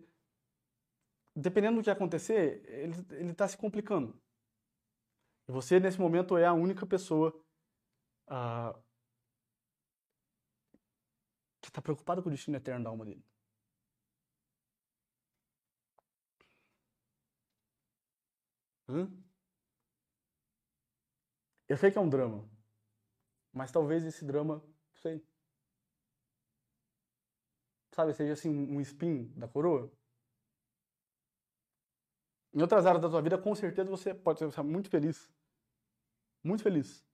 dependendo 1.35 1.77
do 1.77 1.83
que 1.83 1.89
acontecer, 1.89 2.63
ele 3.11 3.31
está 3.31 3.45
se 3.47 3.57
complicando. 3.57 4.17
E 5.47 5.51
você, 5.51 5.77
nesse 5.79 5.99
momento, 5.99 6.37
é 6.37 6.45
a 6.45 6.53
única 6.53 6.85
pessoa 6.85 7.33
ah, 8.27 8.73
que 11.61 11.69
está 11.69 11.81
preocupada 11.81 12.21
com 12.21 12.29
o 12.29 12.31
destino 12.31 12.55
eterno 12.55 12.85
da 12.85 12.89
alma 12.89 13.03
dele. 13.05 13.25
Hum? 18.87 19.21
Eu 21.67 21.75
sei 21.77 21.91
que 21.91 21.97
é 21.97 22.01
um 22.01 22.07
drama, 22.09 22.49
mas 23.51 23.71
talvez 23.71 24.05
esse 24.05 24.23
drama, 24.25 24.63
sabe, 27.93 28.13
seja 28.13 28.33
assim 28.33 28.49
um 28.49 28.81
espinho 28.81 29.25
da 29.35 29.47
coroa. 29.47 29.91
Em 32.53 32.61
outras 32.61 32.85
áreas 32.85 33.01
da 33.01 33.09
sua 33.09 33.21
vida, 33.21 33.37
com 33.37 33.55
certeza 33.55 33.89
você 33.89 34.13
pode 34.13 34.39
ser 34.39 34.63
muito 34.63 34.89
feliz. 34.89 35.31
Muito 36.43 36.61
feliz. 36.61 37.05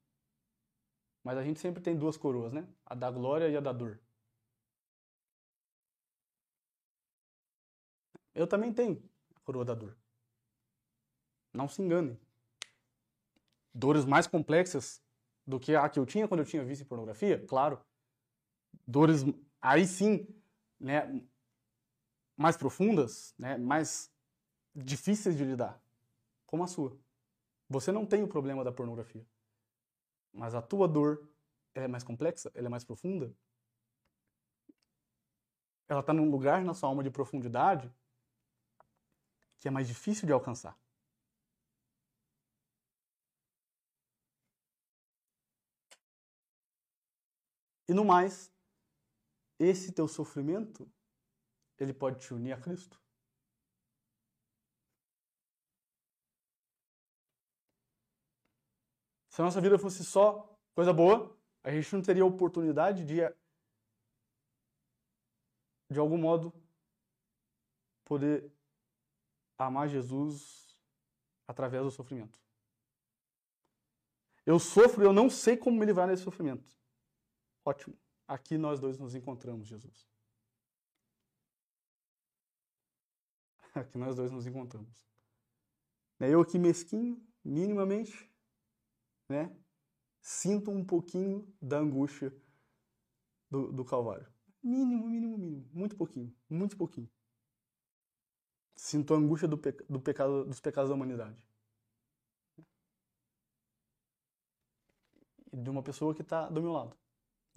Mas 1.23 1.37
a 1.37 1.43
gente 1.43 1.59
sempre 1.59 1.81
tem 1.81 1.97
duas 1.97 2.17
coroas, 2.17 2.51
né? 2.51 2.67
A 2.85 2.95
da 2.95 3.11
glória 3.11 3.47
e 3.47 3.55
a 3.55 3.61
da 3.61 3.71
dor. 3.71 3.99
Eu 8.33 8.47
também 8.47 8.73
tenho 8.73 9.01
a 9.35 9.39
coroa 9.41 9.65
da 9.65 9.73
dor. 9.73 9.97
Não 11.53 11.67
se 11.67 11.81
enganem. 11.81 12.19
Dores 13.73 14.05
mais 14.05 14.27
complexas 14.27 15.01
do 15.49 15.59
que 15.59 15.75
a 15.75 15.89
que 15.89 15.97
eu 15.97 16.05
tinha 16.05 16.27
quando 16.27 16.41
eu 16.41 16.45
tinha 16.45 16.63
visto 16.63 16.85
pornografia, 16.85 17.43
claro. 17.47 17.83
Dores 18.87 19.25
aí 19.59 19.87
sim, 19.87 20.27
né, 20.79 21.25
mais 22.37 22.55
profundas, 22.55 23.33
né, 23.37 23.57
mais 23.57 24.13
difíceis 24.75 25.35
de 25.35 25.43
lidar, 25.43 25.81
como 26.45 26.63
a 26.63 26.67
sua. 26.67 26.95
Você 27.67 27.91
não 27.91 28.05
tem 28.05 28.21
o 28.21 28.27
problema 28.27 28.63
da 28.63 28.71
pornografia. 28.71 29.25
Mas 30.31 30.53
a 30.53 30.61
tua 30.61 30.87
dor 30.87 31.27
é 31.73 31.87
mais 31.87 32.03
complexa, 32.03 32.51
ela 32.53 32.67
é 32.67 32.69
mais 32.69 32.83
profunda. 32.83 33.33
Ela 35.87 36.01
está 36.01 36.13
num 36.13 36.29
lugar 36.29 36.63
na 36.63 36.75
sua 36.75 36.89
alma 36.89 37.01
de 37.01 37.09
profundidade 37.09 37.91
que 39.59 39.67
é 39.67 39.71
mais 39.71 39.87
difícil 39.87 40.27
de 40.27 40.31
alcançar. 40.31 40.77
E 47.89 47.93
no 47.93 48.05
mais, 48.05 48.53
esse 49.57 49.91
teu 49.91 50.07
sofrimento, 50.07 50.87
ele 51.75 51.91
pode 51.91 52.19
te 52.19 52.31
unir 52.35 52.53
a 52.53 52.61
Cristo. 52.61 53.01
Se 59.31 59.41
a 59.41 59.43
nossa 59.43 59.59
vida 59.59 59.79
fosse 59.79 60.05
só 60.05 60.55
coisa 60.75 60.93
boa, 60.93 61.35
a 61.63 61.71
gente 61.71 61.91
não 61.95 62.03
teria 62.03 62.23
oportunidade 62.23 63.03
de, 63.03 63.21
de 65.89 65.97
algum 65.97 66.19
modo, 66.19 66.53
poder 68.05 68.53
amar 69.57 69.89
Jesus 69.89 70.79
através 71.47 71.83
do 71.83 71.89
sofrimento. 71.89 72.39
Eu 74.45 74.59
sofro 74.59 75.03
e 75.03 75.07
eu 75.07 75.13
não 75.13 75.27
sei 75.27 75.57
como 75.57 75.79
me 75.79 75.87
livrar 75.87 76.07
desse 76.07 76.21
sofrimento. 76.21 76.78
Ótimo. 77.69 77.95
Aqui 78.27 78.57
nós 78.57 78.79
dois 78.79 78.97
nos 78.97 79.13
encontramos, 79.13 79.67
Jesus. 79.67 80.09
Aqui 83.75 83.95
nós 83.95 84.15
dois 84.15 84.31
nos 84.31 84.47
encontramos. 84.47 85.07
Eu 86.19 86.41
aqui 86.41 86.57
mesquinho, 86.57 87.23
minimamente, 87.45 88.29
né, 89.29 89.55
sinto 90.19 90.69
um 90.71 90.83
pouquinho 90.83 91.47
da 91.61 91.77
angústia 91.77 92.35
do, 93.49 93.71
do 93.71 93.85
Calvário. 93.85 94.27
Mínimo, 94.61 95.07
mínimo, 95.07 95.37
mínimo. 95.37 95.69
Muito 95.71 95.95
pouquinho, 95.95 96.35
muito 96.49 96.75
pouquinho. 96.75 97.09
Sinto 98.75 99.13
a 99.13 99.17
angústia 99.17 99.47
do, 99.47 99.55
do 99.87 100.01
pecado, 100.01 100.43
dos 100.43 100.59
pecados 100.59 100.89
da 100.89 100.95
humanidade. 100.95 101.47
De 105.53 105.69
uma 105.69 105.83
pessoa 105.83 106.13
que 106.13 106.21
está 106.21 106.49
do 106.49 106.61
meu 106.61 106.73
lado, 106.73 106.98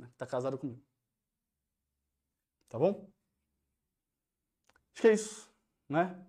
né, 0.03 0.09
que 0.19 0.25
está 0.25 0.59
comigo. 0.59 0.83
Tá 2.69 2.79
bom? 2.79 3.09
Acho 4.95 5.03
que 5.03 5.09
é 5.09 5.13
isso, 5.13 5.51
né? 5.89 6.27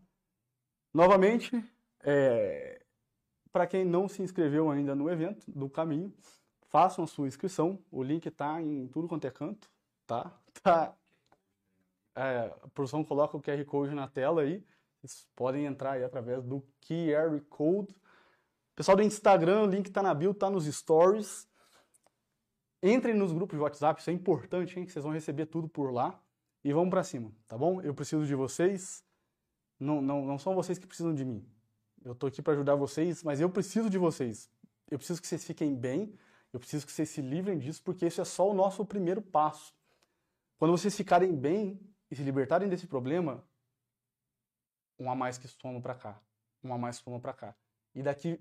Novamente, 0.94 1.64
é, 2.02 2.82
para 3.52 3.66
quem 3.68 3.84
não 3.84 4.08
se 4.08 4.22
inscreveu 4.22 4.70
ainda 4.70 4.96
no 4.96 5.10
evento 5.10 5.50
do 5.52 5.70
Caminho, 5.70 6.14
façam 6.68 7.04
a 7.04 7.08
sua 7.08 7.28
inscrição. 7.28 7.84
O 7.92 8.04
link 8.04 8.26
está 8.26 8.62
em 8.62 8.88
tudo 8.88 9.08
quanto 9.08 9.26
é 9.26 9.32
canto, 9.32 9.70
tá? 10.06 10.32
tá. 10.62 10.96
É, 12.16 12.54
a 12.62 12.68
produção 12.70 13.04
coloca 13.04 13.36
o 13.36 13.42
QR 13.42 13.64
Code 13.66 13.96
na 13.96 14.08
tela 14.08 14.42
aí. 14.42 14.64
Vocês 15.02 15.28
podem 15.36 15.66
entrar 15.66 15.94
aí 15.94 16.04
através 16.04 16.44
do 16.44 16.64
QR 16.82 17.40
Code. 17.50 17.96
Pessoal 18.76 18.96
do 18.96 19.04
Instagram, 19.04 19.64
o 19.64 19.68
link 19.68 19.88
está 19.88 20.04
na 20.04 20.14
bio, 20.14 20.32
está 20.32 20.50
nos 20.50 20.66
stories. 20.66 21.48
Entrem 22.86 23.16
nos 23.16 23.32
grupos 23.32 23.58
de 23.58 23.64
WhatsApp, 23.64 24.02
isso 24.02 24.10
é 24.10 24.14
importante, 24.14 24.78
hein? 24.78 24.86
Que 24.86 24.92
vocês 24.92 25.04
vão 25.04 25.14
receber 25.14 25.46
tudo 25.46 25.70
por 25.70 25.94
lá. 25.94 26.22
E 26.66 26.74
vamos 26.74 26.90
para 26.90 27.04
cima, 27.04 27.32
tá 27.48 27.58
bom? 27.58 27.82
Eu 27.82 27.94
preciso 27.94 28.26
de 28.26 28.36
vocês. 28.36 29.06
Não, 29.80 30.02
não, 30.02 30.26
não 30.26 30.38
são 30.38 30.54
vocês 30.54 30.78
que 30.78 30.86
precisam 30.86 31.14
de 31.14 31.24
mim. 31.24 31.46
Eu 32.04 32.12
estou 32.12 32.28
aqui 32.28 32.42
para 32.42 32.54
ajudar 32.54 32.76
vocês, 32.76 33.24
mas 33.24 33.40
eu 33.40 33.50
preciso 33.50 33.90
de 33.90 33.98
vocês. 33.98 34.50
Eu 34.92 34.98
preciso 34.98 35.22
que 35.22 35.28
vocês 35.28 35.46
fiquem 35.46 35.74
bem, 35.74 36.14
eu 36.52 36.60
preciso 36.60 36.86
que 36.86 36.92
vocês 36.92 37.10
se 37.10 37.22
livrem 37.22 37.58
disso, 37.58 37.82
porque 37.82 38.06
isso 38.06 38.20
é 38.20 38.26
só 38.26 38.50
o 38.50 38.54
nosso 38.54 38.86
primeiro 38.86 39.22
passo. 39.22 39.74
Quando 40.58 40.72
vocês 40.72 40.96
ficarem 40.96 41.34
bem 41.34 41.80
e 42.12 42.16
se 42.16 42.22
libertarem 42.22 42.68
desse 42.68 42.86
problema, 42.86 43.44
um 45.00 45.10
a 45.10 45.16
mais 45.16 45.38
que 45.38 45.48
sono 45.48 45.82
pra 45.82 45.96
cá, 45.96 46.22
um 46.64 46.74
a 46.74 46.78
mais 46.78 46.98
que 46.98 47.06
sono 47.06 47.20
pra 47.20 47.34
cá. 47.34 47.56
E 47.96 48.04
daqui, 48.04 48.40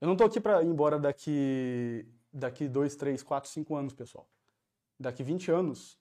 eu 0.00 0.06
não 0.06 0.16
tô 0.16 0.24
aqui 0.24 0.40
pra 0.40 0.62
ir 0.62 0.66
embora 0.66 0.98
daqui, 0.98 2.06
daqui 2.38 2.68
2, 2.68 2.96
3, 2.96 3.22
4, 3.22 3.50
5 3.50 3.74
anos, 3.76 3.94
pessoal. 3.94 4.28
Daqui 4.98 5.22
20 5.22 5.50
anos, 5.50 5.98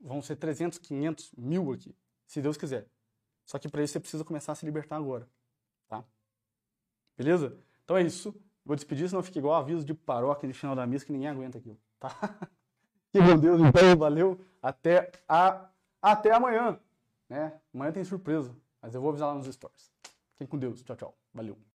vão 0.00 0.22
ser 0.22 0.36
300, 0.36 0.78
500, 0.78 1.32
mil 1.36 1.72
aqui, 1.72 1.94
se 2.26 2.40
Deus 2.40 2.56
quiser. 2.56 2.86
Só 3.44 3.58
que 3.58 3.68
para 3.68 3.82
isso 3.82 3.94
você 3.94 4.00
precisa 4.00 4.24
começar 4.24 4.52
a 4.52 4.54
se 4.54 4.64
libertar 4.64 4.96
agora, 4.96 5.28
tá? 5.88 6.04
Beleza? 7.16 7.56
Então 7.84 7.96
é 7.96 8.02
isso. 8.02 8.34
Vou 8.64 8.76
despedir, 8.76 9.08
senão 9.08 9.22
fica 9.22 9.38
igual 9.38 9.60
aviso 9.60 9.84
de 9.84 9.94
paróquia 9.94 10.46
de 10.46 10.54
final 10.54 10.76
da 10.76 10.86
missa 10.86 11.04
que 11.04 11.12
ninguém 11.12 11.28
aguenta 11.28 11.58
aquilo, 11.58 11.78
tá? 11.98 12.10
Que 13.12 13.20
bom 13.20 13.36
Deus, 13.36 13.60
então, 13.60 13.96
valeu. 13.96 14.40
Até, 14.62 15.10
a, 15.28 15.68
até 16.00 16.32
amanhã, 16.32 16.78
né? 17.28 17.60
Amanhã 17.74 17.90
tem 17.90 18.04
surpresa, 18.04 18.54
mas 18.80 18.94
eu 18.94 19.00
vou 19.00 19.10
avisar 19.10 19.30
lá 19.30 19.34
nos 19.34 19.52
stories. 19.52 19.90
Fiquem 20.34 20.46
com 20.46 20.56
Deus. 20.56 20.80
Tchau, 20.84 20.96
tchau. 20.96 21.18
Valeu. 21.34 21.69